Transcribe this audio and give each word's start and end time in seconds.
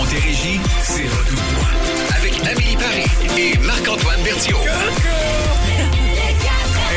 Montérégie, 0.00 0.58
c'est 0.82 1.06
retour. 1.08 1.68
Avec 2.16 2.32
Amélie 2.50 2.76
Paris 2.76 3.04
et 3.36 3.58
Marc-Antoine 3.58 4.22
Berthiaud. 4.22 4.56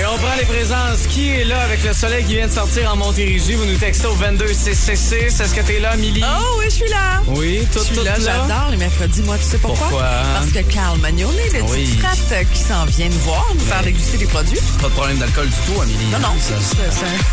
Et 0.03 0.05
on 0.05 0.17
prend 0.17 0.35
les 0.37 0.43
présences. 0.45 1.07
Qui 1.09 1.29
est 1.29 1.45
là 1.45 1.61
avec 1.61 1.81
le 1.81 1.93
soleil 1.93 2.25
qui 2.25 2.35
vient 2.35 2.47
de 2.47 2.51
sortir 2.51 2.91
en 2.91 2.97
Montérégie? 2.97 3.53
Vous 3.53 3.65
nous 3.65 3.77
textez 3.77 4.05
au 4.07 4.15
22666. 4.15 5.39
Est-ce 5.39 5.53
que 5.55 5.61
t'es 5.61 5.79
là, 5.79 5.95
Milly? 5.95 6.21
Oh 6.25 6.55
oui, 6.59 6.65
je 6.65 6.75
suis 6.75 6.89
là. 6.89 7.21
Oui, 7.27 7.65
tout, 7.71 7.79
Je 7.79 7.85
suis 7.85 7.95
tout 7.95 8.03
là, 8.03 8.15
j'adore 8.19 8.67
les 8.71 8.75
mercredis. 8.77 9.21
Moi, 9.21 9.37
tu 9.37 9.45
sais 9.45 9.57
pourquoi? 9.59 9.87
Pourquoi? 9.87 10.09
Parce 10.33 10.51
que 10.51 10.59
Carl 10.73 10.99
Magnoni, 10.99 11.37
le 11.53 11.61
Oui. 11.61 11.85
petit 11.85 11.97
frate 11.99 12.17
euh, 12.33 12.43
qui 12.51 12.59
s'en 12.59 12.83
vient 12.85 13.07
nous 13.07 13.19
voir, 13.19 13.47
nous 13.53 13.61
faire 13.61 13.81
déguster 13.83 14.17
des 14.17 14.25
produits. 14.25 14.59
Pas 14.81 14.89
de 14.89 14.93
problème 14.93 15.17
d'alcool 15.19 15.47
du 15.47 15.73
tout, 15.73 15.81
Amélie. 15.81 16.05
Non, 16.11 16.19
non, 16.19 16.35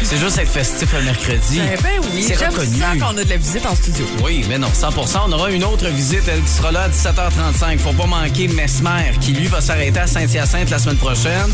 c'est 0.04 0.18
juste 0.18 0.38
être 0.38 0.48
festif 0.48 0.92
le 0.92 1.02
mercredi. 1.02 1.40
c'est- 1.56 1.82
Ben 1.82 2.00
oui, 2.14 2.22
C'est 2.28 2.46
reconnu. 2.46 2.78
ça 2.78 2.92
qu'on 3.04 3.16
a 3.18 3.24
de 3.24 3.30
la 3.30 3.36
visite 3.36 3.66
en 3.66 3.74
studio. 3.74 4.06
Oui, 4.22 4.44
mais 4.48 4.58
non, 4.58 4.68
100% 4.72 5.22
On 5.26 5.32
aura 5.32 5.50
une 5.50 5.64
autre 5.64 5.88
visite, 5.88 6.22
elle 6.28 6.40
qui 6.42 6.48
sera 6.52 6.70
là 6.70 6.82
à 6.82 6.88
17h35. 6.88 7.78
Faut 7.80 7.92
pas 7.92 8.06
manquer 8.06 8.46
Mesmer, 8.48 9.10
qui 9.20 9.32
lui 9.32 9.48
va 9.48 9.60
s'arrêter 9.60 9.98
à 9.98 10.06
Saint-Hyacinthe 10.06 10.70
la 10.70 10.78
semaine 10.78 10.96
prochaine. 10.98 11.50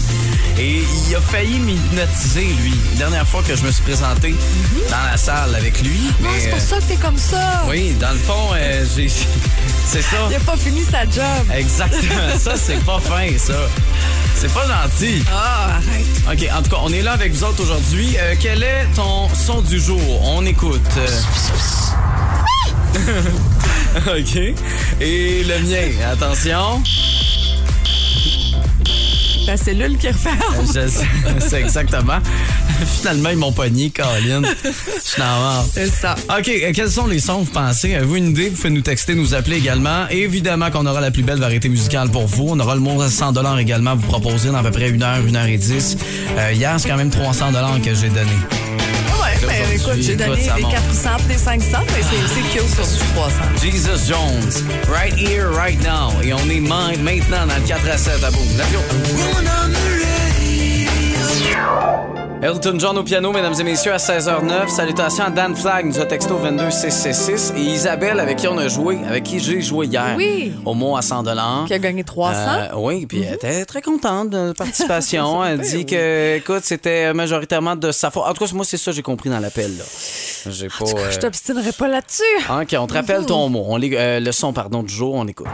Et 0.59 0.83
il 1.09 1.15
a 1.15 1.21
failli 1.21 1.59
m'hypnotiser, 1.59 2.47
lui. 2.63 2.75
La 2.93 2.99
dernière 2.99 3.27
fois 3.27 3.43
que 3.43 3.55
je 3.55 3.63
me 3.63 3.71
suis 3.71 3.83
présenté 3.83 4.35
dans 4.91 5.11
la 5.11 5.17
salle 5.17 5.55
avec 5.55 5.81
lui. 5.83 6.01
Ah, 6.09 6.13
mais, 6.21 6.41
c'est 6.41 6.51
pour 6.51 6.61
ça 6.61 6.79
que 6.79 6.83
t'es 6.83 6.97
comme 6.97 7.17
ça. 7.17 7.65
Oui, 7.69 7.95
dans 8.01 8.13
le 8.13 8.19
fond, 8.19 8.51
euh, 8.55 8.85
j'ai. 8.97 9.09
C'est 9.87 10.03
ça. 10.03 10.17
Il 10.29 10.35
a 10.35 10.41
pas 10.41 10.57
fini 10.57 10.83
sa 10.83 11.05
job. 11.05 11.23
Exactement. 11.55 12.37
ça, 12.41 12.57
c'est 12.57 12.85
pas 12.85 12.99
fin, 13.05 13.29
ça. 13.39 13.55
C'est 14.35 14.53
pas 14.53 14.67
gentil. 14.67 15.23
Ah, 15.33 15.77
arrête. 15.77 16.07
OK, 16.29 16.49
en 16.59 16.63
tout 16.63 16.71
cas, 16.71 16.79
on 16.83 16.93
est 16.93 17.03
là 17.03 17.13
avec 17.13 17.33
vous 17.33 17.45
autres 17.45 17.63
aujourd'hui. 17.63 18.17
Euh, 18.19 18.35
quel 18.41 18.65
est 18.65 18.87
ton 18.97 19.29
son 19.33 19.61
du 19.61 19.79
jour? 19.79 20.01
On 20.25 20.45
écoute. 20.45 20.81
Euh. 20.97 21.07
OK. 24.19 24.37
Et 25.01 25.45
le 25.45 25.61
mien, 25.61 25.89
attention. 26.11 26.83
La 29.47 29.57
cellule 29.57 29.97
qui 29.97 30.09
referme. 30.09 30.37
Je 30.75 30.89
c'est 31.39 31.61
exactement. 31.61 32.19
Finalement, 32.99 33.31
ils 33.31 33.37
m'ont 33.37 33.53
pogné, 33.53 33.91
Colin. 33.91 34.43
Je 34.43 35.21
merde. 35.21 35.67
C'est 35.73 35.87
ça. 35.87 36.17
OK, 36.37 36.49
euh, 36.49 36.73
quels 36.75 36.91
sont 36.91 37.07
les 37.07 37.21
sons, 37.21 37.39
vous 37.43 37.53
pensez? 37.53 37.95
Avez-vous 37.95 38.17
une 38.17 38.31
idée? 38.31 38.49
Vous 38.49 38.57
pouvez 38.57 38.71
nous 38.71 38.81
texter, 38.81 39.15
nous 39.15 39.35
appeler 39.35 39.59
également. 39.59 40.07
Et 40.11 40.23
évidemment 40.23 40.71
qu'on 40.73 40.85
aura 40.85 41.01
la 41.01 41.13
plus 41.13 41.23
belle 41.23 41.39
variété 41.39 41.69
musicale 41.69 42.11
pour 42.11 42.27
vous. 42.27 42.49
On 42.51 42.59
aura 42.59 42.75
le 42.75 42.81
mot 42.81 43.01
à 43.01 43.09
100 43.09 43.57
également 43.59 43.93
à 43.93 43.95
vous 43.95 44.07
proposer 44.07 44.51
dans 44.51 44.59
à 44.59 44.63
peu 44.65 44.73
près 44.73 44.91
une 44.91 45.03
heure, 45.03 45.25
une 45.25 45.37
heure 45.37 45.47
et 45.47 45.59
dix. 45.59 45.97
Euh, 46.37 46.53
hier, 46.53 46.75
c'est 46.79 46.89
quand 46.89 46.97
même 46.97 47.11
300 47.11 47.53
que 47.85 47.95
j'ai 47.95 48.09
donné. 48.09 48.96
Mais 49.47 49.61
aujourd'hui, 49.63 49.77
écoute, 49.77 50.03
j'ai 50.03 50.17
donné 50.17 50.43
des 50.57 50.63
monte. 50.63 50.73
400 50.73 51.11
des 51.29 51.39
500, 51.39 51.79
mais 51.89 52.03
c'est 52.03 52.59
cute 52.59 52.69
sur 52.75 52.87
du 52.87 53.13
300. 53.15 53.35
Jesus 53.63 54.07
Jones, 54.09 54.65
right 54.89 55.15
here, 55.19 55.47
right 55.55 55.81
now. 55.83 56.11
Et 56.23 56.33
on 56.33 56.49
est 56.51 56.61
ma- 56.61 56.97
maintenant 56.99 57.47
dans 57.47 57.55
le 57.57 57.67
4 57.67 57.89
à 57.89 57.97
7 57.99 58.25
à 58.25 58.31
bout. 58.31 58.39
Elton 62.43 62.79
John 62.79 62.99
au 62.99 63.03
piano, 63.03 63.33
mesdames 63.33 63.55
et 63.59 63.65
messieurs, 63.65 63.93
à 63.95 63.97
16h09. 63.97 64.69
Salutations 64.69 65.25
à 65.25 65.31
Dan 65.31 65.57
Flag, 65.57 65.87
nous 65.87 65.99
a 65.99 66.05
texto 66.05 66.37
22666. 66.39 67.55
Et 67.57 67.61
Isabelle, 67.61 68.21
avec 68.21 68.37
qui 68.37 68.47
on 68.47 68.59
a 68.59 68.69
joué, 68.69 68.99
avec 69.09 69.25
qui 69.25 69.41
j'ai 69.41 69.63
joué 69.63 69.87
hier. 69.87 70.15
Oui. 70.19 70.53
Au 70.67 70.75
mot 70.75 70.97
à 70.99 71.03
100 71.03 71.25
Qui 71.67 71.73
a 71.75 71.79
gagné 71.79 72.05
300. 72.05 72.39
Euh, 72.39 72.69
oui, 72.77 73.07
puis 73.07 73.23
elle 73.23 73.35
était 73.35 73.65
très 73.65 73.81
contente 73.81 74.29
de 74.31 74.53
participation. 74.57 75.43
elle 75.45 75.61
dit 75.61 75.87
que, 75.87 76.37
écoute, 76.37 76.63
c'était 76.65 77.15
majoritairement 77.15 77.75
de 77.75 77.91
sa 77.91 78.11
faute. 78.11 78.25
En 78.27 78.35
tout 78.35 78.45
cas, 78.45 78.53
moi, 78.53 78.67
c'est 78.67 78.77
ça 78.77 78.91
que 78.91 78.97
j'ai 78.97 79.03
compris 79.03 79.31
dans 79.31 79.41
l'appel. 79.41 79.73
J'ai 80.49 80.69
pas. 80.69 80.85
euh, 80.85 81.11
Je 81.11 81.19
t'obstinerai 81.19 81.73
pas 81.73 81.89
là-dessus. 81.89 82.23
OK, 82.51 82.77
on 82.79 82.87
te 82.87 82.93
rappelle 82.95 83.25
ton 83.25 83.49
mot. 83.49 83.65
On 83.67 83.81
euh, 83.83 84.21
le 84.21 84.33
son, 84.33 84.53
pardon, 84.53 84.83
du 84.83 84.93
jour, 84.93 85.15
on 85.15 85.27
écoute. 85.27 85.47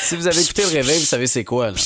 si 0.00 0.16
vous 0.16 0.28
avez 0.28 0.40
écouté 0.40 0.62
le 0.62 0.68
réveil, 0.68 1.00
vous 1.00 1.04
savez 1.06 1.26
c'est 1.26 1.42
quoi, 1.44 1.72
là. 1.72 1.76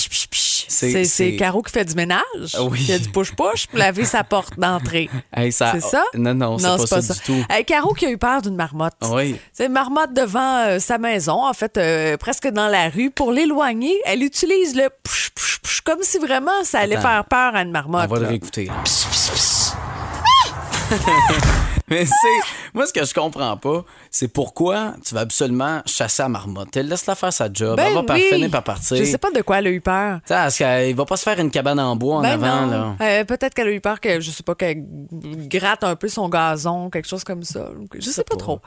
C'est 0.68 1.36
Caro 1.36 1.62
qui 1.62 1.72
fait 1.72 1.84
du 1.84 1.94
ménage, 1.94 2.22
Ah 2.54 2.62
oui. 2.64 2.84
qui 2.84 2.92
a 2.92 2.98
du 2.98 3.08
push-push 3.08 3.66
pour 3.68 3.78
laver 3.78 4.04
sa 4.04 4.24
porte 4.24 4.58
d'entrée. 4.58 5.08
Hey, 5.36 5.52
C'est 5.52 5.80
ça? 5.80 6.04
Non, 6.14 6.34
non, 6.34 6.58
c'est 6.58 6.88
pas, 6.88 7.02
ça, 7.02 7.14
du 7.14 7.20
tout. 7.20 7.44
Hey, 7.50 7.64
Caro 7.64 7.92
qui 7.94 8.06
a 8.06 8.10
eu 8.10 8.18
peur 8.18 8.40
d'une 8.42 8.56
marmotte. 8.56 8.94
Oui. 9.10 9.36
C'est 9.52 9.66
une 9.66 9.72
marmotte 9.72 10.12
devant 10.14 10.58
euh, 10.66 10.78
sa 10.78 10.98
maison, 10.98 11.44
en 11.46 11.52
fait, 11.52 11.76
euh, 11.76 12.16
presque 12.16 12.48
dans 12.48 12.68
la 12.68 12.88
rue. 12.88 13.10
Pour 13.10 13.32
l'éloigner, 13.32 13.94
elle 14.06 14.22
utilise 14.22 14.74
le 14.74 14.88
push, 15.02 15.30
push, 15.34 15.58
push, 15.60 15.80
comme 15.82 15.98
si 16.02 16.18
vraiment 16.18 16.64
ça 16.64 16.80
allait 16.80 16.96
Attends. 16.96 17.08
faire 17.08 17.24
peur 17.26 17.54
à 17.54 17.62
une 17.62 17.68
On 17.68 17.72
marmotte. 17.72 18.08
va 18.10 18.18
le 18.18 18.26
réécouter. 18.26 18.70
Mais 21.90 22.04
c'est. 22.04 22.12
Moi, 22.74 22.86
ce 22.86 22.92
que 22.92 23.04
je 23.04 23.14
comprends 23.14 23.56
pas, 23.56 23.84
c'est 24.10 24.28
pourquoi 24.28 24.94
tu 25.04 25.14
vas 25.14 25.20
absolument 25.20 25.82
chasser 25.86 26.22
la 26.22 26.28
marmotte. 26.28 26.76
Elle 26.76 26.88
laisse-la 26.88 27.14
faire 27.14 27.32
sa 27.32 27.48
job. 27.52 27.76
Ben 27.76 27.86
elle 27.88 27.94
va 27.94 28.02
par- 28.02 28.16
oui. 28.16 28.24
finir 28.30 28.50
par 28.50 28.64
partir. 28.64 28.96
Je 28.96 29.04
sais 29.04 29.18
pas 29.18 29.30
de 29.30 29.40
quoi 29.42 29.58
elle 29.60 29.68
a 29.68 29.70
eu 29.70 29.80
peur. 29.80 30.18
Tu 30.26 30.34
sais, 30.34 30.46
est-ce 30.46 30.58
qu'elle- 30.58 30.94
va 30.96 31.04
pas 31.04 31.16
se 31.16 31.22
faire 31.22 31.38
une 31.38 31.50
cabane 31.50 31.78
en 31.78 31.94
bois 31.94 32.16
en 32.16 32.22
Ben 32.22 32.42
avant, 32.42 32.66
non. 32.66 32.70
là. 32.70 32.96
Euh, 33.00 33.24
Peut-être 33.24 33.54
qu'elle 33.54 33.68
a 33.68 33.72
eu 33.72 33.80
peur 33.80 34.00
que, 34.00 34.20
je 34.20 34.30
sais 34.30 34.42
pas, 34.42 34.54
qu'elle 34.54 34.84
gratte 35.48 35.84
un 35.84 35.94
peu 35.96 36.08
son 36.08 36.28
gazon, 36.28 36.90
quelque 36.90 37.08
chose 37.08 37.22
comme 37.24 37.42
ça. 37.44 37.68
Je 37.98 38.10
sais 38.10 38.24
pas, 38.24 38.34
pas. 38.34 38.40
trop. 38.40 38.60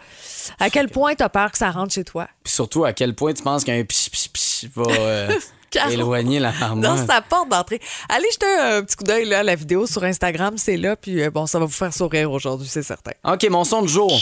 À 0.60 0.70
quel 0.70 0.88
point 0.90 1.14
t'as 1.16 1.30
peur 1.30 1.52
que 1.52 1.58
ça 1.58 1.72
rentre 1.72 1.94
chez 1.94 2.04
toi? 2.04 2.28
Puis 2.44 2.54
surtout, 2.54 2.86
à 2.86 2.94
quel 2.94 3.16
point 3.16 3.34
tu 3.34 3.44
penses 3.44 3.64
qu'un 3.64 3.84
pis 3.84 4.10
pis 4.12 4.30
pis 4.32 4.70
va 4.76 4.84
euh. 4.90 5.30
éloigner 5.92 6.40
la 6.40 6.52
Dans 6.76 7.06
sa 7.06 7.22
porte 7.22 7.50
d'entrée. 7.50 7.80
Allez 8.08 8.30
jeter 8.32 8.46
un 8.46 8.84
petit 8.84 8.96
coup 8.96 9.04
d'œil 9.04 9.34
à 9.34 9.44
la 9.44 9.56
vidéo 9.56 9.86
sur 9.86 10.04
Instagram, 10.04 10.56
c'est 10.58 10.78
là, 10.78 10.96
puis 10.96 11.22
euh, 11.22 11.30
bon, 11.30 11.46
ça 11.46 11.60
va 11.60 11.66
vous 11.66 11.72
faire 11.72 11.94
sourire 11.94 12.32
aujourd'hui, 12.32 12.68
c'est 12.68 12.84
certain. 12.84 13.12
OK, 13.26 13.48
mon 13.50 13.64
son 13.64 13.82
du 13.82 13.90
jour. 13.90 14.12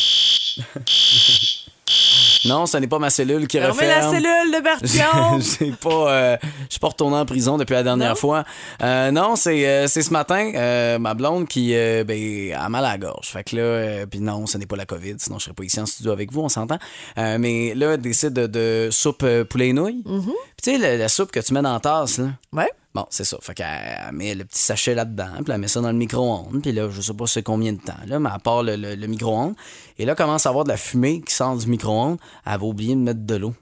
non, 2.46 2.66
ce 2.66 2.78
n'est 2.78 2.88
pas 2.88 3.00
ma 3.00 3.09
cellule 3.09 3.48
qui 3.48 3.58
Fermez 3.58 3.88
la 3.88 3.96
referme. 4.08 4.14
cellule 4.14 4.53
de 4.56 4.62
Bertillon! 4.64 5.40
J'ai 5.59 5.72
pas, 5.72 6.12
euh, 6.12 6.38
je 6.42 6.72
suis 6.72 6.80
pas 6.80 6.88
retourné 6.88 7.18
en 7.18 7.25
prison 7.25 7.58
depuis 7.58 7.74
la 7.74 7.84
dernière 7.84 8.09
Non? 8.09 8.16
fois. 8.16 8.44
Euh, 8.81 9.12
non, 9.12 9.36
c'est 9.36 9.68
euh, 9.68 9.88
c'est 9.88 10.02
ce 10.02 10.12
matin, 10.12 10.52
euh, 10.56 11.00
ma 11.00 11.14
blonde 11.14 11.48
qui 11.48 11.74
ben, 11.74 12.53
a 12.53 12.70
mal 12.70 12.86
à 12.86 12.92
la 12.92 12.98
gorge. 12.98 13.28
Fait 13.28 13.44
que 13.44 13.56
là, 13.56 14.06
puis 14.06 14.20
non, 14.20 14.46
ce 14.46 14.58
n'est 14.58 14.66
pas 14.66 14.75
la 14.75 14.86
COVID, 14.86 15.16
sinon 15.18 15.40
je 15.40 15.46
serais 15.46 15.53
pas 15.53 15.64
ici 15.64 15.80
en 15.80 15.86
studio 15.86 16.12
avec 16.12 16.31
vous, 16.31 16.42
on 16.42 16.50
s'entend. 16.50 16.78
Mais 17.18 17.74
là, 17.75 17.94
elle 17.94 18.02
décide 18.02 18.34
de, 18.34 18.48
de 18.48 18.90
soupe 18.92 19.25
poulet 19.50 19.69
et 19.69 19.74
nouilles. 19.74 20.04
Mm-hmm. 20.06 20.24
Puis 20.24 20.34
tu 20.64 20.72
sais, 20.72 20.78
la, 20.78 20.98
la 20.98 21.09
soupe 21.09 21.31
que 21.31 21.40
tu 21.40 21.54
mets 21.54 21.62
dans 21.62 21.74
la 21.74 21.80
tasse, 21.80 22.18
là. 22.19 22.25
Ouais. 22.54 22.69
Bon, 22.97 23.06
c'est 23.12 23.25
ça. 23.25 23.38
Fait 23.41 23.53
qu'elle 23.53 23.68
elle 24.08 24.12
met 24.12 24.34
le 24.34 24.44
petit 24.44 24.58
sachet 24.58 24.96
là-dedans, 24.96 25.44
puis 25.46 25.53
elle 25.53 25.59
met 25.59 25.68
ça 25.68 25.81
dans 25.81 25.91
le 25.91 25.97
micro-ondes, 25.97 26.63
puis 26.63 26.72
là, 26.72 26.90
je 26.90 27.00
sais 27.00 27.13
pas 27.13 27.28
c'est 27.28 27.44
combien 27.44 27.72
de 27.72 27.78
temps, 27.78 27.94
là, 28.08 28.18
mais 28.18 28.31
à 28.31 28.40
part 28.40 28.63
le 28.63 29.06
micro-ondes, 29.06 29.53
et 30.00 30.06
là, 30.06 30.16
commence 30.16 30.47
à 30.47 30.50
avoir 30.50 30.63
de 30.63 30.69
la 30.69 30.78
fumée 30.78 31.22
qui 31.22 31.31
sort 31.31 31.56
du 31.56 31.68
micro-ondes, 31.68 32.18
elle 32.44 32.59
va 32.59 32.66
oublier 32.66 32.96
de 32.96 33.00
mettre 33.00 33.24
de 33.24 33.36
l'eau. 33.36 33.53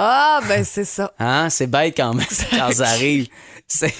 Ah, 0.00 0.40
ben 0.48 0.64
c'est 0.64 0.84
ça. 0.84 1.12
Hein? 1.18 1.48
C'est 1.50 1.66
bête 1.66 1.94
quand 1.96 2.14
même 2.14 2.26
quand 2.50 2.72
ça 2.72 2.86
arrive. 2.88 3.26
C'est 3.70 3.92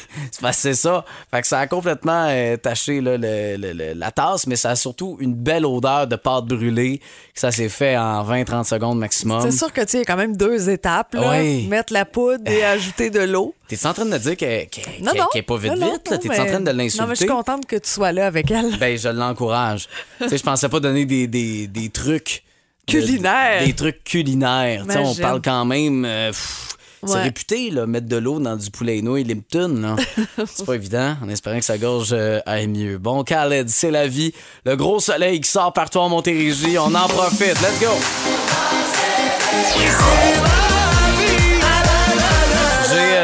c'est 0.52 0.72
ça. 0.72 1.04
Fait 1.30 1.42
que 1.42 1.46
ça 1.46 1.58
a 1.58 1.66
complètement 1.66 2.26
euh, 2.30 2.56
taché 2.56 3.02
là, 3.02 3.18
le- 3.18 3.56
le- 3.58 3.72
le- 3.74 3.92
la 3.92 4.10
tasse, 4.10 4.46
mais 4.46 4.56
ça 4.56 4.70
a 4.70 4.76
surtout 4.76 5.18
une 5.20 5.34
belle 5.34 5.66
odeur 5.66 6.06
de 6.06 6.16
pâte 6.16 6.46
brûlée. 6.46 6.98
que 7.34 7.40
Ça 7.40 7.50
s'est 7.50 7.68
fait 7.68 7.94
en 7.98 8.24
20-30 8.24 8.64
secondes 8.64 8.98
maximum. 8.98 9.42
C'est 9.42 9.50
sûr 9.56 9.70
que 9.70 9.82
tu 9.82 9.98
y 9.98 10.00
a 10.00 10.04
quand 10.04 10.16
même 10.16 10.36
deux 10.38 10.70
étapes. 10.70 11.12
Là. 11.14 11.42
Mettre 11.68 11.92
la 11.92 12.06
poudre 12.06 12.50
et 12.50 12.64
ajouter 12.64 13.10
de 13.10 13.20
l'eau. 13.20 13.54
T'es 13.68 13.84
en 13.86 13.92
train 13.92 14.06
de 14.06 14.10
me 14.10 14.18
dire 14.18 14.38
qu'elle 14.38 14.68
non. 15.02 15.12
qu'elle 15.32 15.40
est 15.40 15.42
pas 15.42 15.58
vite 15.58 15.72
Non, 15.76 15.92
vite? 15.92 16.04
T'es 16.18 16.40
en 16.40 16.46
train 16.46 16.60
de 16.60 16.70
Non, 16.72 16.74
mais 16.74 16.84
je 16.88 16.94
suis 16.94 17.00
l'insulter? 17.00 17.26
contente 17.26 17.66
que 17.66 17.76
tu 17.76 17.90
sois 17.90 18.12
là 18.12 18.26
avec 18.26 18.50
elle. 18.50 18.74
Ben, 18.78 18.96
je 18.96 19.10
l'encourage. 19.10 19.86
tu 20.22 20.30
sais, 20.30 20.38
je 20.38 20.42
pensais 20.44 20.70
pas 20.70 20.80
donner 20.80 21.04
des, 21.04 21.26
des, 21.26 21.66
des 21.66 21.90
trucs. 21.90 22.42
Culinaires. 22.88 23.64
Des 23.64 23.72
trucs 23.74 24.02
culinaires. 24.04 24.84
On 24.96 25.14
parle 25.14 25.40
quand 25.42 25.64
même. 25.64 26.04
euh, 26.04 26.28
pff, 26.30 26.64
C'est 27.04 27.12
Ouais. 27.14 27.22
réputé, 27.22 27.70
là, 27.70 27.86
mettre 27.86 28.08
de 28.08 28.16
l'eau 28.16 28.40
dans 28.40 28.56
du 28.56 28.70
poulet 28.72 28.98
et 28.98 29.02
nouilles 29.02 29.22
là. 29.24 29.94
C'est 30.46 30.66
pas 30.66 30.74
évident, 30.74 31.16
en 31.22 31.28
espérant 31.28 31.58
que 31.58 31.64
sa 31.64 31.78
gorge 31.78 32.08
euh, 32.12 32.40
aille 32.44 32.66
mieux. 32.66 32.98
Bon, 32.98 33.22
Khaled, 33.22 33.68
c'est 33.68 33.92
la 33.92 34.08
vie. 34.08 34.32
Le 34.64 34.74
gros 34.74 34.98
soleil 34.98 35.40
qui 35.40 35.48
sort 35.48 35.72
partout 35.72 35.98
en 35.98 36.08
Montérégie, 36.08 36.76
on 36.76 36.92
en 36.94 37.06
profite. 37.08 37.60
Let's 37.60 37.78
go! 37.80 37.92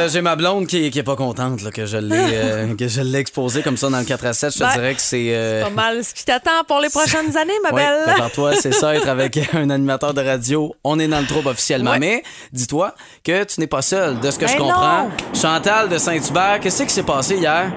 J'ai 0.05 0.11
euh, 0.11 0.13
j'ai 0.15 0.21
ma 0.23 0.37
blonde 0.37 0.67
qui, 0.67 0.91
qui 0.91 0.99
est 0.99 1.03
pas 1.03 1.17
contente 1.17 1.63
là, 1.63 1.71
que 1.71 1.87
je 1.87 1.97
l'ai 1.97 2.15
euh, 2.35 2.75
que 2.77 2.89
je 2.89 3.01
l'ai 3.01 3.19
exposé 3.19 3.63
comme 3.63 3.77
ça 3.77 3.89
dans 3.91 3.99
le 3.99 4.05
4 4.05 4.27
à 4.27 4.33
7. 4.33 4.53
Je 4.53 4.59
te 4.59 4.65
Ben, 4.65 4.71
dirais 4.73 4.95
que 4.95 5.01
c'est. 5.01 5.27
euh, 5.31 5.63
Pas 5.65 5.71
mal 5.71 6.05
ce 6.05 6.15
qui 6.15 6.25
t'attend 6.25 6.63
pour 6.67 6.81
les 6.81 6.89
prochaines 6.91 7.37
années, 7.37 7.53
ma 7.63 7.71
Ouais, 7.71 7.83
belle. 7.83 8.03
prépare-toi, 8.07 8.53
c'est 8.55 8.73
ça, 8.73 8.95
être 8.95 9.09
avec 9.09 9.39
un 9.55 9.71
animateur 9.71 10.15
de 10.15 10.21
radio. 10.23 10.75
On 10.85 10.99
est 10.99 11.09
dans 11.09 11.21
le 11.21 11.27
trouble 11.27 11.49
officiellement. 11.49 11.93
Ouais. 11.93 11.99
Mais 11.99 12.23
dis-toi 12.53 12.95
que 13.25 13.45
tu 13.45 13.61
n'es 13.61 13.67
pas 13.67 13.83
seul. 13.83 14.21
De 14.21 14.31
ce 14.31 14.39
que 14.39 14.47
je 14.47 14.53
Ben 14.55 14.61
comprends, 14.61 15.05
non. 15.05 15.11
Chantal 15.35 15.89
de 15.89 15.99
Saint-Hubert, 15.99 16.61
qu'est-ce 16.61 16.83
qui 16.85 16.91
s'est 16.93 17.03
passé 17.03 17.37
hier? 17.37 17.71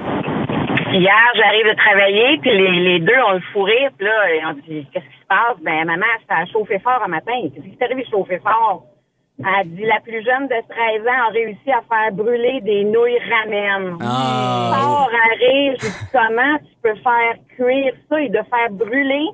Hier, 0.94 1.24
j'arrive 1.36 1.66
de 1.68 1.76
travailler, 1.76 2.40
puis 2.42 2.50
les, 2.52 2.72
les 2.94 3.00
deux 3.00 3.20
ont 3.28 3.34
le 3.34 3.42
fou 3.54 3.62
rire, 3.64 3.92
puis 3.98 4.08
là, 4.08 4.50
on 4.50 4.54
dit, 4.54 4.88
qu'est-ce 4.94 5.06
qui 5.06 5.20
se 5.22 5.28
passe? 5.28 5.58
Ben, 5.62 5.86
maman, 5.86 6.06
ça 6.28 6.36
a 6.38 6.46
chauffé 6.46 6.80
fort 6.80 7.02
un 7.06 7.10
matin. 7.10 7.34
Qu'est-ce 7.54 7.66
qui 7.66 7.78
s'est 7.78 7.84
arrivé 7.86 8.06
chauffer 8.10 8.40
fort? 8.40 8.84
Elle 9.40 9.70
dit, 9.70 9.84
la 9.86 10.00
plus 10.02 10.24
jeune 10.26 10.48
de 10.48 10.56
13 10.68 11.08
ans 11.08 11.28
a 11.28 11.32
réussi 11.32 11.72
à 11.72 11.82
faire 11.88 12.12
brûler 12.12 12.60
des 12.62 12.84
nouilles 12.84 13.20
ramen. 13.30 13.98
Ah. 14.02 14.72
Fort 14.82 15.10
à 15.14 15.36
rire, 15.38 15.78
comment 16.12 16.58
tu 16.58 16.74
peux 16.82 16.96
faire 16.96 17.36
cuire 17.56 17.94
ça 18.10 18.20
et 18.20 18.30
de 18.30 18.40
faire 18.50 18.72
brûler? 18.72 19.28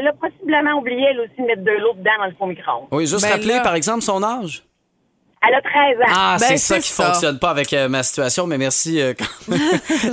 Elle 0.00 0.08
a 0.08 0.12
possiblement 0.14 0.78
oublié, 0.80 1.06
elle 1.10 1.20
aussi, 1.20 1.40
de 1.40 1.46
mettre 1.46 1.62
de 1.62 1.70
l'eau 1.80 1.92
dedans 1.94 2.10
dans 2.18 2.26
le 2.26 2.34
faux 2.36 2.46
micro 2.46 2.88
Oui, 2.90 3.06
juste 3.06 3.22
Ben 3.22 3.30
rappeler, 3.34 3.54
là- 3.54 3.60
par 3.60 3.76
exemple, 3.76 4.02
son 4.02 4.20
âge? 4.24 4.64
Elle 5.48 5.54
a 5.54 5.60
13 5.62 5.96
ans. 6.00 6.12
Ah, 6.12 6.36
Ben, 6.40 6.46
c'est 6.48 6.56
ça 6.56 6.74
c'est 6.74 6.80
qui 6.80 6.88
ça. 6.88 7.04
fonctionne 7.04 7.38
pas 7.38 7.50
avec 7.50 7.72
euh, 7.72 7.88
ma 7.88 8.02
situation, 8.02 8.48
mais 8.48 8.58
merci 8.58 9.00
euh. 9.00 9.14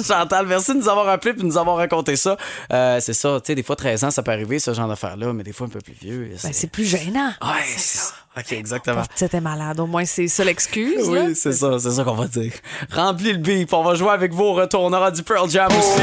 Chantal, 0.08 0.46
merci 0.46 0.74
de 0.74 0.78
nous 0.78 0.90
avoir 0.90 1.08
appelé 1.10 1.34
puis 1.34 1.42
de 1.42 1.48
nous 1.48 1.58
avoir 1.58 1.78
raconté 1.78 2.16
ça. 2.18 2.38
Euh, 2.72 3.00
c'est 3.00 3.14
ça, 3.14 3.40
tu 3.40 3.48
sais, 3.48 3.56
des 3.56 3.64
fois 3.64 3.76
13 3.76 4.04
ans, 4.04 4.12
ça 4.12 4.22
peut 4.22 4.32
arriver 4.32 4.60
ce 4.60 4.74
genre 4.74 4.88
d'affaires-là, 4.88 5.34
mais 5.34 5.42
des 5.44 5.54
fois 5.54 5.66
un 5.66 5.70
peu 5.72 5.80
plus 5.80 5.94
vieux. 5.94 6.30
Ben, 6.44 6.54
c'est 6.54 6.72
plus 6.72 6.86
gênant. 6.86 7.30
Ouais, 7.42 7.64
c'est 7.66 7.80
ça. 7.80 8.14
OK, 8.38 8.52
exactement. 8.54 9.04
C'était 9.16 9.42
malade. 9.42 9.80
Au 9.80 9.86
moins, 9.86 10.06
c'est 10.06 10.28
ça 10.28 10.44
l'excuse. 10.44 11.08
Oui, 11.08 11.36
c'est 11.36 11.54
ça, 11.54 11.78
c'est 11.80 11.92
ça 11.92 12.04
qu'on 12.04 12.16
va 12.16 12.28
dire. 12.28 12.52
Remplis 12.92 13.34
le 13.34 13.38
bip, 13.38 13.72
on 13.74 13.84
va 13.84 13.94
jouer 13.96 14.10
avec 14.10 14.34
vous 14.34 14.44
au 14.46 14.54
retour. 14.54 14.82
On 14.82 14.94
aura 14.94 15.12
du 15.12 15.22
Pearl 15.22 15.50
Jam 15.50 15.68
aussi. 15.68 16.02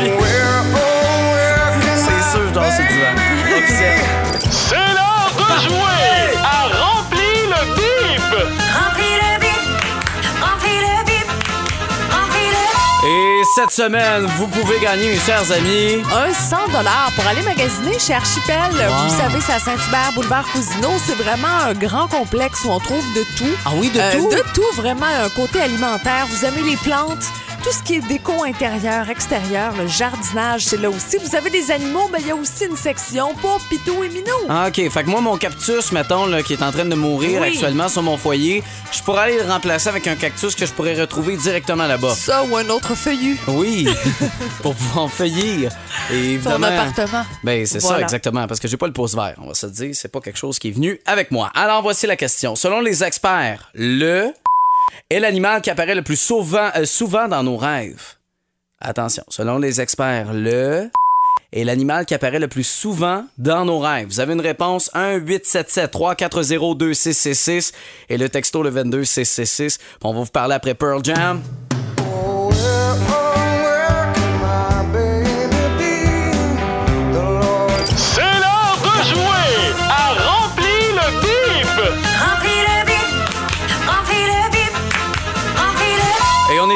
C'est 1.96 2.30
sûr, 2.32 2.52
dans 2.52 2.70
ce 2.70 2.82
divan. 2.82 3.14
Officiel. 3.58 3.98
C'est 4.50 4.76
l'heure 4.76 5.34
de 5.36 5.68
jouer 5.68 6.19
cette 13.54 13.70
semaine, 13.70 14.26
vous 14.36 14.46
pouvez 14.46 14.78
gagner, 14.80 15.10
mes 15.12 15.18
chers 15.18 15.50
amis. 15.52 16.02
Un 16.14 16.32
100 16.32 16.56
pour 17.16 17.26
aller 17.26 17.42
magasiner 17.42 17.98
chez 17.98 18.14
Archipel. 18.14 18.70
Vous 18.72 19.16
savez, 19.16 19.40
c'est 19.44 19.52
à 19.52 19.58
Saint-Hubert, 19.58 20.12
boulevard 20.14 20.44
Cousineau. 20.52 20.90
C'est 21.04 21.16
vraiment 21.16 21.48
un 21.66 21.74
grand 21.74 22.06
complexe 22.06 22.64
où 22.64 22.70
on 22.70 22.78
trouve 22.78 23.04
de 23.14 23.24
tout. 23.36 23.50
Ah 23.64 23.70
oui, 23.74 23.90
de 23.90 23.98
Euh, 23.98 24.12
tout? 24.12 24.28
De 24.30 24.42
tout, 24.54 24.76
vraiment. 24.76 25.06
Un 25.06 25.28
côté 25.30 25.60
alimentaire. 25.60 26.26
Vous 26.30 26.44
aimez 26.44 26.62
les 26.62 26.76
plantes? 26.76 27.24
Tout 27.62 27.72
ce 27.72 27.82
qui 27.82 27.96
est 27.96 28.08
déco 28.08 28.42
intérieur, 28.44 29.10
extérieur, 29.10 29.74
le 29.76 29.86
jardinage, 29.86 30.64
c'est 30.64 30.78
là 30.78 30.88
aussi. 30.88 31.18
Vous 31.18 31.36
avez 31.36 31.50
des 31.50 31.70
animaux, 31.70 32.08
mais 32.10 32.18
il 32.20 32.28
y 32.28 32.30
a 32.30 32.34
aussi 32.34 32.64
une 32.64 32.76
section 32.76 33.34
pour 33.34 33.60
Pitou 33.68 34.02
et 34.02 34.08
Minou. 34.08 34.46
Ah, 34.48 34.68
OK. 34.68 34.88
Fait 34.90 35.04
que 35.04 35.10
moi, 35.10 35.20
mon 35.20 35.36
cactus, 35.36 35.92
mettons, 35.92 36.24
là, 36.24 36.42
qui 36.42 36.54
est 36.54 36.62
en 36.62 36.72
train 36.72 36.86
de 36.86 36.94
mourir 36.94 37.42
Oui. 37.42 37.48
actuellement 37.48 37.90
sur 37.90 38.02
mon 38.02 38.16
foyer, 38.16 38.62
je 38.92 39.02
pourrais 39.02 39.24
aller 39.24 39.36
le 39.36 39.42
remplacer 39.50 39.90
avec 39.90 40.06
un 40.06 40.16
cactus 40.16 40.54
que 40.54 40.64
je 40.64 40.72
pourrais 40.72 40.98
retrouver 40.98 41.36
directement 41.36 41.86
là-bas. 41.86 42.14
Ça 42.14 42.44
ou 42.44 42.56
un 42.56 42.66
autre 42.70 42.94
feuillu. 42.94 43.38
Oui, 43.46 43.86
pour 44.62 44.74
pouvoir 44.74 45.10
feuillir. 45.10 45.70
Et 46.10 46.38
Ton 46.42 46.62
appartement. 46.62 47.26
Ben, 47.44 47.66
c'est 47.66 47.80
ça, 47.80 48.00
exactement. 48.00 48.46
Parce 48.46 48.58
que 48.58 48.68
j'ai 48.68 48.78
pas 48.78 48.86
le 48.86 48.94
pouce 48.94 49.14
vert, 49.14 49.34
on 49.42 49.48
va 49.48 49.54
se 49.54 49.66
dire. 49.66 49.94
C'est 49.94 50.10
pas 50.10 50.20
quelque 50.20 50.38
chose 50.38 50.58
qui 50.58 50.68
est 50.68 50.72
venu 50.72 50.98
avec 51.04 51.30
moi. 51.30 51.50
Alors, 51.54 51.82
voici 51.82 52.06
la 52.06 52.16
question. 52.16 52.56
Selon 52.56 52.80
les 52.80 53.04
experts, 53.04 53.70
le 53.74 54.32
est 55.08 55.20
l'animal 55.20 55.60
qui 55.62 55.70
apparaît 55.70 55.94
le 55.94 56.02
plus 56.02 56.20
souvent, 56.20 56.70
euh, 56.76 56.84
souvent 56.84 57.28
dans 57.28 57.42
nos 57.42 57.56
rêves. 57.56 58.16
Attention, 58.80 59.24
selon 59.28 59.58
les 59.58 59.80
experts, 59.80 60.32
le 60.32 60.90
est 61.52 61.64
l'animal 61.64 62.06
qui 62.06 62.14
apparaît 62.14 62.38
le 62.38 62.48
plus 62.48 62.64
souvent 62.64 63.24
dans 63.36 63.64
nos 63.64 63.78
rêves. 63.78 64.06
Vous 64.06 64.20
avez 64.20 64.32
une 64.34 64.40
réponse 64.40 64.90
1 64.94 65.16
877 65.16 65.90
340 65.90 66.78
2666 66.78 67.72
et 68.08 68.18
le 68.18 68.28
texto 68.28 68.62
le 68.62 68.70
22 68.70 69.04
666. 69.04 69.78
On 70.02 70.12
va 70.12 70.20
vous 70.20 70.26
parler 70.26 70.54
après 70.54 70.74
Pearl 70.74 71.04
Jam. 71.04 71.42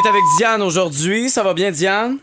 Est 0.04 0.08
avec 0.08 0.22
Diane 0.38 0.62
aujourd'hui. 0.62 1.28
Ça 1.30 1.42
va 1.42 1.54
bien, 1.54 1.70
Diane? 1.70 2.18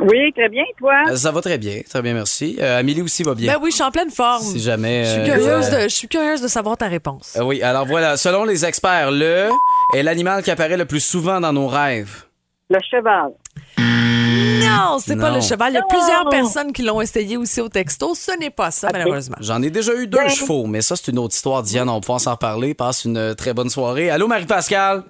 Oui, 0.00 0.32
très 0.34 0.48
bien, 0.48 0.64
toi? 0.78 0.94
Euh, 1.10 1.16
Ça 1.16 1.32
va 1.32 1.40
très 1.40 1.58
bien, 1.58 1.80
très 1.88 2.02
bien, 2.02 2.12
merci. 2.14 2.56
Euh, 2.60 2.78
Amélie 2.78 3.02
aussi 3.02 3.22
va 3.22 3.34
bien. 3.34 3.52
Ben 3.52 3.58
oui, 3.62 3.70
je 3.70 3.76
suis 3.76 3.84
en 3.84 3.90
pleine 3.90 4.10
forme. 4.10 4.42
Si 4.42 4.60
jamais. 4.60 5.04
Je 5.04 5.10
suis 5.10 5.20
euh, 5.20 5.24
curieuse, 5.24 5.66
euh, 5.72 5.76
de, 5.84 5.88
je 5.88 5.94
suis 5.94 6.08
curieuse 6.08 6.40
de 6.42 6.48
savoir 6.48 6.76
ta 6.76 6.86
réponse. 6.86 7.34
euh, 7.36 7.42
oui, 7.42 7.62
alors 7.62 7.86
voilà. 7.86 8.16
Selon 8.16 8.44
les 8.44 8.64
experts, 8.64 9.10
le 9.10 9.48
est 9.94 10.02
l'animal 10.02 10.42
qui 10.42 10.50
apparaît 10.50 10.76
le 10.76 10.84
plus 10.84 11.00
souvent 11.00 11.40
dans 11.40 11.52
nos 11.52 11.66
rêves. 11.66 12.24
Le 12.70 12.78
cheval. 12.88 13.30
Non, 13.78 14.98
c'est 15.00 15.16
pas 15.16 15.30
le 15.30 15.40
cheval. 15.40 15.72
Il 15.72 15.76
y 15.76 15.78
a 15.78 15.82
plusieurs 15.88 16.28
personnes 16.28 16.72
qui 16.72 16.82
l'ont 16.82 17.00
essayé 17.00 17.36
aussi 17.38 17.60
au 17.60 17.68
texto. 17.70 18.14
Ce 18.14 18.38
n'est 18.38 18.50
pas 18.50 18.70
ça, 18.70 18.90
malheureusement. 18.92 19.36
J'en 19.40 19.62
ai 19.62 19.70
déjà 19.70 19.94
eu 19.94 20.06
deux 20.06 20.28
chevaux, 20.28 20.66
mais 20.66 20.82
ça, 20.82 20.94
c'est 20.96 21.10
une 21.10 21.18
autre 21.18 21.34
histoire. 21.34 21.62
Diane, 21.62 21.88
on 21.88 21.94
va 21.94 22.00
pouvoir 22.00 22.20
s'en 22.20 22.32
reparler. 22.32 22.74
Passe 22.74 23.04
une 23.06 23.34
très 23.34 23.54
bonne 23.54 23.70
soirée. 23.70 24.10
Allô, 24.10 24.28
Marie-Pascal? 24.28 25.02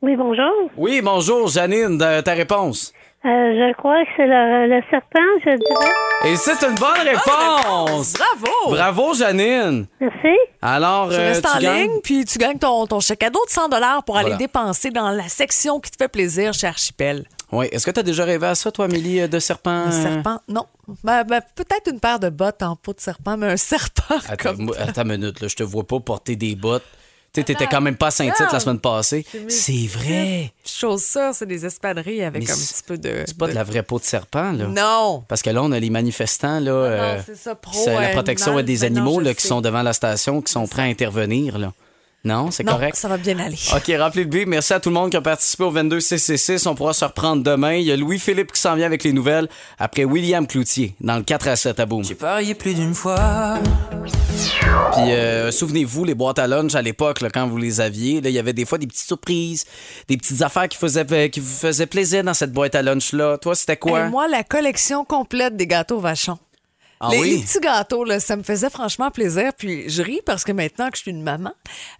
Oui, 0.00 0.14
bonjour. 0.16 0.70
Oui, 0.76 1.00
bonjour, 1.02 1.48
Janine, 1.48 1.98
de- 1.98 2.20
ta 2.20 2.32
réponse. 2.34 2.92
Euh, 3.24 3.28
je 3.28 3.72
crois 3.74 4.04
que 4.04 4.10
c'est 4.16 4.26
le, 4.28 4.68
le 4.68 4.80
serpent, 4.90 5.18
je 5.44 5.56
dirais. 5.56 6.32
Et 6.32 6.36
c'est 6.36 6.64
une 6.64 6.76
bonne 6.76 7.00
réponse! 7.04 8.12
Bravo! 8.14 8.70
Bravo, 8.70 9.14
Janine! 9.14 9.86
Merci. 10.00 10.36
Alors, 10.62 11.08
Tu 11.08 11.16
euh, 11.16 11.18
restes 11.28 11.44
en 11.46 11.58
gagnes- 11.58 11.80
ligne, 11.90 12.00
puis 12.04 12.24
tu 12.24 12.38
gagnes 12.38 12.58
ton, 12.58 12.86
ton 12.86 13.00
chèque 13.00 13.18
cadeau 13.18 13.40
de 13.44 13.50
100 13.50 13.68
pour 14.06 14.16
aller 14.16 14.26
Voilà. 14.30 14.36
dépenser 14.36 14.90
dans 14.90 15.10
la 15.10 15.28
section 15.28 15.80
qui 15.80 15.90
te 15.90 15.96
fait 15.96 16.08
plaisir 16.08 16.54
chez 16.54 16.68
Archipel. 16.68 17.24
Oui, 17.50 17.66
est-ce 17.72 17.84
que 17.84 17.90
tu 17.90 17.98
as 17.98 18.04
déjà 18.04 18.24
rêvé 18.24 18.46
à 18.46 18.54
ça, 18.54 18.70
toi, 18.70 18.84
Amélie, 18.84 19.20
euh, 19.22 19.26
de 19.26 19.40
serpent? 19.40 19.70
Un 19.70 19.88
euh? 19.88 20.02
serpent, 20.02 20.38
non. 20.46 20.66
Ben, 21.02 21.24
ben, 21.24 21.40
Peut-être 21.56 21.90
une 21.90 21.98
paire 21.98 22.20
de 22.20 22.28
bottes 22.28 22.62
en 22.62 22.76
peau 22.76 22.92
de 22.92 23.00
serpent, 23.00 23.36
mais 23.36 23.48
un 23.48 23.56
serpent 23.56 24.14
Attends, 24.28 24.50
comme 24.54 24.72
attends 24.78 25.02
une 25.02 25.08
minute, 25.18 25.40
là, 25.40 25.48
je 25.48 25.56
te 25.56 25.64
vois 25.64 25.84
pas 25.84 25.98
porter 25.98 26.36
des 26.36 26.54
bottes. 26.54 26.84
Tu 27.32 27.40
sais, 27.40 27.44
t'étais 27.44 27.66
quand 27.66 27.80
même 27.80 27.96
pas 27.96 28.06
à 28.06 28.10
Saint-Tite 28.10 28.52
la 28.52 28.60
semaine 28.60 28.78
passée. 28.78 29.24
C'est 29.48 29.86
vrai. 29.86 30.52
chose 30.64 31.02
ça, 31.02 31.32
c'est 31.32 31.46
des 31.46 31.66
espadrilles 31.66 32.22
avec 32.22 32.42
Mais 32.42 32.50
un 32.50 32.54
petit 32.54 32.82
peu 32.86 32.96
de... 32.96 33.24
C'est 33.26 33.36
pas 33.36 33.48
de 33.48 33.52
la 33.52 33.64
vraie 33.64 33.82
peau 33.82 33.98
de 33.98 34.04
serpent, 34.04 34.52
là. 34.52 34.66
Non! 34.66 35.24
Parce 35.28 35.42
que 35.42 35.50
là, 35.50 35.62
on 35.62 35.70
a 35.72 35.78
les 35.78 35.90
manifestants, 35.90 36.60
là. 36.60 36.70
euh, 36.70 37.20
c'est 37.24 37.36
ça, 37.36 37.54
pro, 37.54 37.84
la 37.86 38.08
protection 38.08 38.52
animal. 38.52 38.64
des 38.64 38.78
Ben 38.80 38.94
non, 38.94 39.00
animaux, 39.02 39.20
là, 39.20 39.34
qui 39.34 39.46
sont 39.46 39.60
devant 39.60 39.82
la 39.82 39.92
station, 39.92 40.40
qui 40.40 40.50
sont 40.50 40.66
prêts 40.66 40.82
à 40.82 40.86
intervenir, 40.86 41.58
là. 41.58 41.72
Non, 42.28 42.50
c'est 42.50 42.62
Non, 42.62 42.72
correct. 42.72 42.96
ça 42.96 43.08
va 43.08 43.16
bien 43.16 43.38
aller. 43.38 43.56
OK, 43.74 43.90
rappelez 43.98 44.24
le 44.24 44.28
but. 44.30 44.46
Merci 44.46 44.74
à 44.74 44.80
tout 44.80 44.90
le 44.90 44.94
monde 44.94 45.10
qui 45.10 45.16
a 45.16 45.22
participé 45.22 45.64
au 45.64 45.70
22 45.70 46.00
CCC. 46.00 46.66
On 46.66 46.74
pourra 46.74 46.92
se 46.92 47.04
reprendre 47.04 47.42
demain. 47.42 47.74
Il 47.74 47.84
y 47.86 47.92
a 47.92 47.96
Louis-Philippe 47.96 48.52
qui 48.52 48.60
s'en 48.60 48.74
vient 48.74 48.86
avec 48.86 49.02
les 49.02 49.12
nouvelles 49.14 49.48
après 49.78 50.04
William 50.04 50.46
Cloutier 50.46 50.94
dans 51.00 51.16
le 51.16 51.22
4 51.22 51.48
à 51.48 51.56
7 51.56 51.80
à 51.80 51.86
Boom. 51.86 52.04
J'ai 52.04 52.14
parié 52.14 52.54
plus 52.54 52.74
d'une 52.74 52.94
fois. 52.94 53.58
Puis 54.92 55.12
euh, 55.12 55.50
souvenez-vous, 55.50 56.04
les 56.04 56.14
boîtes 56.14 56.38
à 56.38 56.46
lunch 56.46 56.74
à 56.74 56.82
l'époque, 56.82 57.20
là, 57.20 57.30
quand 57.30 57.46
vous 57.46 57.56
les 57.56 57.80
aviez, 57.80 58.20
il 58.22 58.30
y 58.30 58.38
avait 58.38 58.52
des 58.52 58.64
fois 58.64 58.78
des 58.78 58.86
petites 58.86 59.06
surprises, 59.06 59.64
des 60.08 60.16
petites 60.16 60.42
affaires 60.42 60.68
qui, 60.68 60.76
faisaient, 60.76 61.30
qui 61.30 61.40
vous 61.40 61.56
faisaient 61.56 61.86
plaisir 61.86 62.24
dans 62.24 62.34
cette 62.34 62.52
boîte 62.52 62.74
à 62.74 62.82
lunch-là. 62.82 63.38
Toi, 63.38 63.54
c'était 63.54 63.76
quoi? 63.76 64.06
Et 64.06 64.08
moi, 64.10 64.28
la 64.28 64.44
collection 64.44 65.04
complète 65.04 65.56
des 65.56 65.66
gâteaux 65.66 65.98
vachons. 65.98 66.38
Ah 67.00 67.08
les, 67.12 67.18
oui? 67.20 67.30
les 67.36 67.42
petits 67.42 67.60
gâteaux, 67.60 68.04
là, 68.04 68.20
ça 68.20 68.36
me 68.36 68.42
faisait 68.42 68.70
franchement 68.70 69.10
plaisir. 69.10 69.52
Puis 69.56 69.88
je 69.88 70.02
ris 70.02 70.20
parce 70.26 70.44
que 70.44 70.52
maintenant 70.52 70.90
que 70.90 70.96
je 70.96 71.02
suis 71.02 71.10
une 71.10 71.22
maman, 71.22 71.52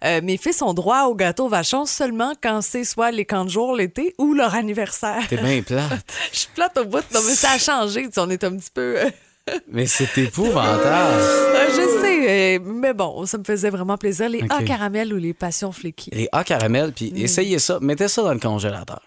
euh, 0.03 0.21
mes 0.23 0.37
fils 0.37 0.61
ont 0.61 0.73
droit 0.73 1.03
aux 1.03 1.15
gâteaux 1.15 1.47
vachons 1.47 1.85
seulement 1.85 2.33
quand 2.41 2.61
c'est 2.61 2.83
soit 2.83 3.11
les 3.11 3.25
camps 3.25 3.45
de 3.45 3.49
jour 3.49 3.75
l'été 3.75 4.13
ou 4.17 4.33
leur 4.33 4.55
anniversaire. 4.55 5.23
T'es 5.29 5.37
bien 5.37 5.61
plate. 5.61 6.05
Je 6.33 6.39
suis 6.39 6.49
plate 6.53 6.77
au 6.77 6.85
bout. 6.85 6.97
Non, 7.13 7.21
mais 7.25 7.33
ça 7.35 7.51
a 7.51 7.57
changé. 7.57 8.03
Tu 8.07 8.13
sais, 8.13 8.19
on 8.21 8.29
est 8.29 8.43
un 8.43 8.55
petit 8.57 8.71
peu. 8.73 8.97
euh, 8.99 9.09
Mais 9.67 9.87
c'est 9.87 10.15
épouvantable. 10.17 11.23
je 11.69 12.01
sais, 12.01 12.57
euh, 12.57 12.59
mais 12.63 12.93
bon, 12.93 13.25
ça 13.25 13.37
me 13.39 13.43
faisait 13.43 13.69
vraiment 13.71 13.97
plaisir. 13.97 14.29
Les. 14.29 14.43
A 14.49 14.61
caramel 14.63 15.11
ou 15.13 15.17
les 15.17 15.33
passions 15.33 15.71
fléquées. 15.71 16.11
Les 16.13 16.29
A 16.31 16.43
caramel, 16.43 16.91
puis 16.93 17.11
Mm. 17.11 17.17
essayez 17.17 17.59
ça. 17.59 17.79
Mettez 17.81 18.07
ça 18.09 18.21
dans 18.21 18.33
le 18.33 18.39
congélateur. 18.39 19.01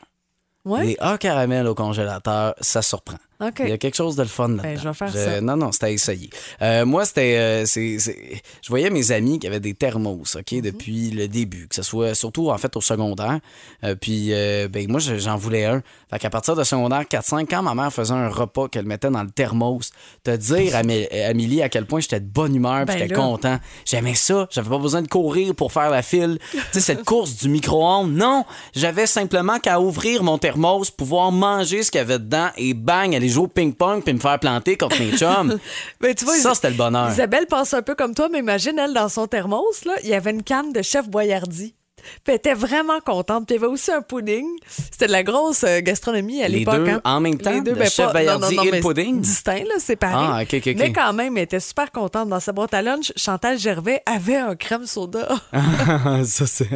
Ouais. 0.65 0.85
Les 0.85 0.97
A 1.01 1.19
caramel 1.19 1.67
au 1.67 1.75
congélateur, 1.75 2.55
ça 2.61 2.83
surprend. 2.83 3.17
Il 3.59 3.71
y 3.71 3.73
a 3.73 3.79
quelque 3.79 3.97
chose 3.97 4.15
de 4.15 4.23
le 4.23 4.29
fun 4.29 4.47
là-dedans. 4.47 4.63
Ben, 4.63 4.79
je 4.79 4.89
vais 4.89 4.95
faire 4.95 5.13
ça. 5.13 5.41
Non, 5.41 5.57
non, 5.57 5.73
c'était 5.73 5.87
à 5.87 5.91
essayer. 5.91 6.31
Euh, 6.63 6.87
moi, 6.87 7.05
c'était. 7.05 7.37
euh, 7.39 7.67
c'est- 7.67 7.99
Je 7.99 8.69
voyais 8.69 8.89
mes 8.89 9.11
amis 9.11 9.41
qui 9.41 9.49
avaient 9.49 9.59
des 9.59 9.75
thermos, 9.75 10.37
OK, 10.37 10.53
Mhm. 10.53 10.61
depuis 10.61 11.11
le 11.11 11.27
début, 11.27 11.67
que 11.67 11.75
ce 11.75 11.83
soit 11.83 12.15
surtout, 12.15 12.51
en 12.53 12.59
fait, 12.59 12.77
au 12.77 12.81
secondaire. 12.81 13.41
Euh, 13.83 13.97
puis, 13.97 14.29
ben, 14.71 14.89
moi, 14.89 15.01
je- 15.01 15.19
j'en 15.19 15.37
voulais 15.37 15.65
un. 15.65 15.83
Fait 16.09 16.21
qu'à 16.21 16.31
partir 16.31 16.55
de 16.55 16.63
secondaire 16.63 17.09
4-5, 17.09 17.49
quand 17.51 17.63
ma 17.65 17.75
mère 17.75 17.93
faisait 17.93 18.15
un 18.15 18.29
repas 18.29 18.69
qu'elle 18.69 18.85
mettait 18.87 19.11
dans 19.11 19.25
le 19.25 19.31
thermos, 19.31 19.91
te 20.23 20.37
dire, 20.37 20.77
Amé- 20.77 21.09
Amélie, 21.29 21.63
à 21.63 21.69
quel 21.69 21.87
point 21.87 21.99
j'étais 21.99 22.21
de 22.21 22.27
bonne 22.27 22.55
humeur, 22.55 22.85
puis 22.87 22.95
Ben 22.95 22.99
j'étais 22.99 23.15
content. 23.15 23.59
J'aimais 23.85 24.15
ça. 24.15 24.47
J'avais 24.53 24.71
pas 24.71 24.79
besoin 24.79 25.03
de 25.03 25.09
courir 25.09 25.57
pour 25.57 25.73
faire 25.73 25.91
la 25.91 26.03
file. 26.03 26.39
tu 26.53 26.59
sais, 26.71 26.81
cette 26.81 27.03
course 27.05 27.35
du 27.39 27.49
micro-ondes. 27.49 28.13
Non, 28.13 28.45
j'avais 28.73 29.07
simplement 29.09 29.59
qu'à 29.59 29.81
ouvrir 29.81 30.23
mon 30.23 30.39
thermos, 30.39 30.52
pouvoir 30.97 31.33
manger 31.33 31.83
ce 31.83 31.91
qu'il 31.91 31.99
y 31.99 32.03
avait 32.03 32.19
dedans 32.19 32.49
et 32.57 32.75
bang, 32.75 33.15
aller 33.15 33.29
jouer 33.29 33.45
au 33.45 33.49
ping-pong 33.49 34.03
puis 34.03 34.15
me 34.15 34.19
faire 34.19 34.39
planter 34.39 34.77
contre 34.77 34.99
mes 34.99 35.17
chums. 35.17 35.59
Ben, 36.01 36.15
tu 36.15 36.25
vois, 36.25 36.37
ça, 36.37 36.55
c'était 36.55 36.71
le 36.71 36.77
bonheur. 36.77 37.11
Isabelle 37.11 37.47
pense 37.47 37.75
un 37.75 37.83
peu 37.83 37.95
comme 37.95 38.15
toi, 38.15 38.29
mais 38.31 38.39
imagine, 38.39 38.79
elle, 38.79 38.93
dans 38.93 39.09
son 39.09 39.27
thermos, 39.27 39.85
là, 39.85 39.95
il 40.03 40.09
y 40.09 40.15
avait 40.15 40.31
une 40.31 40.43
canne 40.43 40.73
de 40.73 40.83
chef 40.83 41.09
Boyardi. 41.09 41.75
Puis 42.03 42.21
elle 42.29 42.35
était 42.37 42.55
vraiment 42.55 43.01
contente. 43.01 43.47
Puis 43.47 43.57
il 43.57 43.61
y 43.61 43.65
avait 43.65 43.73
aussi 43.73 43.91
un 43.93 44.03
pudding. 44.03 44.47
C'était 44.69 45.07
de 45.07 45.13
la 45.13 45.23
grosse 45.23 45.65
euh, 45.65 45.81
gastronomie 45.81 46.43
à 46.43 46.49
Les 46.49 46.61
l'époque. 46.61 46.85
deux 46.85 46.91
hein. 46.91 47.01
en 47.05 47.21
même 47.21 47.39
temps, 47.39 47.51
Les 47.53 47.61
deux, 47.61 47.73
le 47.73 47.79
ben, 47.79 47.89
chef 47.91 48.13
pas- 48.13 48.23
non, 48.25 48.39
non, 48.39 48.51
non, 48.51 48.63
et 48.63 48.67
le 48.67 48.71
mais 48.73 48.81
pudding? 48.81 49.21
Distinct, 49.21 49.65
là, 49.65 49.79
séparé. 49.79 50.15
Ah. 50.53 50.73
Mais 50.77 50.93
quand 50.93 51.13
même, 51.13 51.37
elle 51.37 51.45
était 51.45 51.61
super 51.61 51.91
contente. 51.91 52.29
Dans 52.29 52.41
sa 52.41 52.53
boîte 52.53 52.75
à 52.75 52.83
lunch, 52.83 53.13
Chantal 53.17 53.59
Gervais 53.59 54.03
avait 54.07 54.37
un 54.37 54.55
crème 54.57 54.87
soda. 54.87 55.29
ça, 56.25 56.47
c'est. 56.47 56.69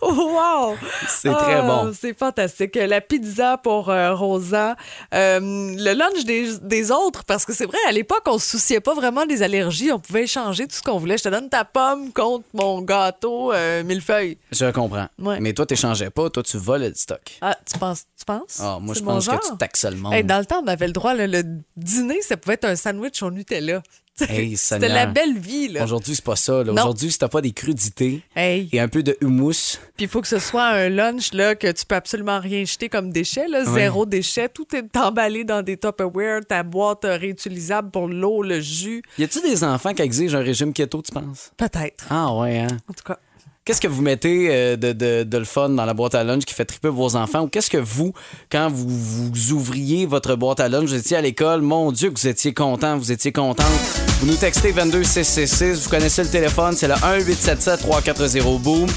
wow! 0.00 0.76
C'est 1.08 1.32
très 1.32 1.54
Ah, 1.54 1.62
bon. 1.62 1.92
C'est 1.98 2.16
fantastique. 2.18 2.74
La 2.76 3.00
pizza 3.00 3.56
pour 3.58 3.90
euh, 3.90 4.14
Rosa. 4.14 4.76
Euh, 5.14 5.40
le 5.40 5.92
lunch 5.94 6.24
des, 6.24 6.56
des 6.62 6.90
autres, 6.90 7.24
parce 7.24 7.44
que 7.44 7.52
c'est 7.52 7.66
vrai, 7.66 7.78
à 7.88 7.92
l'époque, 7.92 8.22
on 8.26 8.38
se 8.38 8.50
souciait 8.50 8.80
pas 8.80 8.94
vraiment 8.94 9.26
des 9.26 9.42
allergies. 9.42 9.92
On 9.92 9.98
pouvait 9.98 10.24
échanger 10.24 10.66
tout 10.66 10.74
ce 10.76 10.82
qu'on 10.82 10.98
voulait. 10.98 11.18
Je 11.18 11.24
te 11.24 11.28
donne 11.28 11.48
ta 11.48 11.64
pomme 11.64 12.12
contre 12.12 12.44
mon 12.54 12.80
gâteau 12.82 13.52
euh, 13.52 13.82
millefeuille. 13.84 14.31
Je 14.50 14.70
comprends. 14.70 15.08
Ouais. 15.18 15.40
Mais 15.40 15.52
toi, 15.52 15.66
t'échangeais 15.66 16.10
pas. 16.10 16.30
Toi, 16.30 16.42
tu 16.42 16.56
voles 16.58 16.82
le 16.82 16.94
stock. 16.94 17.20
Ah, 17.40 17.56
tu 17.70 17.78
penses? 17.78 18.04
Tu 18.18 18.24
penses? 18.24 18.58
Ah, 18.60 18.78
moi, 18.80 18.94
je 18.94 19.00
pense 19.00 19.26
que 19.28 19.50
tu 19.50 19.56
taxes 19.58 19.84
le 19.84 19.96
monde. 19.96 20.12
Hey, 20.14 20.24
dans 20.24 20.38
le 20.38 20.44
temps, 20.46 20.62
on 20.62 20.66
avait 20.68 20.86
le 20.86 20.92
droit. 20.92 21.14
là, 21.14 21.26
le 21.26 21.42
dîner, 21.76 22.20
ça 22.22 22.36
pouvait 22.36 22.54
être 22.54 22.64
un 22.64 22.76
sandwich 22.76 23.22
au 23.22 23.30
Nutella. 23.30 23.82
Hey, 24.28 24.58
C'était 24.58 24.90
la 24.90 25.06
belle 25.06 25.38
vie. 25.38 25.74
Aujourd'hui, 25.82 26.14
c'est 26.14 26.22
pas 26.24 26.36
ça. 26.36 26.56
Aujourd'hui, 26.58 27.10
si 27.10 27.18
t'as 27.18 27.28
pas 27.28 27.40
des 27.40 27.52
crudités 27.52 28.22
Hey. 28.36 28.68
et 28.70 28.78
un 28.78 28.86
peu 28.86 29.02
de 29.02 29.16
houmous, 29.22 29.78
Puis 29.96 30.04
il 30.04 30.08
faut 30.08 30.20
que 30.20 30.28
ce 30.28 30.38
soit 30.38 30.66
un 30.66 30.90
lunch 30.90 31.32
là, 31.32 31.54
que 31.54 31.72
tu 31.72 31.86
peux 31.86 31.94
absolument 31.94 32.38
rien 32.38 32.62
jeter 32.66 32.90
comme 32.90 33.10
déchet. 33.10 33.48
Là, 33.48 33.64
Zéro 33.64 34.04
déchet. 34.04 34.50
Tout 34.50 34.66
est 34.76 34.94
emballé 34.98 35.44
dans 35.44 35.62
des 35.62 35.78
Tupperware, 35.78 36.42
ta 36.46 36.62
boîte 36.62 37.04
réutilisable 37.04 37.90
pour 37.90 38.06
l'eau, 38.06 38.42
le 38.42 38.60
jus. 38.60 39.02
y 39.18 39.24
a-tu 39.24 39.40
des 39.40 39.64
enfants 39.64 39.94
qui 39.94 40.02
exigent 40.02 40.36
un 40.36 40.42
régime 40.42 40.74
keto, 40.74 41.00
tu 41.00 41.10
penses? 41.10 41.50
Peut-être. 41.56 42.04
Ah, 42.10 42.34
ouais, 42.36 42.58
hein? 42.58 42.76
En 42.90 42.92
tout 42.92 43.04
cas. 43.04 43.18
Qu'est-ce 43.64 43.80
que 43.80 43.86
vous 43.86 44.02
mettez 44.02 44.48
euh, 44.50 44.76
de, 44.76 44.90
de- 44.92 45.22
de 45.22 45.38
le 45.38 45.44
fun 45.44 45.68
dans 45.68 45.84
la 45.84 45.94
boîte 45.94 46.16
à 46.16 46.24
lunch 46.24 46.44
qui 46.44 46.52
fait 46.52 46.64
triper 46.64 46.88
vos 46.88 47.14
enfants? 47.14 47.42
Ou 47.42 47.46
qu'est-ce 47.46 47.70
que 47.70 47.78
vous, 47.78 48.12
quand 48.50 48.68
vous, 48.68 48.88
vous 48.88 49.52
ouvriez 49.52 50.04
votre 50.04 50.34
boîte 50.34 50.58
à 50.58 50.68
lunch, 50.68 50.88
vous 50.88 50.94
étiez 50.96 51.16
à 51.16 51.20
l'école, 51.20 51.62
mon 51.62 51.92
Dieu, 51.92 52.10
que 52.10 52.18
vous 52.20 52.26
étiez 52.26 52.52
content, 52.54 52.98
vous 52.98 53.12
étiez 53.12 53.30
contente. 53.30 53.66
Vous 54.20 54.26
nous 54.26 54.34
textez 54.34 54.72
22666, 54.72 55.84
vous 55.84 55.90
connaissez 55.90 56.24
le 56.24 56.28
téléphone, 56.28 56.74
c'est 56.76 56.88
le 56.88 56.94
1-877-340-BOOM. 56.94 58.88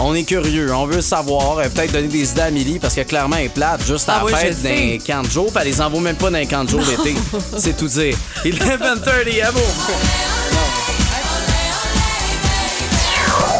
On 0.00 0.14
est 0.14 0.22
curieux, 0.22 0.72
on 0.72 0.86
veut 0.86 1.00
savoir, 1.02 1.58
euh, 1.58 1.64
peut-être 1.68 1.90
donner 1.90 2.06
des 2.06 2.30
idées 2.30 2.40
à 2.42 2.44
Amélie 2.44 2.78
parce 2.78 2.94
que 2.94 3.00
clairement 3.00 3.34
elle 3.36 3.46
est 3.46 3.48
plate 3.48 3.84
juste 3.84 4.08
à 4.08 4.20
Ah 4.24 4.30
la 4.30 4.36
fête 4.36 4.62
d'un 4.62 4.98
camp 5.04 5.22
de 5.22 5.30
jour, 5.30 5.46
puis 5.46 5.56
elle 5.62 5.66
les 5.68 5.80
envoie 5.80 6.00
même 6.00 6.14
pas 6.16 6.30
d'un 6.30 6.46
camp 6.46 6.62
de 6.62 6.68
jour 6.70 6.80
d'été. 6.84 7.16
c'est 7.58 7.76
tout 7.76 7.88
dire. 7.88 8.16
11h30, 8.44 9.42
à 9.42 9.50
vous. 9.50 9.60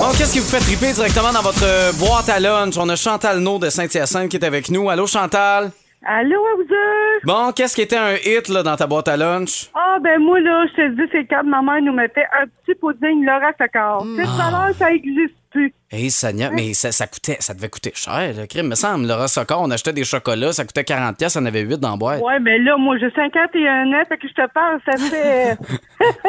Bon, 0.03 0.09
qu'est-ce 0.09 0.33
qui 0.33 0.41
vous 0.41 0.51
fait 0.51 0.59
triper 0.59 0.93
directement 0.93 1.31
dans 1.33 1.43
votre 1.43 1.63
euh, 1.63 1.93
boîte 1.93 2.29
à 2.29 2.41
lunch? 2.41 2.77
On 2.77 2.89
a 2.89 2.97
Chantal 2.97 3.39
No 3.39 3.61
de 3.61 3.71
Saint-Hyacinthe 3.71 4.29
qui 4.29 4.37
est 4.37 4.45
avec 4.45 4.69
nous. 4.69 4.91
Allô, 4.91 5.07
Chantal? 5.07 5.71
Allô, 6.05 6.43
deux? 6.69 7.21
Bon, 7.23 7.53
qu'est-ce 7.53 7.77
qui 7.77 7.83
était 7.83 7.99
un 7.99 8.15
hit 8.17 8.49
là, 8.49 8.65
dans 8.65 8.75
ta 8.75 8.89
boîte 8.89 9.07
à 9.07 9.17
lunch? 9.17 9.71
Ah, 9.75 9.99
ben 10.03 10.21
moi, 10.21 10.41
là, 10.41 10.67
je 10.67 10.75
te 10.75 10.89
dis, 10.97 11.09
c'est 11.13 11.25
quand 11.27 11.45
ma 11.45 11.63
mère 11.63 11.81
nous 11.83 11.93
mettait 11.93 12.27
un 12.37 12.47
petit 12.47 12.77
pudding 12.81 13.25
Laura 13.25 13.53
Saccord. 13.57 14.05
Mm. 14.05 14.17
Cette 14.17 14.31
valeur, 14.31 14.75
ça 14.77 14.91
existe 14.91 15.37
plus. 15.53 15.73
Hé, 15.91 16.09
Seigneur, 16.11 16.51
mais 16.53 16.75
ça, 16.75 16.91
ça 16.91 17.07
coûtait, 17.07 17.37
ça 17.41 17.53
devait 17.55 17.69
coûter 17.69 17.93
cher, 17.95 18.33
le 18.37 18.47
crime. 18.47 18.69
me 18.69 18.75
semble, 18.75 19.07
Laura 19.07 19.29
Socor, 19.29 19.61
on 19.61 19.71
achetait 19.71 19.93
des 19.93 20.05
chocolats, 20.05 20.53
ça 20.53 20.65
coûtait 20.65 20.83
40$, 20.83 21.15
pièces, 21.17 21.37
on 21.37 21.45
avait 21.45 21.61
8 21.61 21.79
dans 21.79 21.91
la 21.93 21.97
boîte. 21.97 22.23
Ouais, 22.23 22.41
mais 22.41 22.59
là, 22.59 22.77
moi, 22.79 22.97
j'ai 22.99 23.11
51 23.11 23.93
ans, 23.93 24.03
fait 24.09 24.17
que 24.17 24.29
je 24.29 24.35
te 24.35 24.53
parle, 24.53 24.81
ça 24.85 24.97
fait 24.97 25.57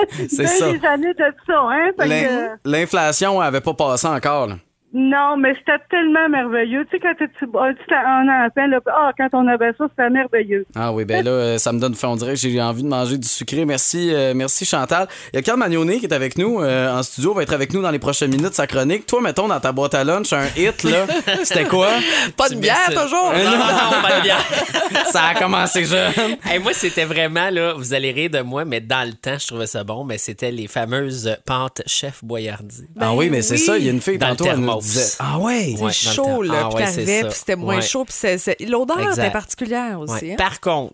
C'est 0.30 0.38
bien 0.44 0.48
ça. 0.48 0.72
des 0.72 0.86
années 0.86 1.14
de 1.14 1.26
ça, 1.48 1.60
hein? 1.60 1.92
L'in- 2.00 2.24
que, 2.24 2.70
L'inflation 2.70 3.40
avait 3.42 3.62
pas 3.62 3.74
passé 3.74 4.08
encore. 4.08 4.48
là. 4.48 4.56
Non, 4.96 5.38
mais 5.38 5.56
c'était 5.58 5.84
tellement 5.90 6.30
merveilleux. 6.30 6.86
Tu 6.86 6.92
sais, 6.92 7.00
quand 7.00 7.16
t'es 7.18 7.28
tu 7.40 7.46
un 7.46 8.46
enfant, 8.46 8.68
là, 8.68 8.80
ah, 8.86 9.12
quand 9.18 9.30
on 9.34 9.48
avait 9.48 9.74
ça, 9.76 9.86
c'était 9.90 10.12
merveilleux. 10.12 10.68
Ah 10.76 10.94
oui, 10.94 11.04
ben 11.04 11.26
là, 11.26 11.32
euh, 11.32 11.58
ça 11.58 11.74
me 11.74 11.80
donne 11.80 11.96
faim. 11.96 12.10
On 12.10 12.16
dirait 12.16 12.36
que 12.36 12.40
j'ai 12.40 12.62
envie 12.62 12.84
de 12.84 12.88
manger 12.88 13.18
du 13.18 13.28
sucré. 13.28 13.66
Merci, 13.66 14.14
euh, 14.14 14.34
merci 14.36 14.66
Chantal. 14.66 15.08
Il 15.34 15.38
y 15.38 15.40
a 15.40 15.42
Carl 15.42 15.58
Magnoné 15.58 15.98
qui 15.98 16.06
est 16.06 16.14
avec 16.14 16.38
nous 16.38 16.62
euh, 16.62 16.96
en 16.96 17.02
studio, 17.02 17.34
va 17.34 17.42
être 17.42 17.54
avec 17.54 17.74
nous 17.74 17.82
dans 17.82 17.90
les 17.90 17.98
prochaines 17.98 18.30
minutes, 18.30 18.54
sa 18.54 18.68
chronique. 18.68 19.08
Toi, 19.08 19.22
mettons, 19.22 19.48
dans 19.48 19.60
ta 19.60 19.72
boîte 19.72 19.96
à 19.96 20.04
lunch, 20.04 20.32
un 20.32 20.46
hit, 20.56 20.84
là, 20.84 21.08
c'était 21.44 21.66
quoi? 21.66 21.90
Pas 22.38 22.50
de 22.50 22.56
bière, 22.56 22.90
toujours? 22.90 23.34
Non, 23.34 23.52
non. 23.52 24.02
pas 24.02 24.18
de 24.18 24.22
bière. 24.22 24.46
Ça 25.12 25.24
a 25.30 25.34
commencé 25.34 25.86
jeune. 25.86 26.14
Hey, 26.46 26.60
moi, 26.60 26.74
c'était 26.74 27.06
vraiment, 27.06 27.50
là, 27.50 27.74
vous 27.74 27.96
allez 27.96 28.12
rire 28.12 28.30
de 28.30 28.42
moi, 28.42 28.64
mais 28.64 28.80
dans 28.80 29.08
le 29.08 29.14
temps, 29.14 29.40
je 29.40 29.48
trouvais 29.48 29.66
ça 29.66 29.84
bon, 29.84 30.04
mais 30.04 30.20
c'était 30.20 30.52
les 30.52 30.68
fameuses 30.68 31.36
pâtes 31.48 31.82
Chef 31.88 32.24
Boyardi. 32.24 32.86
ah 33.00 33.16
oui, 33.16 33.30
mais 33.32 33.42
c'est 33.42 33.56
oui. 33.56 33.60
ça, 33.60 33.78
il 33.80 33.86
y 33.86 33.90
a 33.90 33.92
une 33.92 34.02
fille 34.02 34.20
Dans 34.20 34.30
le 34.30 34.36
tantôt. 34.36 34.83
Disait. 34.84 35.16
Ah 35.20 35.40
ouais? 35.40 35.76
Ouais, 35.80 35.92
chaud, 35.92 36.42
là. 36.42 36.64
Ah 36.66 36.70
puis 36.70 36.78
ouais, 36.78 36.86
t'arrivais, 36.86 37.22
puis 37.24 37.34
c'était 37.34 37.56
moins 37.56 37.82
chaud. 37.82 38.06
Puis 38.06 38.66
l'odeur 38.68 39.12
était 39.12 39.32
particulière 39.32 40.00
aussi. 40.00 40.34
Hein. 40.34 40.36
Par 40.38 40.60
contre, 40.60 40.94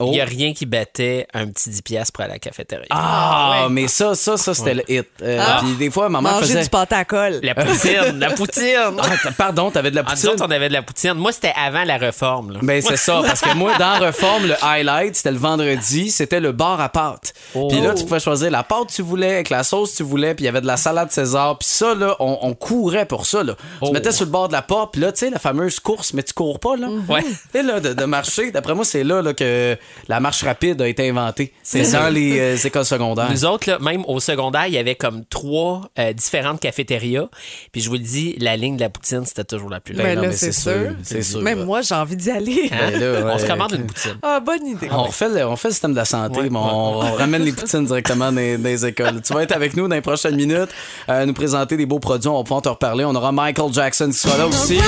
il 0.00 0.06
Oh. 0.06 0.10
n'y 0.10 0.20
a 0.20 0.24
rien 0.24 0.52
qui 0.54 0.66
battait 0.66 1.26
un 1.34 1.46
petit 1.48 1.68
10 1.70 1.82
piastres 1.82 2.12
pour 2.12 2.22
aller 2.24 2.32
à 2.32 2.34
la 2.36 2.38
cafétéria. 2.38 2.86
Ah, 2.90 3.66
mais 3.70 3.86
ça, 3.88 4.14
ça, 4.14 4.36
ça, 4.36 4.54
c'était 4.54 4.74
le 4.74 4.90
hit. 4.90 5.06
Euh, 5.22 5.38
Ah. 5.40 5.58
Puis 5.62 5.74
des 5.76 5.90
fois, 5.90 6.08
maman 6.08 6.30
Manger 6.30 6.46
faisait. 6.46 6.62
du 6.62 6.68
pâté 6.70 6.94
à 6.94 7.04
colle. 7.04 7.40
La 7.42 7.54
poutine, 7.54 8.18
la 8.18 8.30
poutine. 8.34 8.96
Ah, 9.00 9.30
pardon, 9.36 9.70
t'avais 9.70 9.90
de 9.90 9.96
la 9.96 10.02
En 10.02 10.04
poutine? 10.06 10.30
on 10.40 10.50
avait 10.50 10.68
de 10.68 10.72
la 10.74 10.82
poutine. 10.82 11.12
Moi, 11.14 11.32
c'était 11.32 11.52
avant 11.56 11.84
la 11.84 11.96
réforme. 11.98 12.52
là. 12.52 12.58
Ben 12.62 12.80
c'est 12.82 12.96
ça, 12.96 13.20
parce 13.24 13.40
que 13.40 13.54
moi, 13.54 13.76
dans 13.78 13.98
Reforme, 14.00 14.46
le 14.46 14.54
highlight, 14.64 15.16
c'était 15.16 15.32
le 15.32 15.38
vendredi, 15.38 16.10
c'était 16.10 16.40
le 16.40 16.52
bar 16.52 16.80
à 16.80 16.88
pâtes. 16.88 17.32
Oh. 17.54 17.68
Puis 17.68 17.80
là, 17.80 17.94
tu 17.94 18.04
pouvais 18.04 18.20
choisir 18.20 18.50
la 18.50 18.62
pâte 18.62 18.88
que 18.88 18.92
tu 18.94 19.02
voulais, 19.02 19.34
avec 19.34 19.50
la 19.50 19.62
sauce 19.62 19.92
que 19.92 19.96
tu 19.98 20.02
voulais, 20.04 20.34
puis 20.34 20.44
il 20.44 20.46
y 20.46 20.48
avait 20.48 20.60
de 20.60 20.66
la 20.66 20.76
salade 20.76 21.10
César. 21.10 21.58
Puis 21.58 21.68
ça, 21.68 21.94
là, 21.94 22.16
on, 22.20 22.38
on 22.42 22.54
courait 22.54 23.06
pour 23.06 23.26
ça, 23.26 23.42
là. 23.42 23.54
Tu 23.54 23.60
Oh. 23.82 23.92
mettais 23.92 24.12
sur 24.12 24.24
le 24.24 24.30
bord 24.30 24.48
de 24.48 24.52
la 24.52 24.62
porte, 24.62 24.92
puis 24.92 25.00
là, 25.02 25.12
tu 25.12 25.18
sais, 25.18 25.30
la 25.30 25.38
fameuse 25.38 25.80
course, 25.80 26.12
mais 26.14 26.22
tu 26.22 26.32
cours 26.32 26.58
pas, 26.60 26.76
là. 26.76 26.88
Ouais. 27.08 27.22
Tu 27.22 27.28
sais, 27.52 27.62
là, 27.62 27.80
de, 27.80 27.92
de 27.92 28.04
marcher, 28.04 28.50
d'après 28.50 28.74
moi, 28.74 28.84
c'est 28.84 29.04
là, 29.04 29.20
là 29.22 29.34
que 29.34 29.76
la 30.08 30.20
marche 30.20 30.42
rapide 30.42 30.80
a 30.82 30.88
été 30.88 31.08
inventée. 31.08 31.52
C'est 31.62 31.84
ça. 31.84 32.02
dans 32.04 32.08
les 32.08 32.38
euh, 32.38 32.56
écoles 32.56 32.84
secondaires. 32.84 33.30
Nous 33.30 33.44
autres, 33.44 33.68
là, 33.70 33.78
même 33.80 34.04
au 34.06 34.20
secondaire, 34.20 34.66
il 34.66 34.74
y 34.74 34.78
avait 34.78 34.94
comme 34.94 35.24
trois 35.26 35.82
euh, 35.98 36.12
différentes 36.12 36.60
cafétérias. 36.60 37.28
Puis 37.72 37.80
je 37.80 37.88
vous 37.88 37.94
le 37.94 38.00
dis, 38.00 38.36
la 38.40 38.56
ligne 38.56 38.76
de 38.76 38.80
la 38.82 38.90
poutine, 38.90 39.24
c'était 39.26 39.44
toujours 39.44 39.70
la 39.70 39.80
plus 39.80 39.94
longue. 39.94 40.06
Ben 40.06 40.32
c'est 40.32 40.52
sûr. 40.52 40.72
sûr, 40.72 40.90
c'est 41.02 41.22
sûr. 41.22 41.40
Même 41.42 41.64
moi, 41.64 41.82
j'ai 41.82 41.94
envie 41.94 42.16
d'y 42.16 42.30
aller. 42.30 42.68
Hein? 42.72 42.90
Ben 42.92 43.00
là, 43.00 43.32
On 43.34 43.38
se 43.38 43.46
commande 43.46 43.72
une 43.72 43.86
poutine. 43.86 44.16
Ah, 44.22 44.40
bonne 44.40 44.66
idée. 44.66 44.88
On 44.90 45.04
refait, 45.04 45.28
le, 45.28 45.46
on 45.46 45.56
fait 45.56 45.68
le 45.68 45.72
système 45.72 45.92
de 45.92 45.96
la 45.96 46.04
santé, 46.04 46.40
Ouais, 46.40 46.50
mais 46.50 46.58
on, 46.58 46.98
on 47.00 47.12
ramène 47.14 47.42
les 47.42 47.52
poutines 47.52 47.84
directement 47.84 48.30
dans, 48.32 48.36
les- 48.40 48.56
dans 48.58 48.64
les 48.68 48.86
écoles. 48.86 49.20
Tu 49.22 49.32
vas 49.32 49.42
être 49.42 49.52
avec 49.52 49.76
nous 49.76 49.86
dans 49.88 49.94
les 49.94 50.00
prochaines 50.00 50.36
minutes, 50.36 50.70
euh, 51.08 51.24
nous 51.26 51.34
présenter 51.34 51.76
des 51.76 51.86
beaux 51.86 51.98
produits. 52.00 52.28
On 52.28 52.38
va 52.38 52.42
pouvoir 52.42 52.62
te 52.62 52.68
reparler. 52.68 53.04
On 53.04 53.14
aura 53.14 53.32
Michael 53.32 53.72
Jackson 53.72 54.08
qui 54.10 54.18
sera 54.18 54.36
là 54.38 54.46
aussi, 54.46 54.78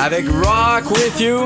avec 0.00 0.26
Rock 0.28 0.90
With 0.90 1.20
You. 1.20 1.38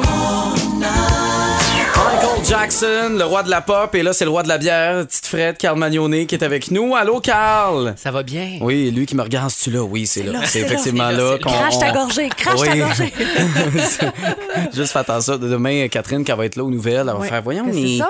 Michael 2.42 2.58
Jackson, 2.60 3.16
le 3.18 3.24
roi 3.24 3.42
de 3.44 3.50
la 3.50 3.60
pop, 3.60 3.94
et 3.94 4.02
là, 4.02 4.12
c'est 4.12 4.24
le 4.24 4.30
roi 4.30 4.42
de 4.42 4.48
la 4.48 4.58
bière, 4.58 5.06
petite 5.06 5.26
Fred, 5.26 5.56
Carl 5.58 5.78
Magnoné, 5.78 6.26
qui 6.26 6.34
est 6.34 6.42
avec 6.42 6.70
nous. 6.72 6.94
Allô, 6.96 7.20
Carl? 7.20 7.94
Ça 7.96 8.10
va 8.10 8.22
bien? 8.24 8.58
Oui, 8.60 8.90
lui 8.90 9.06
qui 9.06 9.14
me 9.14 9.22
regarde, 9.22 9.50
c'est-tu 9.50 9.70
là? 9.70 9.82
Oui, 9.84 10.06
c'est 10.08 10.24
là. 10.24 10.40
C'est 10.44 10.46
c'est 10.46 10.60
effectivement 10.62 11.08
c'est 11.10 11.16
là, 11.16 11.22
là. 11.22 11.36
c'est 11.38 11.44
là. 11.44 11.52
qu'on- 11.52 11.58
Crache 11.60 11.78
ta 11.78 11.92
gorgée, 11.92 12.28
crache 12.30 12.60
ta 12.60 12.72
Oui. 12.72 12.78
gorgée. 12.80 13.12
Juste 14.74 14.92
fais 14.92 14.98
attention. 14.98 15.36
Demain, 15.38 15.86
Catherine, 15.88 16.24
qui 16.24 16.32
va 16.32 16.44
être 16.44 16.56
là 16.56 16.64
aux 16.64 16.70
nouvelles, 16.70 17.06
elle 17.08 17.16
va 17.20 17.20
faire 17.22 17.42
Voyons, 17.42 17.64
Mais 17.66 17.72
c'est 17.72 17.78
mes, 17.78 18.00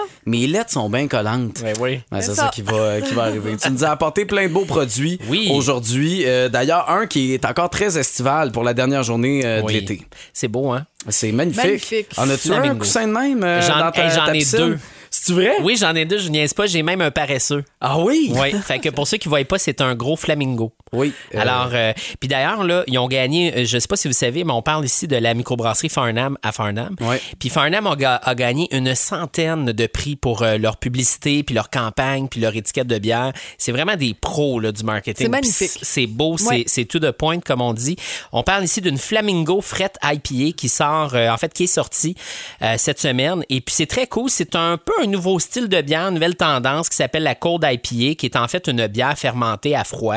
mes 0.41 0.47
lettres 0.47 0.71
sont 0.71 0.89
bien 0.89 1.07
collantes. 1.09 1.63
Oui, 1.63 1.71
oui. 1.81 1.91
Ouais, 2.11 2.21
c'est 2.21 2.23
C'est 2.23 2.35
ça, 2.35 2.43
ça. 2.45 2.51
qui, 2.55 2.63
va, 2.63 3.01
qui 3.03 3.13
va 3.15 3.25
arriver. 3.25 3.57
tu 3.61 3.71
nous 3.71 3.85
as 3.85 3.91
apporté 3.91 4.25
plein 4.25 4.45
de 4.49 4.53
beaux 4.53 4.65
produits 4.65 5.19
Oui. 5.29 5.51
aujourd'hui. 5.53 6.23
Euh, 6.27 6.49
D'ailleurs, 6.49 6.89
un 6.91 7.07
qui 7.07 7.35
est 7.35 7.45
encore 7.45 7.69
très 7.71 7.99
estival 7.99 8.51
pour 8.51 8.63
la 8.63 8.73
dernière 8.75 9.03
journée 9.03 9.43
euh, 9.45 9.61
de 9.61 9.67
Oui. 9.67 9.75
l'été. 9.75 10.03
C'est 10.33 10.49
beau, 10.49 10.71
hein? 10.73 10.85
C'est 11.09 11.33
magnifique. 11.33 11.65
Magnifique. 11.65 12.07
En 12.17 12.29
as-tu 12.31 12.53
un 12.53 12.75
coussin 12.77 13.07
de 13.09 13.13
même 13.13 13.43
euh, 13.43 13.61
J'en- 13.61 13.79
dans 13.79 13.91
ta, 13.91 14.05
hey, 14.05 14.11
j'en 14.15 14.27
ta 14.27 14.35
ai 14.37 14.45
deux. 14.45 14.79
C'est-tu 15.11 15.33
vrai? 15.35 15.53
Oui, 15.63 15.77
j'en 15.77 15.95
ai 15.95 16.05
deux, 16.05 16.19
je 16.19 16.29
niaise 16.31 16.55
pas. 16.55 16.67
J'ai 16.67 16.83
même 16.83 17.01
un 17.03 17.11
paresseux. 17.11 17.65
Ah 17.81 17.99
oui? 17.99 18.33
Oui. 18.35 18.53
fait 18.63 18.79
que 18.79 18.89
pour 18.89 19.07
ceux 19.07 19.19
qui 19.19 19.29
ne 19.29 19.31
voient 19.35 19.45
pas, 19.45 19.59
c'est 19.59 19.81
un 19.81 19.95
gros 19.95 20.17
flamingo. 20.17 20.73
Oui. 20.93 21.13
euh, 21.35 21.41
Alors, 21.41 21.71
euh, 21.73 21.93
puis 22.21 22.29
d'ailleurs, 22.29 22.65
là, 22.65 22.85
ils 22.87 22.99
ont 22.99 23.09
gagné, 23.09 23.55
euh, 23.57 23.65
je 23.65 23.79
sais 23.79 23.89
pas 23.89 23.97
si 23.97 24.09
vous 24.09 24.15
savez, 24.15 24.45
mais 24.45 24.53
on 24.53 24.63
parle 24.63 24.85
ici 24.85 25.09
de 25.09 25.17
la 25.17 25.35
microbrasserie 25.35 25.89
Farnham 25.89 26.37
à 26.43 26.53
Farnham. 26.53 26.95
Ouais. 27.01 27.21
Puis 27.39 27.49
Farnham 27.49 27.87
a, 27.87 27.97
ga- 27.97 28.17
a 28.23 28.35
gagné 28.35 28.69
une 28.77 28.95
centaine 28.95 29.67
de 29.73 29.87
prix 29.87 30.17
pour 30.17 30.43
euh, 30.43 30.59
leur 30.59 30.77
publicité, 30.77 31.43
puis 31.43 31.55
leur 31.55 31.71
campagne, 31.71 32.29
puis 32.29 32.41
leur 32.41 32.55
étiquette 32.55 32.87
de 32.87 32.99
bière. 32.99 33.33
C'est 33.59 33.73
vraiment 33.73 33.97
des 33.97 34.15
pros 34.15 34.61
là, 34.61 34.73
du 34.73 34.83
marketing. 34.85 35.27
C'est 35.27 35.31
magnifique. 35.31 35.71
C'est 35.83 36.07
beau, 36.07 36.37
c'est- 36.37 36.49
Ouais. 36.49 36.65
c'est 36.67 36.85
tout 36.85 36.99
de 36.99 37.11
point, 37.11 37.41
comme 37.41 37.61
on 37.61 37.73
dit. 37.73 37.97
On 38.33 38.43
parle 38.43 38.65
ici 38.65 38.81
d'une 38.81 38.99
Flamingo 38.99 39.61
Fret 39.61 39.93
IPA 40.03 40.53
qui 40.57 40.69
sort, 40.69 41.15
euh, 41.15 41.29
en 41.31 41.37
fait, 41.39 41.53
qui 41.55 41.65
est 41.65 41.67
sortie 41.67 42.17
euh, 42.63 42.75
cette 42.79 43.01
semaine. 43.01 43.45
Et 43.49 43.61
puis 43.61 43.75
c'est 43.75 43.87
très 43.87 44.07
cool. 44.07 44.29
C'est 44.29 44.57
un 44.57 44.77
peu 44.77 44.93
un 45.03 45.07
nouveau 45.07 45.39
style 45.39 45.69
de 45.69 45.81
bière, 45.81 46.09
une 46.09 46.15
nouvelle 46.15 46.37
tendance 46.37 46.89
qui 46.89 46.97
s'appelle 46.97 47.23
la 47.23 47.35
Cold 47.35 47.63
IPA, 47.65 48.15
qui 48.17 48.27
est 48.27 48.37
en 48.37 48.49
fait 48.49 48.67
une 48.69 48.87
bière 48.89 49.17
fermentée 49.17 49.75
à 49.75 49.85
froid, 49.85 50.17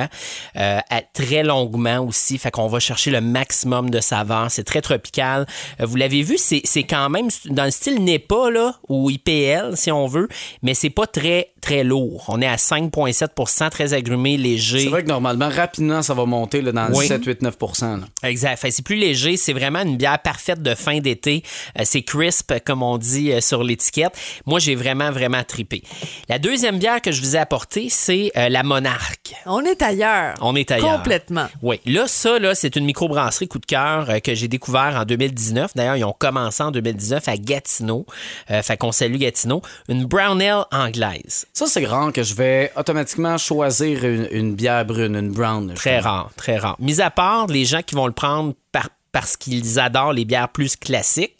euh, 0.57 0.64
à 0.89 1.01
très 1.01 1.43
longuement 1.43 1.99
aussi. 1.99 2.37
Fait 2.37 2.51
qu'on 2.51 2.67
va 2.67 2.79
chercher 2.79 3.11
le 3.11 3.21
maximum 3.21 3.89
de 3.89 3.99
saveur. 3.99 4.49
C'est 4.49 4.63
très 4.63 4.81
tropical. 4.81 5.45
Euh, 5.79 5.85
vous 5.85 5.95
l'avez 5.95 6.21
vu, 6.21 6.37
c'est 6.37 6.61
c'est 6.63 6.83
quand 6.83 7.09
même 7.09 7.27
dans 7.45 7.65
le 7.65 7.71
style 7.71 8.03
NEPA, 8.03 8.49
là, 8.51 8.75
ou 8.89 9.09
IPL, 9.09 9.75
si 9.75 9.91
on 9.91 10.07
veut, 10.07 10.27
mais 10.61 10.73
c'est 10.73 10.89
pas 10.89 11.07
très, 11.07 11.49
très 11.61 11.83
lourd. 11.83 12.25
On 12.27 12.41
est 12.41 12.47
à 12.47 12.55
5,7% 12.57 13.69
très 13.69 13.93
agrumé, 13.93 14.37
léger. 14.37 14.79
C'est 14.81 14.89
vrai 14.89 15.03
que 15.03 15.07
normalement, 15.09 15.49
rapidement, 15.49 16.01
ça 16.01 16.13
va 16.13 16.25
monter 16.25 16.61
là, 16.61 16.71
dans 16.71 16.87
Oui. 16.93 17.07
le 17.07 17.15
7, 17.15 17.25
8, 17.25 17.41
9 17.41 17.55
là. 17.81 17.97
Exact. 18.29 18.57
Fait 18.57 18.69
que 18.69 18.75
c'est 18.75 18.85
plus 18.85 18.95
léger. 18.95 19.37
C'est 19.37 19.53
vraiment 19.53 19.81
une 19.81 19.97
bière 19.97 20.19
parfaite 20.21 20.61
de 20.61 20.75
fin 20.75 20.99
d'été. 20.99 21.43
Euh, 21.79 21.83
c'est 21.85 22.01
crisp, 22.03 22.53
comme 22.65 22.83
on 22.83 22.97
dit 22.97 23.31
euh, 23.31 23.41
sur 23.41 23.63
l'étiquette. 23.63 24.13
Moi, 24.45 24.59
j'ai 24.59 24.75
vraiment, 24.75 25.11
vraiment 25.11 25.43
tripé. 25.43 25.83
La 26.29 26.39
deuxième 26.39 26.77
bière 26.79 27.01
que 27.01 27.11
je 27.11 27.21
vous 27.21 27.35
ai 27.35 27.39
apportée, 27.39 27.87
c'est 27.89 28.31
euh, 28.37 28.49
la 28.49 28.63
Monarque. 28.63 29.33
On 29.45 29.61
est 29.63 29.81
ailleurs. 29.81 30.35
On 30.55 30.57
est 30.57 30.71
ailleurs. 30.71 30.97
Complètement. 30.97 31.47
Oui. 31.61 31.81
Là, 31.85 32.07
ça, 32.07 32.39
là, 32.39 32.55
c'est 32.55 32.75
une 32.77 32.85
microbrasserie 32.85 33.47
coup 33.49 33.59
de 33.59 33.65
cœur 33.65 34.09
euh, 34.09 34.19
que 34.19 34.33
j'ai 34.33 34.47
découvert 34.47 34.95
en 34.97 35.03
2019. 35.03 35.71
D'ailleurs, 35.75 35.97
ils 35.97 36.05
ont 36.05 36.15
commencé 36.17 36.63
en 36.63 36.71
2019 36.71 37.27
à 37.27 37.35
Gatineau. 37.35 38.05
Euh, 38.51 38.61
fait 38.61 38.77
qu'on 38.77 38.91
salue 38.93 39.17
Gatineau. 39.17 39.61
Une 39.89 40.05
brown 40.05 40.41
ale 40.41 40.63
anglaise. 40.71 41.45
Ça, 41.53 41.65
c'est 41.67 41.85
rare 41.85 42.13
que 42.13 42.23
je 42.23 42.33
vais 42.35 42.71
automatiquement 42.77 43.37
choisir 43.37 44.05
une, 44.05 44.27
une 44.31 44.55
bière 44.55 44.85
brune, 44.85 45.15
une 45.15 45.31
brown. 45.31 45.73
Très 45.73 45.99
rare, 45.99 46.29
très 46.37 46.57
rare. 46.57 46.77
Mis 46.79 47.01
à 47.01 47.11
part 47.11 47.47
les 47.47 47.65
gens 47.65 47.81
qui 47.81 47.95
vont 47.95 48.07
le 48.07 48.13
prendre 48.13 48.53
par- 48.71 48.89
parce 49.15 49.37
qu'ils 49.37 49.79
adorent 49.79 50.11
les 50.11 50.25
bières 50.25 50.49
plus 50.49 50.75
classiques 50.75 51.37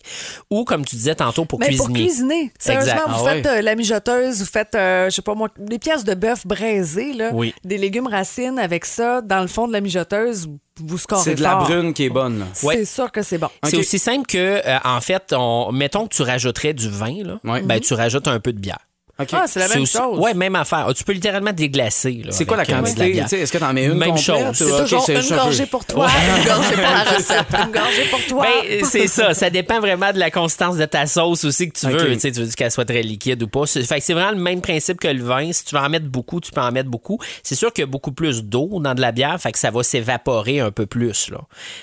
ou, 0.50 0.64
comme 0.64 0.86
tu 0.86 0.96
disais 0.96 1.16
tantôt, 1.16 1.44
pour 1.44 1.60
Mais 1.60 1.76
pour 1.76 1.88
cuisiner. 1.92 2.08
cuisiner, 2.08 2.54
sérieusement, 2.58 3.02
vous 3.10 3.26
Ah 3.28 3.32
faites 3.34 3.46
euh, 3.46 3.62
la 3.62 3.76
mijoteuse, 3.76 4.40
vous 4.40 4.46
faites, 4.46 4.76
euh, 4.76 5.10
je 5.10 5.16
sais 5.16 5.22
pas 5.22 5.36
moi, 5.36 5.50
des 5.60 5.78
pièces 5.78 6.06
de 6.06 6.14
bœuf 6.14 6.48
braisées, 6.48 7.12
là, 7.12 7.32
Oui. 7.34 7.54
des 7.66 7.78
légumes 7.78 8.08
racines 8.08 8.60
avec 8.60 8.86
ça 8.86 9.20
dans 9.20 9.42
le 9.42 9.48
fond 9.48 9.68
de 9.68 9.74
la 9.74 9.82
mijoteuse, 9.82 10.48
vous 10.80 10.98
scorez 10.98 11.22
C'est 11.22 11.36
de 11.36 11.44
la 11.44 11.50
fort. 11.52 11.64
brune 11.66 11.94
qui 11.94 12.06
est 12.06 12.10
bonne. 12.10 12.46
C'est 12.54 12.86
sûr 12.86 13.12
que 13.12 13.22
c'est 13.22 13.40
bon. 13.40 13.50
C'est 13.66 13.76
aussi 13.76 14.00
simple 14.00 14.26
que, 14.26 14.62
euh, 14.66 14.78
en 14.86 15.02
fait, 15.02 15.34
on, 15.38 15.74
mettons 15.74 16.08
que 16.08 16.16
tu 16.16 16.22
rajouterais 16.22 16.74
du 16.74 16.88
vin, 16.90 17.24
là, 17.26 17.40
ben, 17.64 17.82
tu 17.82 17.94
rajoutes 17.94 18.30
un 18.30 18.40
peu 18.40 18.54
de 18.54 18.60
bière. 18.60 18.80
Ah, 19.18 19.44
c'est 19.48 19.60
la 19.60 19.68
même 19.70 19.84
aussi- 19.84 19.98
chose. 19.98 20.20
Ouais, 20.20 20.34
même 20.34 20.56
affaire. 20.56 20.86
Ah, 20.90 20.94
Tu 20.94 21.04
peux 21.04 21.14
littéralement 21.14 21.54
déglacer. 21.54 22.22
là, 22.26 22.32
C'est 22.32 22.46
quoi 22.46 22.58
la 22.58 22.64
euh, 22.64 22.66
de 22.66 22.72
quantité? 22.72 23.18
Est-ce 23.18 23.52
que 23.52 23.58
t'en 23.58 23.72
mets 23.72 23.86
une 23.86 23.94
Même 23.94 24.10
complète? 24.10 24.26
chose. 24.26 24.38
C'est 24.54 24.82
toujours 24.84 25.06
c'est 25.06 25.22
une 25.22 25.36
gorgée 25.36 25.66
pour 25.66 25.86
toi, 25.86 26.08
une 26.38 26.46
gorgée 26.46 26.74
pour 26.74 26.82
la 26.82 27.04
recette, 27.16 27.46
une 27.54 27.72
gorgée 27.72 28.06
pour 28.12 28.20
toi. 28.28 28.46
Ben, 28.68 28.84
c'est 28.86 29.08
ça. 29.08 29.34
Ça 29.34 29.50
dépend 29.50 29.80
vraiment 29.80 30.12
de 30.12 30.20
la 30.20 30.30
consistance 30.32 30.76
de 30.78 30.86
ta 30.86 31.06
sauce 31.06 31.46
aussi 31.46 31.70
que 31.70 31.80
tu 31.80 31.88
veux. 31.88 32.18
Tu 32.18 32.30
veux 32.32 32.48
qu'elle 32.56 32.72
soit 32.72 32.86
très 32.86 33.04
liquide 33.04 33.42
ou 33.44 33.48
pas. 33.48 33.66
C'est- 33.66 33.84
Fait 33.84 34.00
que 34.00 34.04
c'est 34.06 34.14
vraiment 34.14 34.32
le 34.32 34.38
même 34.42 34.62
principe 34.62 35.00
que 35.00 35.08
le 35.08 35.24
vin. 35.24 35.52
Si 35.54 35.64
tu 35.66 35.76
veux 35.76 35.82
en 35.82 35.90
mettre 35.90 36.08
beaucoup, 36.08 36.42
tu 36.42 36.52
peux 36.52 36.62
en 36.62 36.72
mettre 36.72 36.90
beaucoup. 36.90 37.20
C'est 37.44 37.56
sûr 37.56 37.72
qu'il 37.72 37.84
y 37.84 37.88
a 37.88 37.88
beaucoup 37.90 38.12
plus 38.12 38.44
d'eau 38.44 38.80
dans 38.82 38.96
de 38.96 39.02
la 39.02 39.12
bière, 39.12 39.40
fait 39.40 39.52
que 39.52 39.60
ça 39.60 39.72
va 39.72 39.84
s'évaporer 39.84 40.60
un 40.60 40.72
peu 40.72 40.86
plus. 40.86 41.30
Là. 41.30 41.40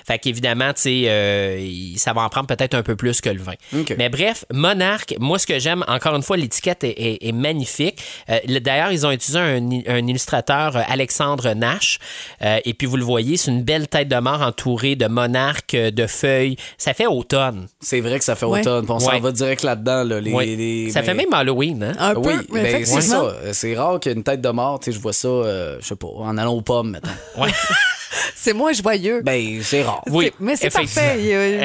Fait 0.07 0.19
qu'évidemment, 0.19 0.73
tu 0.75 0.83
sais, 0.83 1.03
euh, 1.07 1.67
ça 1.97 2.13
va 2.13 2.23
en 2.23 2.29
prendre 2.29 2.47
peut-être 2.47 2.75
un 2.75 2.83
peu 2.83 2.97
plus 2.97 3.21
que 3.21 3.31
le 3.31 3.41
vin. 3.41 3.55
Mais 3.97 4.09
bref, 4.09 4.45
Monarque, 4.53 5.15
moi, 5.19 5.39
ce 5.39 5.47
que 5.47 5.59
j'aime, 5.59 5.85
encore 5.89 6.15
une 6.15 6.23
fois, 6.23 6.37
l'étiquette 6.37 6.85
est, 6.85 6.91
est- 7.01 7.22
est 7.23 7.33
magnifique. 7.33 8.03
Euh, 8.29 8.39
le- 8.49 8.59
D'ailleurs, 8.61 8.93
ils 8.93 9.07
ont 9.07 9.11
utilisé 9.11 9.39
un, 9.39 9.57
un 9.89 10.07
illustrateur, 10.07 10.77
euh, 10.77 10.81
Alexandre 10.89 11.53
Nash. 11.55 11.99
Euh, 12.43 12.59
et 12.65 12.75
puis, 12.75 12.87
vous 12.87 12.97
le 12.97 13.05
voyez, 13.05 13.37
c'est 13.37 13.51
une 13.51 13.63
belle 13.63 13.89
tête 13.89 14.09
de 14.09 14.17
mort 14.19 14.43
entourée 14.43 14.97
de 14.97 15.07
monarques, 15.07 15.77
de 15.77 16.07
feuilles. 16.07 16.57
Ça 16.79 16.95
fait 16.95 17.07
automne. 17.07 17.67
C'est 17.81 18.01
vrai 18.01 18.19
que 18.19 18.25
ça 18.25 18.35
fait 18.35 18.47
Ouais. 18.47 18.61
automne. 18.61 18.87
On 18.89 18.99
s'en 18.99 19.11
Ouais. 19.13 19.21
va 19.21 19.33
direct 19.33 19.63
là-dedans. 19.63 20.05
Là, 20.05 20.21
les, 20.21 20.91
ça 20.91 21.03
fait 21.03 21.15
même 21.15 21.33
Halloween, 21.33 21.83
hein? 21.83 21.93
Un 21.99 22.15
peu, 22.15 22.21
Oui, 22.21 22.35
mais 22.53 22.63
ben, 22.63 22.65
c'est 22.65 22.81
effectivement. 22.93 23.29
ça. 23.31 23.53
C'est 23.53 23.75
rare 23.77 24.01
qu'une 24.01 24.23
tête 24.23 24.41
de 24.41 24.49
mort, 24.51 24.79
tu 24.81 24.87
sais, 24.91 24.97
je 24.97 25.01
vois 25.03 25.13
ça, 25.13 25.29
euh, 25.29 25.79
je 25.81 25.87
sais 25.87 25.97
pas, 25.97 26.09
en 26.09 26.37
allant 26.39 26.53
aux 26.55 26.63
pommes. 26.63 26.99
Ouais. 27.39 27.49
C'est 28.35 28.53
moins 28.53 28.73
joyeux. 28.73 29.23
Ben, 29.25 29.61
c'est 29.63 29.83
rare. 29.83 30.03
Oui, 30.11 30.33
mais 30.41 30.55
c'est 30.57 30.69
parfait. 30.71 31.19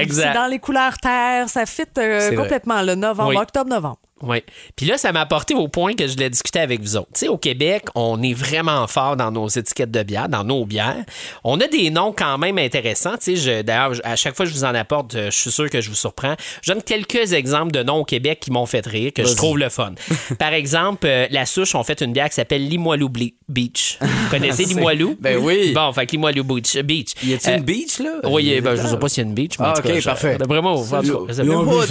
C'est 0.10 0.34
dans 0.34 0.48
les 0.50 0.60
couleurs 0.60 0.98
terre, 0.98 1.50
ça 1.50 1.66
fit 1.66 1.84
euh, 1.98 2.36
complètement 2.36 2.82
le 2.84 2.96
novembre, 2.96 3.30
Oui. 3.30 3.38
octobre-novembre. 3.38 3.98
Oui. 4.22 4.44
Puis 4.76 4.86
là, 4.86 4.98
ça 4.98 5.12
m'a 5.12 5.22
apporté 5.22 5.54
au 5.54 5.68
point 5.68 5.94
que 5.94 6.08
je 6.08 6.18
l'ai 6.18 6.30
discuté 6.30 6.60
avec 6.60 6.82
vous 6.82 6.96
autres. 6.98 7.10
Tu 7.14 7.20
sais, 7.22 7.28
au 7.28 7.38
Québec, 7.38 7.84
on 7.96 8.22
est 8.24 8.34
vraiment 8.34 8.86
fort 8.88 9.16
dans 9.16 9.32
nos 9.32 9.48
étiquettes 9.48 9.92
de 9.92 10.04
bière, 10.04 10.28
dans 10.30 10.44
nos 10.44 10.66
bières. 10.66 11.04
On 11.44 11.60
a 11.62 11.68
des 11.68 11.90
noms 11.90 12.14
quand 12.18 12.38
même 12.38 12.58
intéressants. 12.58 13.18
Tu 13.22 13.38
sais, 13.38 13.64
d'ailleurs, 13.64 13.94
à 14.03 14.16
chaque 14.16 14.36
fois 14.36 14.46
que 14.46 14.51
je 14.51 14.56
vous 14.58 14.64
en 14.66 14.74
apporte, 14.75 15.16
euh, 15.16 15.30
je 15.32 15.38
suis 15.38 15.51
sûr 15.51 15.70
que 15.70 15.82
je 15.82 15.90
vous 15.90 15.96
surprends. 15.96 16.36
Je 16.62 16.72
donne 16.74 16.82
quelques 16.82 17.34
exemples 17.34 17.72
de 17.72 17.84
noms 17.84 17.98
au 17.98 18.06
Québec 18.06 18.40
qui 18.42 18.51
m'ont 18.51 18.66
fait 18.66 18.86
rire, 18.86 19.12
que 19.14 19.24
je 19.25 19.36
trouve 19.36 19.58
le 19.58 19.70
fun. 19.70 19.94
Par 20.40 20.53
exemple, 20.53 21.06
euh, 21.08 21.27
la 21.30 21.46
souche, 21.46 21.75
on 21.75 21.84
fait 21.84 22.01
une 22.01 22.14
bière 22.14 22.30
qui 22.30 22.36
s'appelle 22.36 22.68
Limoilou 22.68 23.10
Beach. 23.48 23.98
Vous 24.01 24.30
connaissez 24.30 24.64
Limoilou? 24.66 25.16
Ben 25.20 25.38
oui. 25.38 25.74
Bon, 25.74 25.92
fait 25.94 26.06
que 26.06 26.12
Limoilou 26.14 26.44
Beach. 26.44 26.75
beach. 26.84 27.12
Y 27.24 27.34
a-t-il 27.34 27.53
Euh, 27.53 27.58
une 27.58 27.64
beach, 27.64 28.00
là? 28.00 28.12
Oui, 28.24 28.60
ben, 28.62 28.75
je 28.75 28.88
sais 28.88 28.98
pas 28.98 29.10
s'il 29.10 29.24
y 29.24 29.25
a 29.25 29.30
une 29.30 29.36
beach, 29.36 29.53
mais 29.60 29.66
Ah, 29.68 29.72
en 29.72 29.74
tout 29.74 29.82
cas, 29.84 29.94
ok, 29.94 30.00
je- 30.00 30.06
parfait. 30.06 30.38
De 30.38 30.44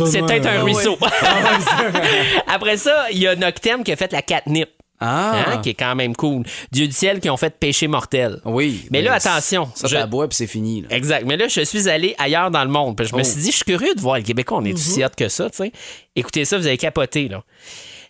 c'est 0.07 0.23
peut-être 0.23 0.47
un 0.47 0.59
Ah, 0.59 0.62
ruisseau. 0.62 0.99
Après 2.46 2.76
ça, 2.76 3.07
il 3.11 3.18
y 3.18 3.26
a 3.26 3.35
Noctem 3.37 3.85
qui 3.85 3.92
a 3.92 3.96
fait 3.96 4.12
la 4.12 4.22
catnip. 4.22 4.68
Ah. 4.98 5.35
hein, 5.52 5.59
qui 5.59 5.68
est 5.68 5.74
quand 5.74 5.94
même 5.94 6.16
cool. 6.16 6.42
Dieu 6.72 6.87
du 6.87 6.92
ciel 6.94 7.20
qui 7.20 7.29
ont 7.29 7.37
fait 7.37 7.50
péché 7.50 7.87
mortel. 7.87 8.40
Oui. 8.46 8.87
Mais 8.90 9.02
là, 9.02 9.12
attention. 9.12 9.68
Ça, 9.74 9.88
je- 9.88 10.07
bois, 10.07 10.26
puis 10.26 10.37
c'est 10.37 10.46
fini. 10.46 10.81
Là. 10.81 10.88
Exact. 10.96 11.26
Mais 11.26 11.37
là, 11.37 11.48
je 11.48 11.61
suis 11.61 11.87
allé 11.90 12.14
ailleurs 12.18 12.50
dans 12.50 12.64
le 12.64 12.70
monde. 12.70 12.96
Puis 12.96 13.07
je 13.07 13.14
me 13.14 13.20
Oh. 13.20 13.22
suis 13.22 13.42
dit, 13.42 13.50
je 13.50 13.57
suis 13.57 13.64
curieux 13.66 13.94
de 13.94 14.00
voir 14.00 14.16
le 14.16 14.22
Québécois, 14.22 14.57
on 14.57 14.64
est 14.64 14.72
aussi 14.72 15.05
hot 15.05 15.09
que 15.14 15.29
ça, 15.29 15.50
tu 15.50 15.59
sais. 15.59 15.72
Écoutez 16.16 16.46
ça, 16.46 16.57
vous 16.57 16.66
avez 16.66 16.79
capoté, 16.79 17.29
là. 17.29 17.42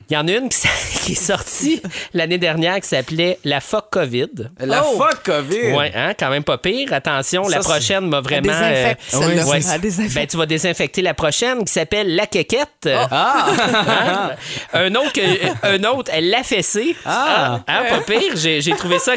Il 0.08 0.14
y 0.14 0.16
en 0.16 0.28
a 0.28 0.32
une 0.32 0.48
qui, 1.02 1.12
est 1.12 1.14
sortie 1.14 1.82
l'année 2.14 2.38
dernière 2.38 2.80
qui 2.80 2.88
s'appelait 2.88 3.38
la 3.44 3.60
fuck 3.60 3.90
COVID. 3.90 4.50
La 4.60 4.84
Oh. 4.86 4.96
fuck 4.98 5.22
COVID! 5.24 5.72
Ouais, 5.72 5.90
hein, 5.94 6.12
quand 6.18 6.30
même 6.30 6.44
pas 6.44 6.58
pire. 6.58 6.92
Attention, 6.92 7.44
Ça, 7.44 7.56
la 7.56 7.58
prochaine 7.62 8.06
m'a 8.08 8.20
vraiment. 8.20 8.42
désinfecte, 8.42 9.00
euh, 9.14 9.20
celle-là. 9.20 9.46
ouais. 9.46 9.60
Elle 9.74 9.80
désinfecte. 9.80 10.14
Ben, 10.14 10.26
tu 10.26 10.36
vas 10.36 10.46
désinfecter 10.46 11.02
la 11.02 11.14
prochaine 11.14 11.64
qui 11.64 11.72
s'appelle 11.72 12.14
la 12.14 12.26
quéquette. 12.26 12.88
Ah! 13.10 13.46
Hein? 13.50 14.30
un 14.72 14.94
autre, 14.94 15.12
que- 15.12 15.66
un 15.66 15.82
autre, 15.84 16.10
elle 16.14 16.30
l'a 16.30 16.42
fessé. 16.42 16.94
Ah. 17.04 17.60
Hein, 17.66 17.82
pas 17.90 18.00
pire. 18.00 18.32
J'ai 18.36 18.60
j'ai 18.60 18.72
trouvé 18.72 18.98
ça 18.98 19.12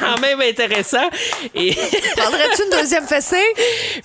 quand 0.00 0.20
même 0.20 0.40
intéressant. 0.40 1.08
Et, 1.54 1.74
Prendrais-tu 2.16 2.62
une 2.64 2.78
deuxième 2.78 3.06
fessée? 3.06 3.36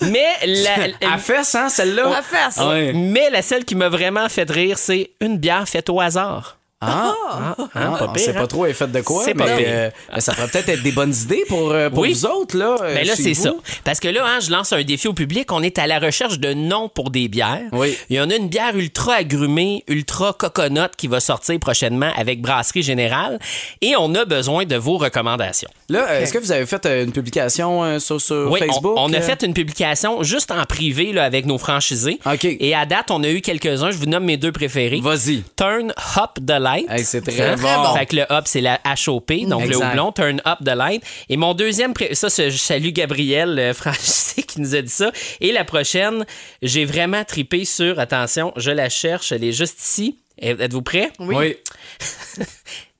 mais 0.02 0.26
la, 0.46 1.12
À 1.14 1.18
fesse, 1.18 1.54
hein, 1.54 1.68
celle-là? 1.68 2.18
À 2.18 2.22
fesse. 2.22 2.56
Ouais. 2.64 2.92
mais 2.92 3.30
la 3.30 3.42
seule 3.42 3.64
qui 3.64 3.74
m'a 3.74 3.88
vraiment 3.88 4.28
fait 4.28 4.50
rire, 4.50 4.78
c'est 4.78 5.10
une 5.20 5.38
bière 5.38 5.68
faite 5.68 5.88
au 5.92 6.00
hasard. 6.00 6.61
Ah! 6.84 7.14
Hein, 7.34 7.54
Ah, 7.74 7.96
pas 7.98 8.06
on 8.08 8.12
pire, 8.12 8.24
sait 8.24 8.30
hein? 8.36 8.40
pas 8.40 8.46
trop 8.46 8.64
elle 8.64 8.72
est 8.72 8.74
faite 8.74 8.92
de 8.92 9.00
quoi, 9.00 9.24
C'est 9.24 9.34
mais 9.34 9.44
pas 9.44 9.56
pire. 9.56 9.66
euh, 9.68 9.90
ben, 10.12 10.20
ça 10.20 10.34
pourrait 10.34 10.48
peut-être 10.48 10.68
être 10.68 10.82
des 10.82 10.92
bonnes 10.92 11.14
idées 11.14 11.44
pour, 11.48 11.70
euh, 11.70 11.88
pour 11.90 12.00
Oui. 12.00 12.12
vous 12.12 12.26
autres. 12.26 12.56
Là, 12.56 12.76
euh, 12.82 12.94
Ben 12.94 13.06
là, 13.06 13.14
c'est 13.16 13.34
ça. 13.34 13.54
Parce 13.84 14.00
que 14.00 14.08
là, 14.08 14.24
hein, 14.26 14.40
je 14.40 14.50
lance 14.50 14.72
un 14.72 14.82
défi 14.82 15.08
au 15.08 15.12
public. 15.14 15.50
On 15.52 15.62
est 15.62 15.78
à 15.78 15.86
la 15.86 15.98
recherche 15.98 16.38
de 16.38 16.52
noms 16.52 16.88
pour 16.88 17.10
des 17.10 17.28
bières. 17.28 17.62
Oui. 17.72 17.96
Il 18.10 18.16
y 18.16 18.20
en 18.20 18.28
a 18.30 18.34
une 18.34 18.48
bière 18.48 18.76
ultra 18.76 19.14
agrumée, 19.14 19.84
ultra 19.88 20.32
coconut 20.32 20.90
qui 20.96 21.06
va 21.08 21.20
sortir 21.20 21.58
prochainement 21.60 22.10
avec 22.16 22.40
Brasserie 22.42 22.82
Générale. 22.82 23.38
Et 23.80 23.94
on 23.96 24.14
a 24.14 24.24
besoin 24.24 24.64
de 24.64 24.76
vos 24.76 24.98
recommandations. 24.98 25.70
Là, 25.88 26.20
est-ce 26.20 26.32
que 26.32 26.38
vous 26.38 26.52
avez 26.52 26.66
fait 26.66 26.84
une 26.86 27.12
publication 27.12 27.98
sur, 28.00 28.20
sur 28.20 28.50
Oui, 28.50 28.60
on- 28.62 28.66
Facebook? 28.66 28.94
on, 28.96 29.12
a 29.12 29.20
fait 29.20 29.42
une 29.42 29.54
publication 29.54 30.22
juste 30.22 30.50
en 30.50 30.64
privé 30.64 31.12
là, 31.12 31.24
avec 31.24 31.46
nos 31.46 31.58
franchisés. 31.58 32.18
OK. 32.26 32.44
Et 32.44 32.74
à 32.74 32.86
date, 32.86 33.10
on 33.10 33.22
a 33.22 33.28
eu 33.28 33.40
quelques-uns. 33.40 33.90
Je 33.90 33.98
vous 33.98 34.06
nomme 34.06 34.24
mes 34.24 34.36
deux 34.36 34.52
préférés. 34.52 35.00
Vas-y. 35.02 35.42
Turn 35.56 35.92
Hop 36.16 36.38
the 36.44 36.50
Light. 36.58 36.71
Hey, 36.88 37.04
c'est 37.04 37.20
très 37.22 37.40
Hein? 37.40 37.56
bon. 37.56 37.94
Fait 37.96 38.06
que 38.06 38.16
le 38.16 38.24
hop, 38.28 38.44
c'est 38.46 38.60
la 38.60 38.80
HOP, 39.06 39.32
donc 39.48 39.62
le 39.62 39.68
Exact. 39.72 39.90
houblon, 39.90 40.12
Turn 40.12 40.40
Up 40.46 40.58
the 40.64 40.74
Light. 40.76 41.02
Et 41.28 41.36
mon 41.36 41.54
deuxième, 41.54 41.92
pré- 41.94 42.14
ça, 42.14 42.28
je 42.28 42.56
salue 42.56 42.88
Gabriel 42.90 43.58
euh, 43.58 43.74
Franchisé 43.74 44.42
qui 44.42 44.60
nous 44.60 44.74
a 44.74 44.82
dit 44.82 44.88
ça. 44.90 45.12
Et 45.40 45.52
la 45.52 45.64
prochaine, 45.64 46.24
j'ai 46.62 46.84
vraiment 46.84 47.24
tripé 47.24 47.64
sur, 47.64 47.98
attention, 47.98 48.52
je 48.56 48.70
la 48.70 48.88
cherche, 48.88 49.32
elle 49.32 49.44
est 49.44 49.52
juste 49.52 49.80
ici. 49.80 50.18
Êtes-vous 50.38 50.82
prêts? 50.82 51.10
Oui. 51.20 51.56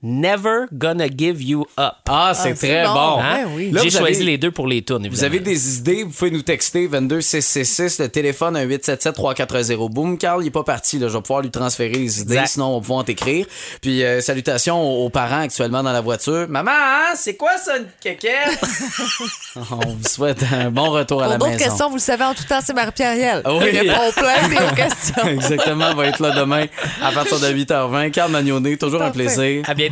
Never 0.02 0.64
Gonna 0.72 1.06
Give 1.08 1.40
You 1.42 1.64
Up. 1.78 1.92
Ah, 2.08 2.32
c'est 2.34 2.54
très 2.54 2.84
bon. 2.84 3.18
Hein? 3.20 3.44
Ben 3.44 3.50
oui. 3.54 3.72
J'ai 3.82 3.90
choisi 3.90 4.16
avez- 4.22 4.24
les 4.24 4.38
deux 4.38 4.50
pour 4.50 4.66
les 4.66 4.82
tunes, 4.82 5.06
Vous 5.08 5.22
avez 5.24 5.38
des 5.40 5.76
idées, 5.78 6.02
vous 6.02 6.10
pouvez 6.10 6.30
nous 6.32 6.42
texter 6.42 6.88
22666, 6.88 8.00
le 8.00 8.08
téléphone 8.08 8.56
un 8.56 8.64
877-340. 8.66 9.88
Boum, 9.90 10.18
Carl, 10.18 10.42
il 10.42 10.48
est 10.48 10.50
pas 10.50 10.64
parti. 10.64 10.98
Là. 10.98 11.08
Je 11.08 11.12
vais 11.14 11.22
pouvoir 11.22 11.40
lui 11.42 11.50
transférer 11.50 11.94
les 11.94 12.20
idées, 12.20 12.34
Exact. 12.34 12.48
sinon 12.48 12.66
on 12.66 12.74
va 12.78 12.80
pouvoir 12.80 13.04
t'écrire. 13.04 13.46
Puis 13.80 14.02
euh, 14.02 14.20
salutations 14.20 14.80
aux, 14.82 15.06
aux 15.06 15.10
parents 15.10 15.42
actuellement 15.42 15.82
dans 15.82 15.92
la 15.92 16.00
voiture. 16.00 16.46
Maman, 16.48 16.70
hein, 16.72 17.12
c'est 17.14 17.36
quoi 17.36 17.56
ça, 17.58 17.76
une 17.78 17.86
quéquette? 18.00 18.58
on 19.70 19.76
vous 19.76 20.08
souhaite 20.08 20.42
un 20.52 20.70
bon 20.70 20.90
retour 20.90 21.22
à 21.22 21.26
Pour 21.26 21.32
la 21.32 21.38
d'autres 21.38 21.52
maison. 21.52 21.64
questions, 21.64 21.88
vous 21.88 21.96
le 21.96 22.00
savez, 22.00 22.24
en 22.24 22.34
tout 22.34 22.44
temps, 22.44 22.60
c'est 22.64 22.74
Marie-Pierre. 22.74 23.42
Ah 23.44 23.54
oui. 23.54 23.66
Il 23.72 23.78
répond 23.90 24.10
plein 24.16 24.68
aux 24.70 24.74
questions. 24.74 25.28
Exactement, 25.28 25.90
on 25.92 25.94
va 25.94 26.06
être 26.06 26.20
là 26.20 26.30
demain 26.32 26.66
à 27.02 27.12
partir 27.12 27.38
de 27.38 27.46
8h20. 27.46 28.10
Carl 28.10 28.30
Magnonet, 28.32 28.76
toujours 28.76 29.02
un 29.02 29.10
plaisir. 29.10 29.62
À 29.68 29.74
bientôt, 29.74 29.91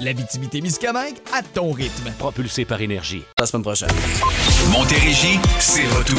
L'Abitibi-Témiscamingue 0.00 1.16
à 1.32 1.42
ton 1.42 1.72
rythme. 1.72 2.10
Propulsé 2.18 2.64
par 2.64 2.80
énergie. 2.80 3.22
La 3.38 3.46
semaine 3.46 3.62
prochaine. 3.62 3.88
Montérégie, 4.70 5.38
c'est 5.58 5.86
retour. 5.88 6.18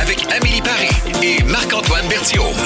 Avec 0.00 0.26
Amélie 0.32 0.62
Paris 0.62 1.22
et 1.22 1.42
Marc-Antoine 1.44 2.06
Berthiaume. 2.08 2.56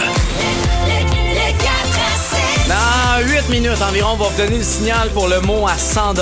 Dans 2.68 3.20
8 3.28 3.50
minutes 3.50 3.82
environ, 3.86 4.12
on 4.14 4.16
va 4.16 4.28
vous 4.30 4.36
donner 4.42 4.56
le 4.56 4.64
signal 4.64 5.10
pour 5.10 5.28
le 5.28 5.38
mot 5.42 5.66
à 5.68 5.76
100 5.76 6.14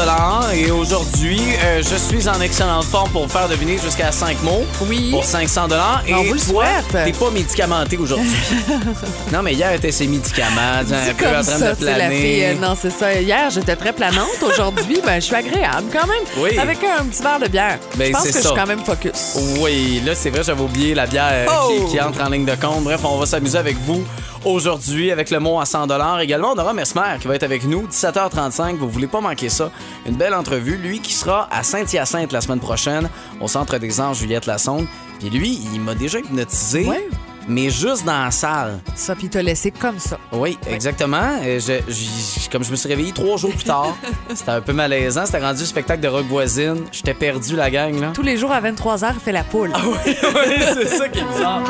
Et 0.55 0.72
aujourd'hui, 0.72 1.40
euh, 1.62 1.81
je 1.88 1.94
suis 1.96 2.28
en 2.28 2.40
excellente 2.40 2.83
forme 2.85 3.11
pour 3.11 3.22
vous 3.22 3.28
faire 3.28 3.48
deviner 3.48 3.78
jusqu'à 3.78 4.11
5 4.11 4.42
mots 4.42 4.64
Oui. 4.88 5.11
pour 5.12 5.24
500 5.24 5.68
Et 6.05 6.12
On 6.14 6.24
vous 6.24 6.35
le 6.35 6.40
toi, 6.40 6.64
souhaite. 6.90 7.05
t'es 7.05 7.12
pas 7.12 7.31
médicamenté 7.31 7.96
aujourd'hui. 7.96 8.28
non, 9.33 9.40
mais 9.42 9.55
hier, 9.55 9.72
était 9.72 9.92
ses 9.92 10.09
médicaments, 10.09 10.81
un 10.81 10.85
peu 10.85 10.94
en 11.26 11.33
comme 11.33 11.33
train 11.33 11.42
ça, 11.44 11.74
de 11.74 11.78
sais, 11.78 11.85
la 11.85 11.94
planer. 11.94 12.20
fille. 12.20 12.44
euh, 12.44 12.55
non, 12.61 12.76
c'est 12.81 12.90
ça. 12.90 13.14
Hier, 13.14 13.48
j'étais 13.50 13.76
très 13.76 13.92
planante. 13.92 14.42
Aujourd'hui, 14.42 15.00
ben, 15.07 15.20
je 15.20 15.26
suis 15.26 15.37
agréable 15.37 15.87
quand 15.92 16.09
même. 16.09 16.24
Oui. 16.38 16.59
Avec 16.59 16.78
un 16.83 17.05
petit 17.05 17.22
verre 17.22 17.38
de 17.38 17.46
bière. 17.46 17.78
Ben, 17.94 18.09
je 18.09 18.12
pense 18.14 18.26
que 18.26 18.33
je 18.33 18.38
suis 18.48 18.57
quand 18.57 18.66
même 18.66 18.85
focus. 18.85 19.37
Oui, 19.61 20.02
là, 20.05 20.16
c'est 20.16 20.31
vrai, 20.31 20.42
j'avais 20.42 20.62
oublié 20.62 20.94
la 20.96 21.07
bière 21.07 21.48
Oh! 21.48 21.85
qui, 21.87 21.92
qui 21.92 22.00
entre 22.00 22.20
en 22.20 22.28
ligne 22.31 22.44
de 22.46 22.57
compte. 22.57 22.83
Bref, 22.83 23.00
on 23.05 23.16
va 23.16 23.26
s'amuser 23.26 23.59
avec 23.59 23.76
vous 23.87 24.02
aujourd'hui 24.44 25.11
avec 25.11 25.31
le 25.31 25.38
mot 25.40 25.61
à 25.61 25.64
100 25.66 25.87
Également, 26.20 26.52
on 26.55 26.59
aura 26.59 26.72
Mesmer 26.72 27.18
qui 27.20 27.28
va 27.28 27.35
être 27.35 27.42
avec 27.42 27.64
nous, 27.64 27.87
17h35. 27.87 28.76
Vous 28.76 28.88
voulez 28.88 29.07
pas 29.07 29.20
manquer 29.20 29.48
ça. 29.48 29.70
Une 30.07 30.14
belle 30.16 30.35
entrevue. 30.35 30.76
Lui 30.76 31.00
qui 31.00 31.12
sera 31.12 31.48
à 31.50 31.62
Saint-Hyacinthe 31.62 32.33
la 32.33 32.40
semaine 32.40 32.61
prochaine, 32.61 33.09
au 33.40 33.48
Centre 33.48 33.78
des 33.78 34.00
Anges 34.00 34.18
Juliette 34.18 34.46
Lassonde. 34.46 34.87
Puis 35.20 35.31
lui, 35.31 35.61
il 35.72 35.81
m'a 35.81 35.94
déjà 35.94 36.18
hypnotisé, 36.18 36.85
Ouais. 36.87 37.09
mais 37.46 37.70
juste 37.70 38.05
dans 38.05 38.24
la 38.24 38.31
salle. 38.33 38.81
Ça, 38.96 39.14
puis 39.14 39.28
t'a 39.28 39.40
laissé 39.42 39.70
comme 39.70 39.98
ça. 40.00 40.18
Oui, 40.33 40.59
exactement. 40.68 41.38
Je- 41.44 41.81
je- 41.88 42.50
comme 42.50 42.64
je 42.64 42.70
me 42.72 42.76
suis 42.76 42.88
réveillé 42.88 43.12
trois 43.12 43.37
jours 43.37 43.52
plus 43.52 43.62
tard, 43.64 43.96
c'était 44.35 44.50
un 44.50 44.61
peu 44.61 44.72
malaisant. 44.72 45.24
C'était 45.26 45.38
rendu 45.44 45.64
spectacle 45.64 46.00
de 46.00 46.09
rock 46.09 46.26
voisine. 46.26 46.85
J'étais 46.90 47.14
perdu, 47.14 47.55
la 47.55 47.70
gang, 47.70 48.00
là. 48.00 48.11
Tous 48.14 48.22
les 48.22 48.37
jours 48.37 48.50
à 48.52 48.61
23h, 48.61 49.12
il 49.14 49.20
fait 49.20 49.33
la 49.33 49.44
poule. 49.44 49.72
oui, 49.87 50.14
c'est 50.74 50.88
ça 50.88 51.09
qui 51.09 51.20
est 51.20 51.24
bizarre. 51.24 51.62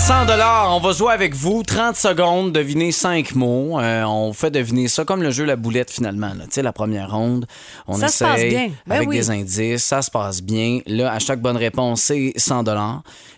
Mot 0.00 0.12
à 0.12 0.26
100 0.26 0.76
On 0.76 0.80
va 0.80 0.92
jouer 0.92 1.12
avec 1.12 1.34
vous. 1.34 1.62
30 1.62 1.94
secondes, 1.94 2.52
deviner 2.52 2.90
5 2.90 3.34
mots. 3.34 3.78
Euh, 3.78 4.02
on 4.04 4.32
fait 4.32 4.50
deviner 4.50 4.88
ça 4.88 5.04
comme 5.04 5.22
le 5.22 5.30
jeu 5.30 5.44
La 5.44 5.56
Boulette, 5.56 5.90
finalement. 5.90 6.30
Tu 6.44 6.46
sais, 6.52 6.62
la 6.62 6.72
première 6.72 7.10
ronde, 7.10 7.46
on 7.86 7.98
Ça 7.98 8.08
se 8.08 8.14
essaye 8.24 8.28
passe 8.28 8.44
bien. 8.44 8.70
Ben 8.86 8.96
avec 8.96 9.08
oui. 9.08 9.16
des 9.18 9.30
indices. 9.30 9.84
Ça 9.84 10.00
se 10.00 10.10
passe 10.10 10.42
bien. 10.42 10.80
Là, 10.86 11.12
à 11.12 11.18
chaque 11.18 11.40
bonne 11.42 11.56
réponse, 11.56 12.00
c'est 12.00 12.32
100 12.36 12.64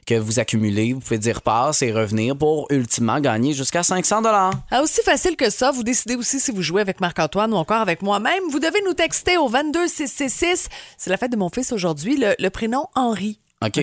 que 0.07 0.15
vous 0.15 0.39
accumulez. 0.39 0.93
Vous 0.93 1.01
pouvez 1.01 1.19
dire 1.19 1.43
passe 1.43 1.83
et 1.83 1.91
revenir 1.93 2.37
pour 2.37 2.67
ultimement 2.71 3.19
gagner 3.19 3.55
jusqu'à 3.55 3.83
500 3.83 4.23
Ah, 4.71 4.83
aussi 4.83 5.03
facile 5.03 5.35
que 5.37 5.51
ça, 5.51 5.73
vous 5.73 5.83
décidez 5.83 6.15
aussi 6.15 6.39
si 6.39 6.53
vous 6.53 6.63
jouez 6.63 6.81
avec 6.81 7.01
Marc-Antoine 7.01 7.53
ou 7.53 7.57
encore 7.57 7.81
avec 7.81 8.03
moi-même. 8.03 8.43
Vous 8.51 8.61
devez 8.61 8.83
nous 8.87 8.95
texter 8.95 9.37
au 9.37 9.49
22666. 9.49 10.69
C'est 10.97 11.11
la 11.11 11.17
fête 11.17 11.33
de 11.33 11.37
mon 11.37 11.49
fils 11.49 11.73
aujourd'hui. 11.73 12.17
Le, 12.17 12.35
le 12.39 12.51
prénom 12.51 12.87
Henri. 12.95 13.41
OK? 13.65 13.81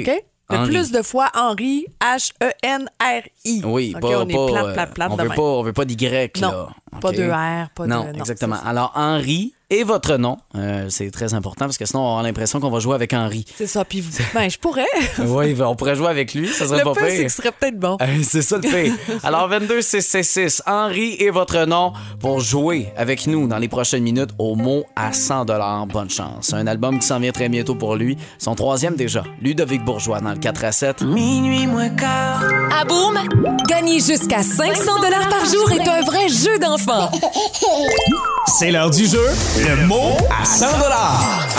Le 0.52 0.66
plus 0.66 0.92
de 0.92 1.02
fois 1.04 1.30
Henri, 1.36 1.86
H-E-N-R-I. 2.02 3.62
Oui, 3.66 3.94
OK, 3.96 4.02
pas, 4.02 4.08
on 4.08 4.28
est 4.28 4.34
pas, 4.34 4.48
plate, 4.48 4.66
euh, 4.66 4.74
plate, 4.74 4.94
plate 4.94 5.12
on 5.12 5.16
veut 5.16 5.30
pas, 5.30 5.42
on 5.42 5.64
veut 5.64 5.74
pas 5.74 5.86
d'Y, 5.86 5.96
là. 6.42 6.70
Non, 6.94 7.00
pas 7.00 7.12
de 7.12 7.24
R, 7.30 7.70
pas 7.76 7.84
de- 7.86 7.90
Non, 7.90 8.04
non, 8.06 8.14
exactement. 8.14 8.58
Alors, 8.66 8.92
Henri 8.96 9.54
et 9.72 9.84
votre 9.84 10.18
nom, 10.18 10.38
euh, 10.56 10.88
c'est 10.90 11.12
très 11.12 11.36
important 11.36 11.66
parce 11.66 11.78
que 11.78 11.86
sinon, 11.86 12.00
on 12.02 12.04
va 12.06 12.10
avoir 12.10 12.24
l'impression 12.24 12.60
qu'on 12.60 12.72
va 12.72 12.80
jouer 12.80 12.96
avec 12.96 13.14
Henri. 13.14 13.46
C'est 13.56 13.68
ça. 13.68 13.86
Puis, 13.86 14.02
vous- 14.02 14.10
ben, 14.34 14.50
je 14.50 14.58
pourrais. 14.58 14.86
oui, 15.20 15.56
on 15.62 15.76
pourrait 15.76 15.96
jouer 15.96 16.08
avec 16.08 16.34
lui, 16.34 16.48
ça 16.48 16.66
serait 16.66 16.80
Le 16.80 16.84
pas 16.86 16.94
pire, 16.94 17.06
c'est 17.10 17.24
que 17.26 17.30
ce 17.30 17.38
serait 17.38 17.52
peut-être 17.52 17.78
bon. 17.80 17.96
Euh, 18.02 18.06
C'est 18.24 18.42
ça 18.42 18.56
le 18.58 18.62
pire. 18.64 18.94
Alors, 19.24 19.48
22 19.48 19.82
666 19.82 20.64
Henri 20.66 21.16
et 21.20 21.30
votre 21.30 21.66
nom 21.66 21.94
pour 22.20 22.40
jouer 22.40 22.88
avec 22.98 23.28
nous 23.28 23.48
dans 23.48 23.60
les 23.60 23.68
prochaines 23.68 24.02
minutes 24.04 24.32
au 24.40 24.56
mot 24.56 24.86
à 24.96 25.14
100 25.14 25.46
Bonne 25.88 26.10
chance. 26.10 26.54
Un 26.54 26.66
album 26.66 26.98
qui 27.00 27.06
s'en 27.06 27.20
vient 27.20 27.32
très 27.32 27.50
bientôt 27.50 27.76
pour 27.76 27.96
lui. 27.96 28.18
Son 28.40 28.56
troisième 28.56 28.96
déjà. 28.96 29.24
Ludovic 29.42 29.84
Bourgeois 29.86 30.20
dans 30.20 30.32
le 30.32 30.38
4 30.38 30.66
à 30.66 30.72
7. 30.72 31.02
Minuit 31.04 31.68
moins 31.68 31.90
quart. 31.90 32.42
À 32.80 32.86
Boom, 32.86 33.20
gagner 33.68 34.00
jusqu'à 34.00 34.42
500 34.42 35.00
dollars 35.00 35.30
par 35.30 35.46
jour 35.46 35.72
est 35.72 35.88
un 35.88 36.02
vrai 36.02 36.28
jeu 36.30 36.58
d'enfant. 36.58 36.79
C'est 38.48 38.72
l'heure 38.72 38.90
du 38.90 39.06
jeu, 39.06 39.26
le 39.68 39.86
mot 39.88 40.14
à 40.42 40.46
100 40.46 40.66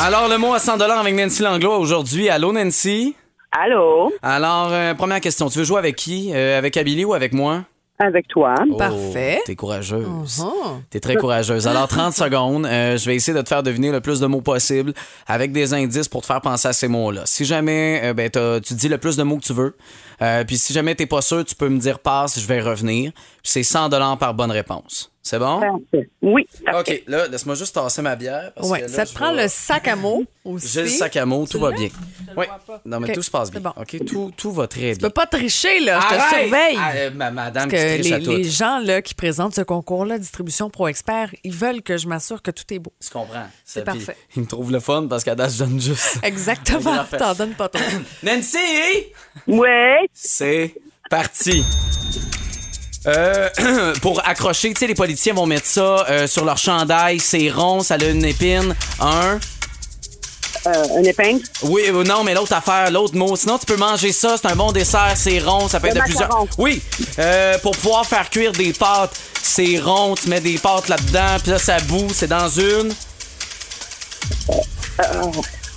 Alors, 0.03 0.29
le 0.29 0.39
mot 0.39 0.55
à 0.55 0.59
100 0.59 0.81
avec 0.81 1.15
Nancy 1.15 1.43
Langlois 1.43 1.79
aujourd'hui. 1.79 2.31
Allô, 2.31 2.53
Nancy? 2.53 3.15
Allô? 3.53 4.13
Alors, 4.23 4.69
euh, 4.73 4.95
première 4.95 5.21
question. 5.21 5.49
Tu 5.51 5.59
veux 5.59 5.65
jouer 5.65 5.79
avec 5.79 5.97
qui? 5.97 6.31
Euh, 6.33 6.57
avec 6.57 6.77
Abilly 6.77 7.05
ou 7.05 7.13
avec 7.13 7.35
moi? 7.35 7.65
Avec 8.03 8.29
toi. 8.29 8.55
Oh, 8.71 8.77
Parfait. 8.77 9.43
T'es 9.45 9.55
courageuse. 9.55 10.39
Mhm. 10.39 10.83
T'es 10.89 11.01
très 11.01 11.17
courageuse. 11.17 11.69
Alors, 11.69 11.87
30 11.87 12.15
secondes. 12.15 12.65
euh, 12.65 12.97
je 12.97 13.05
vais 13.05 13.15
essayer 13.15 13.37
de 13.37 13.43
te 13.43 13.49
faire 13.49 13.63
deviner 13.63 13.91
le 13.93 14.01
plus 14.01 14.21
de 14.21 14.27
mots 14.27 14.41
possible 14.41 14.95
avec 15.27 15.53
des 15.53 15.75
indices 15.75 16.09
pour 16.09 16.23
te 16.23 16.27
faire 16.27 16.41
penser 16.41 16.69
à 16.69 16.73
ces 16.73 16.89
mots-là. 16.89 17.23
Si 17.27 17.45
jamais 17.45 18.01
euh, 18.05 18.15
ben, 18.15 18.31
tu 18.63 18.73
dis 18.73 18.89
le 18.89 18.97
plus 18.97 19.17
de 19.19 19.23
mots 19.23 19.37
que 19.37 19.45
tu 19.45 19.53
veux, 19.53 19.77
euh, 20.23 20.45
puis 20.45 20.57
si 20.57 20.73
jamais 20.73 20.95
t'es 20.95 21.05
pas 21.05 21.21
sûr, 21.21 21.45
tu 21.45 21.55
peux 21.55 21.69
me 21.69 21.79
dire 21.79 21.99
passe, 21.99 22.41
je 22.41 22.47
vais 22.47 22.63
revenir. 22.63 23.13
Puis 23.13 23.53
c'est 23.53 23.63
100 23.63 23.91
par 24.17 24.33
bonne 24.33 24.51
réponse. 24.51 25.10
C'est 25.23 25.39
bon? 25.39 25.61
Parfait. 25.61 26.09
Oui. 26.23 26.47
parfait. 26.65 27.03
OK, 27.03 27.03
là, 27.07 27.29
laisse-moi 27.29 27.55
juste 27.55 27.75
tasser 27.75 28.01
ma 28.01 28.17
bière. 28.17 28.53
parce 28.57 28.69
Ouais, 28.69 28.79
que 28.81 28.85
là, 28.87 28.91
ça 28.91 29.05
te 29.05 29.11
je 29.11 29.15
prend 29.15 29.33
le 29.33 29.49
sac 29.49 29.87
à 29.87 29.95
mots 29.95 30.25
aussi. 30.47 30.67
J'ai 30.69 30.83
le 30.85 30.89
sac 30.89 31.15
à 31.17 31.27
mots, 31.27 31.47
tout 31.47 31.61
va 31.61 31.73
bien. 31.73 31.89
Oui. 32.37 32.47
Non, 32.87 33.01
mais 33.01 33.13
tout 33.13 33.23
se 33.23 33.31
passe 33.31 33.51
bien. 33.51 33.61
bon. 33.61 33.73
OK, 33.77 34.05
tout, 34.07 34.33
tout 34.35 34.51
va 34.51 34.67
très 34.67 34.93
Tu 34.93 34.99
bien. 34.99 35.09
peux 35.09 35.11
pas 35.13 35.27
tricher, 35.27 35.81
là. 35.81 36.01
Je 36.01 36.09
te 36.09 36.15
Arrête! 36.21 36.41
surveille. 36.45 36.77
Ah, 36.81 36.93
euh, 36.97 37.11
ma- 37.11 37.31
madame 37.31 37.69
Parce 37.71 37.83
que 37.83 37.97
qui 37.97 38.01
triche 38.01 38.13
à 38.13 38.19
les, 38.19 38.25
tout. 38.25 38.31
les 38.31 38.45
gens 38.45 38.79
là, 38.79 39.03
qui 39.03 39.15
présentent 39.15 39.55
ce 39.55 39.61
concours-là, 39.61 40.19
Distribution 40.19 40.71
Pro 40.71 40.89
Expert, 40.89 41.35
ils 41.45 41.55
veulent 41.55 41.83
que 41.83 41.99
je 41.99 42.09
m'assure 42.09 42.41
que 42.41 42.51
tout 42.51 42.65
est 42.73 42.79
beau. 42.79 42.93
Tu 43.05 43.11
comprends? 43.11 43.47
C'est 43.65 43.85
parfait. 43.85 44.17
Ils 44.37 44.43
me 44.43 44.47
trouvent 44.49 44.73
le 44.73 44.81
fun 44.81 45.07
parce 45.07 45.23
qu'à 45.23 45.35
date, 45.35 45.53
je 45.53 45.59
donne 45.59 45.79
juste. 45.81 46.19
Exactement. 46.23 47.05
T'en 47.19 47.35
donnes 47.35 47.55
pas 47.55 47.69
trop. 47.69 47.85
Nancy! 48.23 48.57
Ouais. 49.47 49.99
C'est 50.15 50.75
parti. 51.11 51.63
Euh, 53.07 53.49
pour 54.03 54.27
accrocher, 54.29 54.73
tu 54.75 54.81
sais, 54.81 54.87
les 54.87 54.95
politiciens 54.95 55.35
vont 55.35 55.47
mettre 55.47 55.67
ça 55.67 56.07
euh, 56.09 56.27
sur 56.27 56.45
leur 56.45 56.59
chandail. 56.59 57.19
C'est 57.21 57.51
rond, 57.51 57.81
ça 57.83 57.95
a 57.95 58.05
une 58.05 58.25
épine. 58.25 58.75
Un. 59.01 59.39
Euh, 60.67 60.85
une 60.99 61.07
épingle? 61.07 61.41
Oui, 61.63 61.85
euh, 61.89 62.05
non, 62.05 62.23
mais 62.23 62.35
l'autre 62.35 62.53
affaire, 62.53 62.91
l'autre 62.91 63.15
mot. 63.17 63.35
Sinon, 63.37 63.57
tu 63.57 63.65
peux 63.65 63.77
manger 63.79 64.13
ça. 64.13 64.37
C'est 64.37 64.49
un 64.49 64.57
bon 64.57 64.73
dessert. 64.73 65.13
C'est 65.17 65.39
rond. 65.39 65.69
Ça 65.69 65.81
peut 65.81 65.87
Le 65.87 65.93
être 65.93 65.99
de 66.01 66.03
plusieurs. 66.03 66.29
Oui. 66.59 66.83
Euh, 67.19 67.57
pour 67.59 67.73
pouvoir 67.73 68.05
faire 68.05 68.29
cuire 68.29 68.53
des 68.53 68.75
pâtes, 68.75 69.19
c'est 69.43 69.79
rond. 69.79 70.15
Tu 70.15 70.29
mets 70.29 70.41
des 70.41 70.59
pâtes 70.59 70.89
là-dedans. 70.89 71.37
Puis 71.43 71.53
là, 71.53 71.59
ça 71.59 71.79
boue. 71.81 72.09
C'est 72.15 72.29
dans 72.29 72.49
une. 72.51 72.93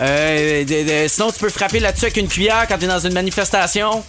Euh, 0.02 0.66
de- 0.66 1.04
de- 1.04 1.08
sinon, 1.08 1.32
tu 1.32 1.40
peux 1.40 1.50
frapper 1.50 1.80
là-dessus 1.80 2.06
avec 2.06 2.18
une 2.18 2.28
cuillère 2.28 2.66
quand 2.68 2.78
t'es 2.78 2.88
dans 2.88 3.00
une 3.00 3.14
manifestation. 3.14 4.04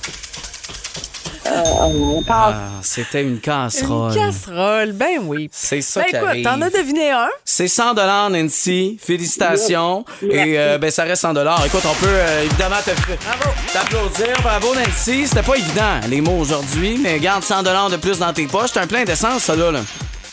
Euh. 1.46 2.20
Ah, 2.28 2.54
C'était 2.82 3.22
une 3.22 3.38
casserole. 3.40 4.12
Une 4.12 4.18
casserole, 4.18 4.92
ben 4.92 5.18
oui. 5.24 5.48
C'est 5.52 5.82
ça 5.82 6.00
Ben 6.00 6.06
qui 6.06 6.16
écoute, 6.16 6.28
arrive. 6.28 6.44
t'en 6.44 6.60
as 6.62 6.70
deviné 6.70 7.10
un? 7.10 7.28
C'est 7.44 7.68
100 7.68 7.94
Nancy. 8.30 8.98
Félicitations. 9.02 10.04
Merci. 10.22 10.36
Et 10.50 10.58
euh, 10.58 10.78
ben, 10.78 10.90
ça 10.90 11.04
reste 11.04 11.22
100 11.22 11.34
Écoute, 11.66 11.82
on 11.84 11.94
peut 11.94 12.06
euh, 12.08 12.44
évidemment 12.44 12.76
te 12.84 12.90
f- 12.90 13.72
t'applaudir. 13.72 14.34
Bravo, 14.42 14.74
Nancy. 14.74 15.26
C'était 15.26 15.42
pas 15.42 15.56
évident, 15.56 16.00
les 16.08 16.20
mots 16.20 16.38
aujourd'hui, 16.38 16.98
mais 17.02 17.18
garde 17.18 17.42
100 17.44 17.62
de 17.62 17.96
plus 17.96 18.18
dans 18.18 18.32
tes 18.32 18.46
poches. 18.46 18.72
T'as 18.72 18.82
un 18.82 18.86
plein 18.86 19.04
d'essence, 19.04 19.42
ça, 19.44 19.54
là. 19.56 19.70
là. 19.70 19.80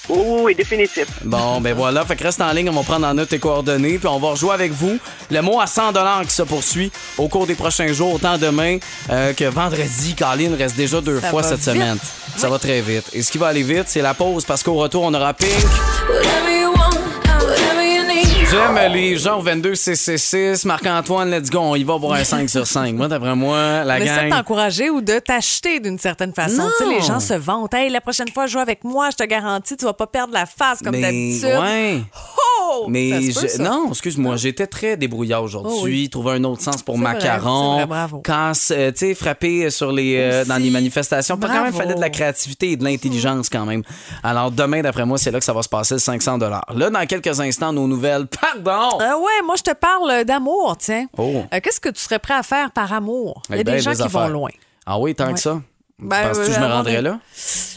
Oh, 0.09 0.41
oui, 0.43 0.55
définitif. 0.55 1.05
Bon, 1.23 1.61
ben 1.61 1.73
voilà. 1.73 2.03
Fait 2.05 2.15
que 2.15 2.23
reste 2.23 2.41
en 2.41 2.51
ligne. 2.51 2.69
On 2.69 2.73
va 2.73 2.83
prendre 2.83 3.05
en 3.07 3.13
note 3.13 3.29
tes 3.29 3.39
coordonnées, 3.39 3.97
puis 3.97 4.07
on 4.07 4.19
va 4.19 4.29
rejouer 4.29 4.53
avec 4.53 4.71
vous. 4.71 4.97
Le 5.29 5.41
mot 5.41 5.59
à 5.59 5.67
100 5.67 5.93
qui 6.27 6.33
se 6.33 6.43
poursuit 6.43 6.91
au 7.17 7.27
cours 7.27 7.47
des 7.47 7.55
prochains 7.55 7.91
jours, 7.93 8.13
autant 8.15 8.37
demain 8.37 8.77
euh, 9.09 9.33
que 9.33 9.45
vendredi. 9.45 10.15
Colin 10.15 10.55
reste 10.57 10.75
déjà 10.75 11.01
deux 11.01 11.19
Ça 11.21 11.29
fois 11.29 11.43
cette 11.43 11.59
vite. 11.59 11.65
semaine. 11.65 11.97
Ça 12.35 12.49
va 12.49 12.57
très 12.59 12.81
vite. 12.81 13.05
Et 13.13 13.21
ce 13.21 13.31
qui 13.31 13.37
va 13.37 13.47
aller 13.47 13.63
vite, 13.63 13.85
c'est 13.87 14.01
la 14.01 14.13
pause, 14.13 14.45
parce 14.45 14.63
qu'au 14.63 14.75
retour, 14.75 15.03
on 15.03 15.13
aura 15.13 15.33
Pink. 15.33 15.49
J'aime 18.51 18.91
les 18.91 19.17
gens 19.17 19.39
au 19.39 19.41
22 19.41 19.71
CC6. 19.73 20.67
Marc-Antoine, 20.67 21.31
let's 21.31 21.49
go. 21.49 21.59
On 21.59 21.75
y 21.75 21.85
va 21.85 21.97
pour 21.97 22.13
un 22.13 22.25
5 22.25 22.49
sur 22.49 22.67
5. 22.67 22.93
Moi, 22.95 23.07
d'après 23.07 23.33
moi, 23.33 23.85
la 23.85 23.97
Mais 23.97 24.05
ça 24.07 24.23
de 24.25 24.29
gang. 24.29 24.39
t'encourager 24.39 24.89
ou 24.89 24.99
de 24.99 25.19
t'acheter 25.19 25.79
d'une 25.79 25.97
certaine 25.97 26.33
façon. 26.33 26.63
Non. 26.63 26.69
Tu 26.77 26.83
sais, 26.83 26.89
les 26.89 27.01
gens 27.01 27.21
se 27.21 27.33
vantent. 27.33 27.73
Hey, 27.73 27.89
la 27.89 28.01
prochaine 28.01 28.27
fois, 28.27 28.47
joue 28.47 28.59
avec 28.59 28.83
moi, 28.83 29.09
je 29.09 29.15
te 29.15 29.23
garantis, 29.23 29.77
tu 29.77 29.85
vas 29.85 29.93
pas 29.93 30.07
perdre 30.07 30.33
la 30.33 30.45
face 30.45 30.79
comme 30.81 30.91
Mais, 30.91 31.01
d'habitude. 31.01 31.45
ouais. 31.61 32.01
Oh! 32.37 32.50
Mais 32.87 33.09
Ça 33.11 33.19
se 33.33 33.39
peut, 33.39 33.47
je- 33.47 33.57
ça. 33.57 33.63
non, 33.63 33.89
excuse-moi, 33.89 34.35
j'étais 34.37 34.67
très 34.67 34.97
débrouillard 34.97 35.43
aujourd'hui. 35.43 35.73
Oh 35.75 35.81
oui. 35.83 36.09
Trouver 36.09 36.33
un 36.33 36.43
autre 36.43 36.61
sens 36.61 36.81
pour 36.83 36.95
C'est 36.95 37.01
vrai, 37.03 37.13
macaron. 37.13 37.71
c'est 37.71 37.75
vrai, 37.77 37.85
bravo. 37.87 38.21
Quand, 38.25 38.51
euh, 38.71 38.91
tu 38.91 38.97
sais, 38.97 39.13
frapper 39.15 39.69
sur 39.69 39.91
les, 39.91 40.15
euh, 40.17 40.45
dans 40.45 40.55
Aussi. 40.55 40.63
les 40.63 40.69
manifestations. 40.69 41.37
Pas 41.37 41.47
quand 41.47 41.53
même, 41.53 41.61
Bravo. 41.71 41.77
fallait 41.77 41.95
de 41.95 42.01
la 42.01 42.09
créativité 42.09 42.71
et 42.71 42.77
de 42.77 42.83
l'intelligence 42.83 43.49
quand 43.49 43.65
même. 43.65 43.83
Alors 44.23 44.51
demain, 44.51 44.81
d'après 44.81 45.05
moi, 45.05 45.17
c'est 45.17 45.31
là 45.31 45.39
que 45.39 45.45
ça 45.45 45.53
va 45.53 45.61
se 45.63 45.69
passer 45.69 45.95
le 45.95 45.99
500 45.99 46.37
Là, 46.39 46.89
dans 46.89 47.05
quelques 47.07 47.39
instants, 47.39 47.71
nos 47.73 47.87
nouvelles. 47.87 48.25
Pardon! 48.63 48.99
Euh, 49.01 49.17
ouais, 49.19 49.45
moi, 49.45 49.55
je 49.57 49.63
te 49.63 49.73
parle 49.73 50.23
d'amour, 50.25 50.75
tiens. 50.79 51.05
Oh. 51.17 51.43
Euh, 51.53 51.59
Qu'est-ce 51.63 51.79
que 51.79 51.89
tu 51.89 51.99
serais 52.01 52.19
prêt 52.19 52.33
à 52.33 52.43
faire 52.43 52.71
par 52.71 52.91
amour? 52.93 53.41
Il 53.49 53.55
y 53.55 53.57
a 53.57 53.61
Eh 53.61 53.63
ben, 53.63 53.75
des 53.75 53.81
gens 53.81 53.93
qui 53.93 54.01
affaires. 54.01 54.21
vont 54.21 54.27
loin. 54.29 54.49
Ah 54.85 54.97
oui, 54.99 55.13
tant 55.13 55.31
que 55.33 55.39
ça? 55.39 55.61
Ben, 56.01 56.27
Penses-tu 56.27 56.45
que 56.45 56.49
euh, 56.51 56.53
je 56.55 56.59
me 56.59 56.65
à 56.65 56.67
mon 56.69 56.75
rendrais 56.75 57.01
là? 57.01 57.19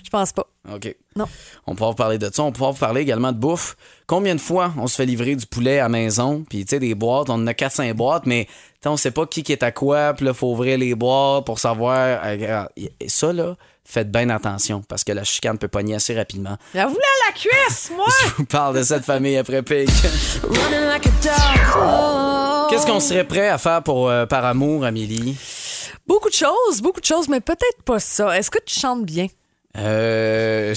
Je 0.05 0.11
pense 0.11 0.33
pas. 0.33 0.47
OK. 0.73 0.95
Non. 1.17 1.27
On 1.67 1.73
pouvoir 1.73 1.91
vous 1.91 1.97
parler 1.97 2.19
de 2.19 2.31
ça. 2.33 2.43
On 2.43 2.53
pouvoir 2.53 2.73
vous 2.73 2.79
parler 2.79 3.03
également 3.03 3.33
de 3.33 3.37
bouffe. 3.37 3.77
Combien 4.07 4.35
de 4.35 4.41
fois 4.41 4.73
on 4.79 4.87
se 4.87 4.97
fait 4.97 5.07
livrer 5.07 5.37
du 5.37 5.47
poulet 5.47 5.79
à 5.79 5.89
maison? 5.89 6.45
Puis, 6.49 6.65
tu 6.65 6.71
sais, 6.71 6.79
des 6.79 6.95
boîtes, 6.95 7.29
on 7.31 7.35
en 7.35 7.47
a 7.47 7.53
4-5 7.53 7.93
boîtes, 7.95 8.27
mais 8.27 8.47
on 8.87 8.97
sait 8.97 9.11
pas 9.11 9.27
qui 9.27 9.43
qui 9.43 9.53
est 9.53 9.63
à 9.63 9.73
quoi. 9.73 10.15
Puis 10.15 10.25
là, 10.25 10.31
il 10.33 10.37
faut 10.37 10.51
ouvrir 10.53 10.79
les 10.79 10.95
boîtes 10.95 11.45
pour 11.45 11.59
savoir. 11.59 12.21
euh, 12.25 12.65
Et 13.01 13.09
ça, 13.09 13.33
là, 13.33 13.57
faites 13.85 14.11
bien 14.11 14.31
attention 14.31 14.83
parce 14.89 15.05
que 15.05 15.13
la 15.13 15.25
chicane 15.25 15.59
peut 15.59 15.69
pogner 15.69 15.97
assez 15.97 16.15
rapidement. 16.15 16.57
La 16.75 16.87
voulais 16.87 16.99
à 16.99 17.31
la 17.31 17.33
cuisse, 17.39 17.91
moi! 17.95 18.07
Je 18.23 18.35
vous 18.37 18.45
parle 18.47 18.77
de 18.77 18.83
cette 18.83 19.05
famille 19.05 19.37
après 19.37 19.63
Pig. 19.63 19.89
Running 20.43 20.89
like 20.89 21.07
a 21.07 21.11
dog. 21.23 21.77
Oh. 21.77 22.67
Qu'est-ce 22.71 22.87
qu'on 22.87 23.01
serait 23.01 23.25
prêt 23.25 23.49
à 23.49 23.59
faire 23.59 23.83
pour, 23.83 24.09
euh, 24.09 24.25
par 24.27 24.45
amour, 24.45 24.85
Amélie? 24.85 25.37
Beaucoup 26.07 26.29
de 26.29 26.35
choses, 26.35 26.83
beaucoup 26.83 27.01
de 27.01 27.07
choses, 27.07 27.29
mais 27.29 27.41
peut-être 27.41 27.83
pas 27.85 27.99
ça. 27.99 28.37
Est-ce 28.39 28.51
que 28.51 28.59
tu 28.65 28.79
chantes 28.79 29.05
bien? 29.05 29.27
Euh. 29.77 30.75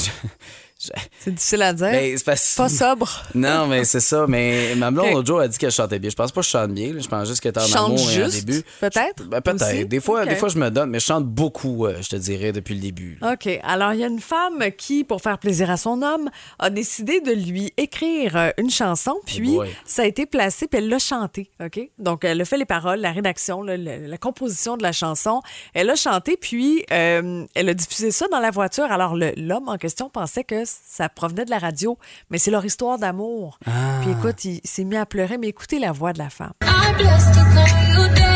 C'est 1.19 1.33
difficile 1.33 1.61
à 1.61 1.73
dire. 1.73 1.91
Ben, 1.91 2.17
parce- 2.25 2.55
Pas 2.55 2.69
sobre. 2.69 3.23
Non, 3.35 3.67
mais 3.67 3.83
c'est 3.83 3.99
ça. 3.99 4.25
Mais 4.27 4.75
ma 4.75 4.91
blonde, 4.91 5.11
l'autre 5.13 5.27
jour, 5.27 5.39
a 5.39 5.47
dit 5.47 5.57
que 5.57 5.69
je 5.69 5.75
chantais 5.75 5.99
bien. 5.99 6.09
Je 6.09 6.15
pense 6.15 6.31
pas 6.31 6.41
que 6.41 6.45
je 6.45 6.51
chante 6.51 6.71
bien. 6.71 6.93
là. 6.93 6.99
Je 6.99 7.07
pense 7.07 7.27
juste 7.27 7.41
que 7.41 7.49
t'es 7.49 7.59
en 7.59 7.85
amour 7.85 7.99
et 7.99 8.03
en 8.03 8.07
juste, 8.25 8.45
début. 8.45 8.63
peut-être? 8.79 9.23
Ben, 9.27 9.41
peut-être. 9.41 9.87
Des 9.87 9.99
fois, 9.99 10.25
des 10.25 10.35
fois, 10.35 10.49
je 10.49 10.57
me 10.57 10.69
donne, 10.69 10.89
mais 10.89 10.99
je 10.99 11.05
chante 11.05 11.25
beaucoup, 11.25 11.85
euh, 11.85 11.97
je 12.01 12.09
te 12.09 12.15
dirais, 12.15 12.51
depuis 12.51 12.75
le 12.75 12.81
début. 12.81 13.17
là. 13.21 13.33
OK. 13.33 13.49
Alors, 13.63 13.93
il 13.93 13.99
y 13.99 14.03
a 14.03 14.07
une 14.07 14.19
femme 14.19 14.63
qui, 14.77 15.03
pour 15.03 15.21
faire 15.21 15.37
plaisir 15.37 15.69
à 15.69 15.77
son 15.77 16.01
homme, 16.01 16.29
a 16.59 16.69
décidé 16.69 17.21
de 17.21 17.31
lui 17.31 17.73
écrire 17.77 18.35
euh, 18.35 18.49
une 18.57 18.69
chanson, 18.69 19.15
puis 19.25 19.55
boy. 19.55 19.69
ça 19.85 20.03
a 20.03 20.05
été 20.05 20.25
placé, 20.25 20.67
puis 20.67 20.79
elle 20.79 20.89
l'a 20.89 20.99
chanté. 20.99 21.49
OK? 21.63 21.79
Donc, 21.99 22.23
elle 22.23 22.39
a 22.41 22.45
fait 22.45 22.57
les 22.57 22.65
paroles, 22.65 22.99
la 22.99 23.11
rédaction, 23.11 23.61
la 23.63 24.17
composition 24.17 24.77
de 24.77 24.83
la 24.83 24.91
chanson. 24.91 25.41
Elle 25.73 25.89
a 25.89 25.95
chanté, 25.95 26.37
puis 26.37 26.83
euh, 26.91 27.45
elle 27.55 27.69
a 27.69 27.73
diffusé 27.73 28.11
ça 28.11 28.27
dans 28.31 28.39
la 28.39 28.51
voiture. 28.51 28.85
Alors, 28.91 29.15
l'homme 29.15 29.69
en 29.69 29.77
question 29.77 30.09
pensait 30.09 30.43
que 30.43 30.63
ça 30.85 31.09
provenait 31.09 31.45
de 31.45 31.49
la 31.49 31.59
radio, 31.59 31.97
mais 32.29 32.37
c'est 32.37 32.51
leur 32.51 32.65
histoire 32.65 32.97
d'amour. 32.97 33.59
Ah. 33.65 33.99
Puis 34.01 34.11
écoute, 34.11 34.45
il, 34.45 34.61
il 34.63 34.69
s'est 34.69 34.83
mis 34.83 34.97
à 34.97 35.05
pleurer, 35.05 35.37
mais 35.37 35.47
écoutez 35.47 35.79
la 35.79 35.91
voix 35.91 36.13
de 36.13 36.19
la 36.19 36.29
femme. 36.29 36.53
I'm 36.63 38.26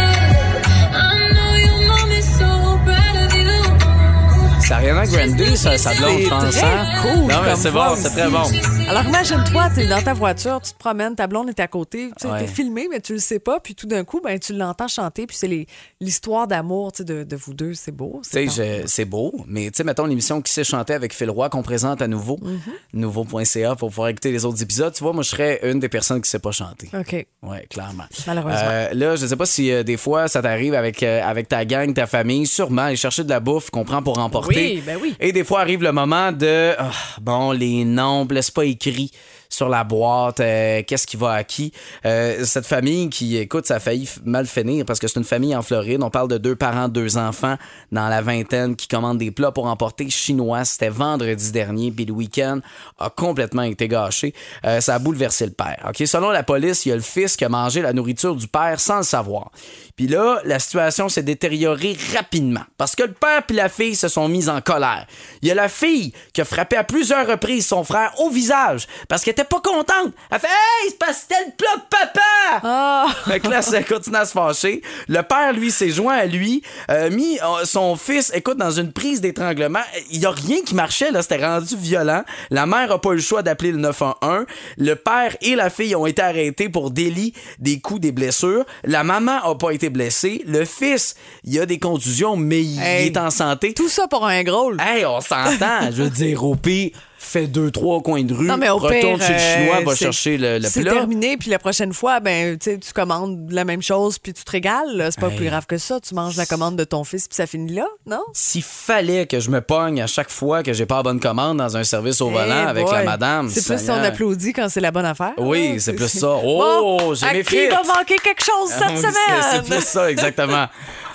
C'est 4.71 4.77
Ariana 4.77 5.05
Grande, 5.05 5.55
ça, 5.57 5.77
ça 5.77 5.93
blonde, 5.95 6.21
je 6.21 6.29
pense. 6.29 6.63
hein? 6.63 6.85
cool 7.01 7.27
Non, 7.27 7.41
mais 7.43 7.55
c'est 7.57 7.71
bon, 7.71 7.93
c'est 7.97 8.09
très 8.09 8.29
bon. 8.29 8.43
Alors 8.87 9.03
imagine-toi, 9.03 9.69
tu 9.75 9.81
es 9.81 9.87
dans 9.87 10.01
ta 10.01 10.13
voiture, 10.13 10.61
tu 10.61 10.71
te 10.71 10.77
promènes, 10.77 11.13
ta 11.13 11.27
blonde 11.27 11.49
est 11.49 11.59
à 11.59 11.67
côté, 11.67 12.07
tu 12.07 12.13
sais, 12.25 12.31
Ouais. 12.31 12.39
t'es 12.39 12.47
filmé, 12.47 12.87
mais 12.89 13.01
tu 13.01 13.11
le 13.11 13.19
sais 13.19 13.39
pas, 13.39 13.59
puis 13.59 13.75
tout 13.75 13.85
d'un 13.85 14.05
coup, 14.05 14.21
ben, 14.23 14.39
tu 14.39 14.53
l'entends 14.53 14.87
chanter, 14.87 15.27
puis 15.27 15.35
c'est 15.35 15.49
les- 15.49 15.67
l'histoire 15.99 16.47
d'amour 16.47 16.93
tu 16.93 16.99
sais, 16.99 17.03
de, 17.03 17.23
de 17.25 17.35
vous 17.35 17.53
deux, 17.53 17.73
c'est 17.73 17.91
beau. 17.91 18.21
Tu 18.23 18.29
c'est 18.31 18.47
sais, 18.47 18.81
je- 18.83 18.87
c'est 18.87 19.03
beau, 19.03 19.33
mais 19.45 19.65
tu 19.71 19.71
sais, 19.75 19.83
mettons 19.83 20.05
l'émission 20.05 20.41
qui 20.41 20.53
s'est 20.53 20.63
chantée 20.63 20.93
avec 20.93 21.13
Phil 21.13 21.29
Roy 21.29 21.49
qu'on 21.49 21.63
présente 21.63 22.01
à 22.01 22.07
nouveau, 22.07 22.37
Mm-hmm. 22.41 22.71
nouveau.ca 22.93 23.75
pour 23.75 23.89
pouvoir 23.89 24.07
écouter 24.07 24.31
les 24.31 24.45
autres 24.45 24.61
épisodes. 24.63 24.93
Tu 24.93 25.03
vois, 25.03 25.11
moi, 25.11 25.23
je 25.23 25.29
serais 25.31 25.59
une 25.69 25.79
des 25.79 25.89
personnes 25.89 26.21
qui 26.21 26.29
sait 26.29 26.39
pas 26.39 26.51
chanter. 26.51 26.89
OK. 26.97 27.27
Ouais, 27.43 27.67
clairement. 27.69 28.05
Malheureusement. 28.25 28.57
Euh, 28.63 28.89
là, 28.93 29.15
je 29.17 29.25
sais 29.25 29.35
pas 29.35 29.45
si 29.45 29.69
euh, 29.69 29.83
des 29.83 29.97
fois 29.97 30.29
ça 30.29 30.41
t'arrive 30.41 30.73
avec, 30.75 31.03
euh, 31.03 31.21
avec 31.23 31.49
ta 31.49 31.65
gang, 31.65 31.93
ta 31.93 32.07
famille, 32.07 32.45
sûrement 32.47 32.83
aller 32.83 32.95
chercher 32.95 33.25
de 33.25 33.29
la 33.29 33.41
bouffe 33.41 33.69
qu'on 33.69 33.83
prend 33.83 34.01
pour 34.01 34.17
emporter. 34.19 34.60
Oui, 34.61 34.83
ben 34.85 34.97
oui. 35.01 35.15
Et 35.19 35.31
des 35.31 35.43
fois 35.43 35.61
arrive 35.61 35.83
le 35.83 35.91
moment 35.91 36.31
de 36.31 36.73
ah, 36.77 36.91
bon, 37.21 37.51
les 37.51 37.85
noms, 37.85 38.27
laisse 38.29 38.51
pas 38.51 38.65
écrit 38.65 39.11
sur 39.51 39.69
la 39.69 39.83
boîte, 39.83 40.39
euh, 40.39 40.81
qu'est-ce 40.87 41.05
qui 41.05 41.17
va 41.17 41.33
à 41.33 41.43
qui. 41.43 41.71
Euh, 42.05 42.43
cette 42.45 42.65
famille 42.65 43.09
qui, 43.09 43.37
écoute, 43.37 43.67
ça 43.67 43.75
a 43.75 43.79
failli 43.79 44.09
mal 44.25 44.47
finir 44.47 44.85
parce 44.85 44.99
que 44.99 45.07
c'est 45.07 45.19
une 45.19 45.25
famille 45.25 45.55
en 45.55 45.61
Floride. 45.61 46.01
On 46.01 46.09
parle 46.09 46.29
de 46.29 46.37
deux 46.37 46.55
parents, 46.55 46.87
deux 46.87 47.17
enfants 47.17 47.57
dans 47.91 48.07
la 48.07 48.21
vingtaine 48.21 48.75
qui 48.75 48.87
commandent 48.87 49.17
des 49.17 49.31
plats 49.31 49.51
pour 49.51 49.67
emporter 49.67 50.09
chinois. 50.09 50.65
C'était 50.65 50.89
vendredi 50.89 51.51
dernier, 51.51 51.91
puis 51.91 52.05
le 52.05 52.13
week-end 52.13 52.59
a 52.97 53.09
complètement 53.09 53.63
été 53.63 53.87
gâché. 53.87 54.33
Euh, 54.65 54.79
ça 54.79 54.95
a 54.95 54.99
bouleversé 54.99 55.45
le 55.45 55.51
père. 55.51 55.85
Ok, 55.87 56.07
Selon 56.07 56.31
la 56.31 56.43
police, 56.43 56.85
il 56.85 56.89
y 56.89 56.91
a 56.93 56.95
le 56.95 57.01
fils 57.01 57.35
qui 57.35 57.45
a 57.45 57.49
mangé 57.49 57.81
la 57.81 57.93
nourriture 57.93 58.35
du 58.35 58.47
père 58.47 58.79
sans 58.79 58.97
le 58.97 59.03
savoir. 59.03 59.51
Puis 59.95 60.07
là, 60.07 60.39
la 60.45 60.59
situation 60.59 61.09
s'est 61.09 61.23
détériorée 61.23 61.95
rapidement 62.15 62.63
parce 62.77 62.95
que 62.95 63.03
le 63.03 63.13
père 63.13 63.43
puis 63.45 63.55
la 63.55 63.69
fille 63.69 63.95
se 63.95 64.07
sont 64.07 64.27
mis 64.27 64.49
en 64.49 64.61
colère. 64.61 65.05
Il 65.41 65.47
y 65.47 65.51
a 65.51 65.55
la 65.55 65.69
fille 65.69 66.13
qui 66.33 66.41
a 66.41 66.45
frappé 66.45 66.75
à 66.75 66.83
plusieurs 66.83 67.27
reprises 67.27 67.67
son 67.67 67.83
frère 67.83 68.11
au 68.19 68.29
visage 68.29 68.87
parce 69.07 69.23
qu'elle 69.23 69.33
était 69.33 69.40
pas 69.45 69.59
contente. 69.61 70.13
Elle 70.31 70.39
fait 70.39 70.47
Hey, 70.47 70.89
c'est 70.89 70.97
parce 70.99 71.11
que 71.11 71.23
c'était 71.29 71.45
le 71.45 71.51
plat 71.57 71.75
de 71.75 71.81
papa! 71.89 72.61
Ah! 72.63 73.07
Fait 73.25 73.39
que 73.39 73.47
là, 73.47 73.61
ça 73.61 73.81
continue 73.83 74.15
à 74.17 74.25
se 74.25 74.31
fâcher. 74.31 74.81
Le 75.07 75.21
père, 75.21 75.53
lui, 75.53 75.71
s'est 75.71 75.89
joint 75.89 76.15
à 76.15 76.25
lui, 76.25 76.61
euh, 76.89 77.09
mis 77.09 77.39
euh, 77.39 77.65
son 77.65 77.95
fils, 77.95 78.31
écoute, 78.33 78.57
dans 78.57 78.71
une 78.71 78.91
prise 78.91 79.21
d'étranglement. 79.21 79.79
Il 80.11 80.19
y 80.19 80.25
a 80.25 80.31
rien 80.31 80.61
qui 80.65 80.75
marchait, 80.75 81.11
là. 81.11 81.21
C'était 81.21 81.45
rendu 81.45 81.75
violent. 81.77 82.23
La 82.49 82.65
mère 82.65 82.91
a 82.91 82.99
pas 83.01 83.11
eu 83.11 83.15
le 83.15 83.21
choix 83.21 83.41
d'appeler 83.43 83.71
le 83.71 83.77
911. 83.77 84.45
Le 84.77 84.93
père 84.95 85.35
et 85.41 85.55
la 85.55 85.69
fille 85.69 85.95
ont 85.95 86.05
été 86.05 86.21
arrêtés 86.21 86.69
pour 86.69 86.91
délit 86.91 87.33
des 87.59 87.79
coups, 87.79 88.01
des 88.01 88.11
blessures. 88.11 88.65
La 88.83 89.03
maman 89.03 89.37
a 89.43 89.55
pas 89.55 89.71
été 89.71 89.89
blessée. 89.89 90.41
Le 90.45 90.65
fils, 90.65 91.15
il 91.43 91.59
a 91.59 91.65
des 91.65 91.79
contusions, 91.79 92.35
mais 92.35 92.61
il 92.61 92.81
Hey. 92.81 93.07
est 93.07 93.17
en 93.17 93.29
santé. 93.29 93.73
Tout 93.73 93.89
ça 93.89 94.07
pour 94.07 94.25
un 94.25 94.43
gros. 94.43 94.73
Hey, 94.79 95.05
on 95.05 95.21
s'entend. 95.21 95.91
Je 95.91 96.03
veux 96.03 96.09
dire, 96.09 96.43
au 96.43 96.55
pire, 96.55 96.91
fait 97.23 97.45
deux, 97.47 97.69
trois 97.71 98.01
coins 98.01 98.23
de 98.23 98.33
rue, 98.33 98.45
Non, 98.47 98.57
mais 98.57 98.69
au 98.69 98.77
retourne 98.77 99.17
pire, 99.19 99.27
chez 99.27 99.33
le 99.33 99.39
Chinois, 99.39 99.77
euh, 99.81 99.85
va 99.85 99.91
c'est- 99.91 100.05
chercher 100.05 100.37
le, 100.37 100.57
le 100.57 100.67
C'est 100.67 100.83
terminé, 100.83 101.37
puis 101.37 101.49
la 101.51 101.59
prochaine 101.59 101.93
fois, 101.93 102.19
ben, 102.19 102.57
tu 102.57 102.77
commandes 102.95 103.47
la 103.51 103.63
même 103.63 103.81
chose, 103.81 104.17
puis 104.17 104.33
tu 104.33 104.43
te 104.43 104.51
régales. 104.51 105.09
C'est 105.11 105.19
pas 105.21 105.29
Hey. 105.29 105.35
plus 105.35 105.45
grave 105.45 105.65
que 105.67 105.77
ça. 105.77 105.99
Tu 105.99 106.15
manges 106.15 106.35
la 106.35 106.45
commande 106.47 106.75
de 106.75 106.83
ton 106.83 107.03
fils, 107.03 107.27
puis 107.27 107.35
ça 107.35 107.45
finit 107.45 107.73
là, 107.73 107.85
non? 108.07 108.21
S'il 108.33 108.63
fallait 108.63 109.27
que 109.27 109.39
je 109.39 109.49
me 109.51 109.61
pogne 109.61 110.01
à 110.01 110.07
chaque 110.07 110.31
fois 110.31 110.63
que 110.63 110.73
j'ai 110.73 110.85
pas 110.85 110.97
la 110.97 111.03
bonne 111.03 111.19
commande 111.19 111.57
dans 111.57 111.77
un 111.77 111.83
service 111.83 112.21
au 112.21 112.29
volant 112.29 112.63
Eh 112.65 112.69
avec 112.69 112.85
boy. 112.85 112.93
la 112.95 113.03
madame. 113.03 113.49
C'est 113.49 113.65
plus 113.65 113.83
si 113.83 113.91
on 113.91 114.03
applaudit 114.03 114.53
quand 114.53 114.67
c'est 114.69 114.81
la 114.81 114.91
bonne 114.91 115.05
affaire. 115.05 115.33
Oui, 115.37 115.75
c'est 115.79 115.93
plus 115.93 116.07
ça. 116.09 116.31
Oh, 116.43 117.13
j'ai 117.13 117.27
mes 117.33 117.43
qui 117.43 117.55
frites. 117.55 117.71
va 117.71 117.83
manquer 117.99 118.15
quelque 118.23 118.43
chose 118.43 118.69
cette 118.69 118.97
semaine? 118.97 119.13
c'est- 119.51 119.57
C'est 119.57 119.63
plus 119.75 119.83
ça, 119.85 120.09
exactement. 120.11 120.65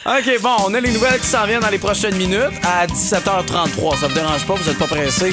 OK, 0.07 0.41
bon, 0.41 0.51
on 0.69 0.75
a 0.75 0.79
les 0.81 0.93
nouvelles 0.93 1.19
qui 1.19 1.27
s'en 1.27 1.45
viennent 1.47 1.61
dans 1.61 1.69
les 1.69 1.79
prochaines 1.79 2.15
minutes 2.17 2.53
à 2.63 2.87
17h33. 2.87 3.97
Ça 3.97 4.07
vous 4.07 4.15
dérange 4.15 4.47
pas, 4.47 4.55
vous 4.55 4.69
êtes 4.71 4.79
pas 4.79 4.87
pressés. 4.87 5.33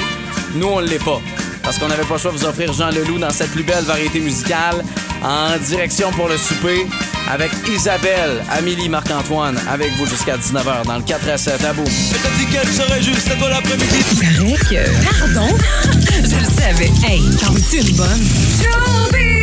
Nous, 0.56 0.63
on 0.64 0.80
l'est 0.80 1.02
pas. 1.02 1.20
Parce 1.62 1.78
qu'on 1.78 1.88
n'avait 1.88 2.04
pas 2.04 2.14
le 2.14 2.20
choix 2.20 2.32
de 2.32 2.36
vous 2.36 2.44
offrir 2.44 2.72
Jean 2.72 2.90
Leloup 2.90 3.18
dans 3.18 3.30
cette 3.30 3.50
plus 3.50 3.62
belle 3.62 3.84
variété 3.84 4.20
musicale 4.20 4.84
en 5.22 5.56
direction 5.58 6.10
pour 6.12 6.28
le 6.28 6.36
souper 6.36 6.86
avec 7.30 7.50
Isabelle, 7.66 8.44
Amélie, 8.50 8.88
Marc-Antoine, 8.88 9.58
avec 9.70 9.90
vous 9.96 10.06
jusqu'à 10.06 10.36
19h 10.36 10.84
dans 10.86 10.96
le 10.96 11.02
4 11.02 11.28
à 11.30 11.38
7 11.38 11.64
à 11.64 11.72
bout. 11.72 11.84
T'as 11.84 12.30
dit 12.38 12.46
qu'elle 12.46 12.68
serait 12.68 13.02
juste 13.02 13.30
à 13.30 13.36
toi 13.36 13.48
l'après-midi. 13.48 13.86
Il 14.12 14.18
paraît 14.18 14.58
que. 14.68 15.18
Pardon? 15.20 15.48
Je 16.10 16.36
le 16.36 16.60
savais. 16.60 16.92
Hey, 17.06 17.22
t'en 17.40 17.52
veux-tu 17.52 17.78
une 17.78 17.96
bonne? 17.96 19.33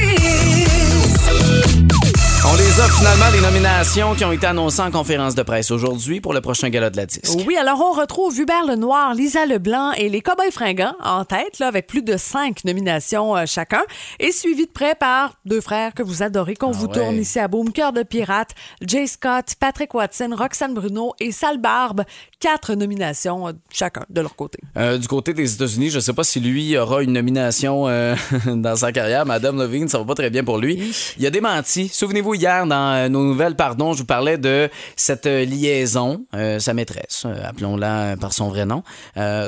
A 2.79 2.88
finalement 2.88 3.25
les 3.34 3.41
nominations 3.41 4.15
qui 4.15 4.23
ont 4.23 4.31
été 4.31 4.47
annoncées 4.47 4.81
en 4.81 4.91
conférence 4.91 5.36
de 5.36 5.43
presse 5.43 5.71
aujourd'hui 5.71 6.21
pour 6.21 6.34
le 6.34 6.39
prochain 6.39 6.69
gala 6.69 6.89
de 6.89 6.95
la 6.95 7.05
disque. 7.05 7.43
Oui, 7.45 7.57
alors 7.57 7.81
on 7.81 7.91
retrouve 7.91 8.39
Hubert 8.39 8.65
Lenoir, 8.65 9.13
Lisa 9.13 9.45
Leblanc 9.45 9.91
et 9.91 10.07
les 10.07 10.21
Cowboys 10.21 10.51
fringants 10.51 10.95
en 11.03 11.25
tête, 11.25 11.60
là, 11.60 11.67
avec 11.67 11.86
plus 11.86 12.01
de 12.01 12.15
cinq 12.15 12.63
nominations 12.63 13.36
euh, 13.36 13.43
chacun, 13.45 13.81
et 14.21 14.31
suivi 14.31 14.67
de 14.67 14.71
près 14.71 14.95
par 14.95 15.34
deux 15.43 15.60
frères 15.60 15.93
que 15.93 16.01
vous 16.01 16.23
adorez, 16.23 16.55
qu'on 16.55 16.71
vous 16.71 16.86
ouais. 16.86 16.93
tourne 16.93 17.15
ici 17.17 17.39
à 17.39 17.49
Boom, 17.49 17.73
Cœur 17.73 17.91
de 17.91 18.03
Pirate, 18.03 18.51
Jay 18.81 19.05
Scott, 19.05 19.53
Patrick 19.60 19.93
Watson, 19.93 20.34
Roxane 20.34 20.73
Bruno 20.73 21.13
et 21.19 21.34
Sal 21.34 21.57
Barbe. 21.57 22.03
Quatre 22.39 22.73
nominations 22.75 23.49
euh, 23.49 23.51
chacun 23.69 24.05
de 24.10 24.21
leur 24.21 24.36
côté. 24.38 24.60
Euh, 24.77 24.97
du 24.97 25.10
côté 25.10 25.34
des 25.34 25.53
États-Unis, 25.53 25.89
je 25.89 25.99
sais 25.99 26.13
pas 26.13 26.23
si 26.23 26.39
lui 26.39 26.77
aura 26.77 27.03
une 27.03 27.12
nomination 27.12 27.88
dans 28.45 28.75
sa 28.77 28.93
carrière. 28.93 29.25
Madame 29.25 29.60
Levine, 29.60 29.89
ça 29.89 29.97
va 29.99 30.05
pas 30.05 30.15
très 30.15 30.29
bien 30.29 30.45
pour 30.45 30.57
lui. 30.57 30.93
Il 31.19 31.25
a 31.25 31.29
démenti. 31.29 31.89
Souvenez-vous, 31.89 32.36
hier, 32.36 32.61
dans 32.65 32.93
euh, 32.93 33.10
nos 33.10 33.24
nouvelles, 33.24 33.56
pardon, 33.56 33.93
je 33.93 34.00
vous 34.00 34.06
parlais 34.06 34.38
de 34.38 34.69
cette 34.95 35.26
euh, 35.26 35.45
liaison, 35.45 36.26
euh, 36.34 36.60
sa 36.60 36.74
maîtresse, 36.74 37.26
appelons-la 37.43 38.17
par 38.17 38.34
son 38.34 38.50
vrai 38.50 38.65
nom, 38.65 38.84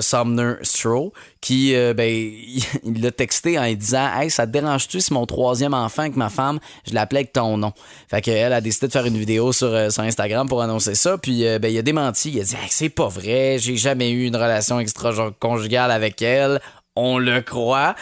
Sumner 0.01 0.55
Stroh, 0.61 1.13
qui, 1.41 1.75
ben, 1.95 2.07
il 2.83 3.01
l'a 3.01 3.11
texté 3.11 3.57
en 3.59 3.63
lui 3.63 3.75
disant 3.75 4.07
Hey, 4.15 4.29
ça 4.29 4.45
te 4.47 4.51
dérange-tu 4.51 5.01
si 5.01 5.13
mon 5.13 5.25
troisième 5.25 5.73
enfant 5.73 6.03
avec 6.03 6.15
ma 6.15 6.29
femme, 6.29 6.59
je 6.87 6.93
l'appelais 6.93 7.19
avec 7.19 7.33
ton 7.33 7.57
nom? 7.57 7.73
Fait 8.07 8.21
qu'elle 8.21 8.53
a 8.53 8.61
décidé 8.61 8.87
de 8.87 8.91
faire 8.91 9.05
une 9.05 9.17
vidéo 9.17 9.51
sur, 9.51 9.91
sur 9.91 10.03
Instagram 10.03 10.47
pour 10.47 10.61
annoncer 10.61 10.95
ça. 10.95 11.17
Puis, 11.17 11.43
ben, 11.59 11.71
il 11.71 11.77
a 11.77 11.81
démenti. 11.81 12.31
Il 12.31 12.41
a 12.41 12.43
dit 12.43 12.55
Hey, 12.55 12.69
c'est 12.69 12.89
pas 12.89 13.07
vrai, 13.07 13.57
j'ai 13.59 13.75
jamais 13.75 14.11
eu 14.11 14.25
une 14.25 14.35
relation 14.35 14.79
extra-conjugale 14.79 15.91
avec 15.91 16.21
elle. 16.21 16.59
On 16.95 17.17
le 17.17 17.41
croit. 17.41 17.95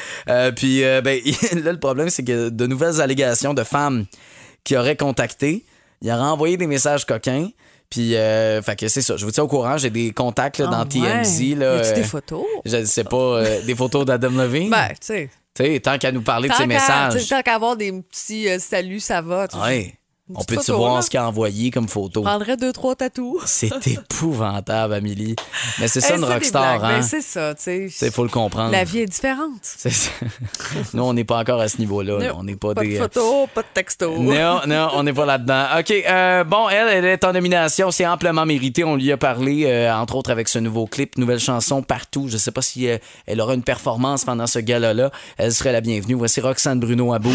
Puis, 0.55 0.81
ben, 1.03 1.19
là, 1.63 1.71
le 1.71 1.79
problème, 1.79 2.09
c'est 2.09 2.23
que 2.23 2.49
de 2.49 2.67
nouvelles 2.67 3.01
allégations 3.01 3.53
de 3.53 3.63
femmes 3.63 4.05
qui 4.63 4.75
auraient 4.77 4.95
contacté, 4.97 5.65
il 6.01 6.09
a 6.09 6.17
renvoyé 6.17 6.57
des 6.57 6.67
messages 6.67 7.05
coquins. 7.05 7.49
Puis, 7.89 8.15
euh, 8.15 8.61
fait 8.61 8.77
que 8.77 8.87
c'est 8.87 9.01
ça. 9.01 9.17
Je 9.17 9.25
vous 9.25 9.31
tiens 9.31 9.43
au 9.43 9.47
courant. 9.49 9.77
J'ai 9.77 9.89
des 9.89 10.11
contacts 10.13 10.59
là, 10.59 10.67
dans 10.67 10.81
Ah 10.81 10.85
TMZ. 10.85 11.41
ouais. 11.41 11.55
Là, 11.55 11.81
des 11.93 11.99
euh, 11.99 12.03
photos? 12.03 12.45
Je 12.63 12.77
ne 12.77 12.85
sais 12.85 13.03
pas. 13.03 13.17
euh, 13.17 13.61
des 13.63 13.75
photos 13.75 14.05
d'Adam 14.05 14.29
Levine? 14.29 14.69
Ben, 14.69 14.87
tu 14.91 14.95
sais. 15.01 15.29
Tu 15.53 15.65
sais, 15.65 15.79
tant 15.81 15.97
qu'à 15.97 16.13
nous 16.13 16.21
parler 16.21 16.47
de 16.47 16.53
ses 16.53 16.65
messages. 16.67 17.27
Tant 17.27 17.41
qu'à 17.41 17.55
avoir 17.55 17.75
des 17.75 17.91
petits 17.91 18.47
euh, 18.47 18.59
saluts, 18.59 19.01
ça 19.01 19.21
va. 19.21 19.47
Ouais. 19.61 19.93
On 20.35 20.43
peut-tu 20.43 20.61
photo, 20.65 20.77
voir 20.77 20.95
là. 20.95 21.01
ce 21.01 21.09
qu'il 21.09 21.19
a 21.19 21.27
envoyé 21.27 21.71
comme 21.71 21.87
photo? 21.87 22.21
Je 22.21 22.25
prendrais 22.25 22.57
deux, 22.57 22.71
trois 22.73 22.95
tatous. 22.95 23.41
C'est 23.45 23.69
épouvantable, 23.87 24.93
Amélie. 24.93 25.35
Mais 25.79 25.87
c'est 25.87 26.01
ça 26.01 26.13
Hey, 26.15 26.19
une 26.19 26.25
rockstar, 26.25 26.83
hein? 26.83 26.97
Ben, 26.97 27.01
c'est 27.01 27.21
ça, 27.21 27.53
tu 27.55 27.89
sais. 27.89 28.05
Il 28.07 28.11
faut 28.11 28.23
le 28.23 28.29
comprendre. 28.29 28.71
La 28.71 28.83
vie 28.83 28.99
est 28.99 29.05
différente. 29.05 29.59
C'est 29.61 29.89
ça. 29.89 30.11
Nous, 30.93 31.03
on 31.03 31.13
n'est 31.13 31.23
pas 31.23 31.39
encore 31.39 31.59
à 31.61 31.67
ce 31.67 31.77
niveau-là. 31.77 32.33
On 32.37 32.43
n'est 32.43 32.55
pas, 32.55 32.73
Pas 32.73 32.81
des. 32.81 32.93
de 32.95 32.97
photos, 32.99 33.47
pas 33.53 33.61
de 33.61 33.67
textos. 33.73 34.19
Non, 34.19 34.61
non, 34.67 34.89
on 34.95 35.03
n'est 35.03 35.13
pas 35.13 35.25
là-dedans. 35.25 35.65
OK, 35.79 35.91
euh, 35.91 36.43
bon, 36.43 36.69
elle, 36.69 36.87
elle 36.89 37.05
est 37.05 37.23
en 37.23 37.33
nomination. 37.33 37.91
C'est 37.91 38.05
amplement 38.05 38.45
mérité. 38.45 38.83
On 38.83 38.95
lui 38.95 39.11
a 39.11 39.17
parlé, 39.17 39.63
euh, 39.65 39.93
entre 39.93 40.15
autres, 40.15 40.31
avec 40.31 40.47
ce 40.47 40.59
nouveau 40.59 40.85
clip, 40.87 41.17
nouvelle 41.17 41.39
chanson 41.39 41.81
partout. 41.81 42.27
Je 42.29 42.37
sais 42.37 42.51
pas 42.51 42.61
si 42.61 42.87
euh, 42.87 42.97
elle 43.25 43.41
aura 43.41 43.53
une 43.53 43.63
performance 43.63 44.25
pendant 44.25 44.47
ce 44.47 44.59
gala-là. 44.59 45.11
Elle 45.37 45.53
serait 45.53 45.71
la 45.71 45.81
bienvenue. 45.81 46.15
Voici 46.15 46.41
Roxane 46.41 46.79
Bruno 46.79 47.13
à 47.13 47.19
bout. 47.19 47.31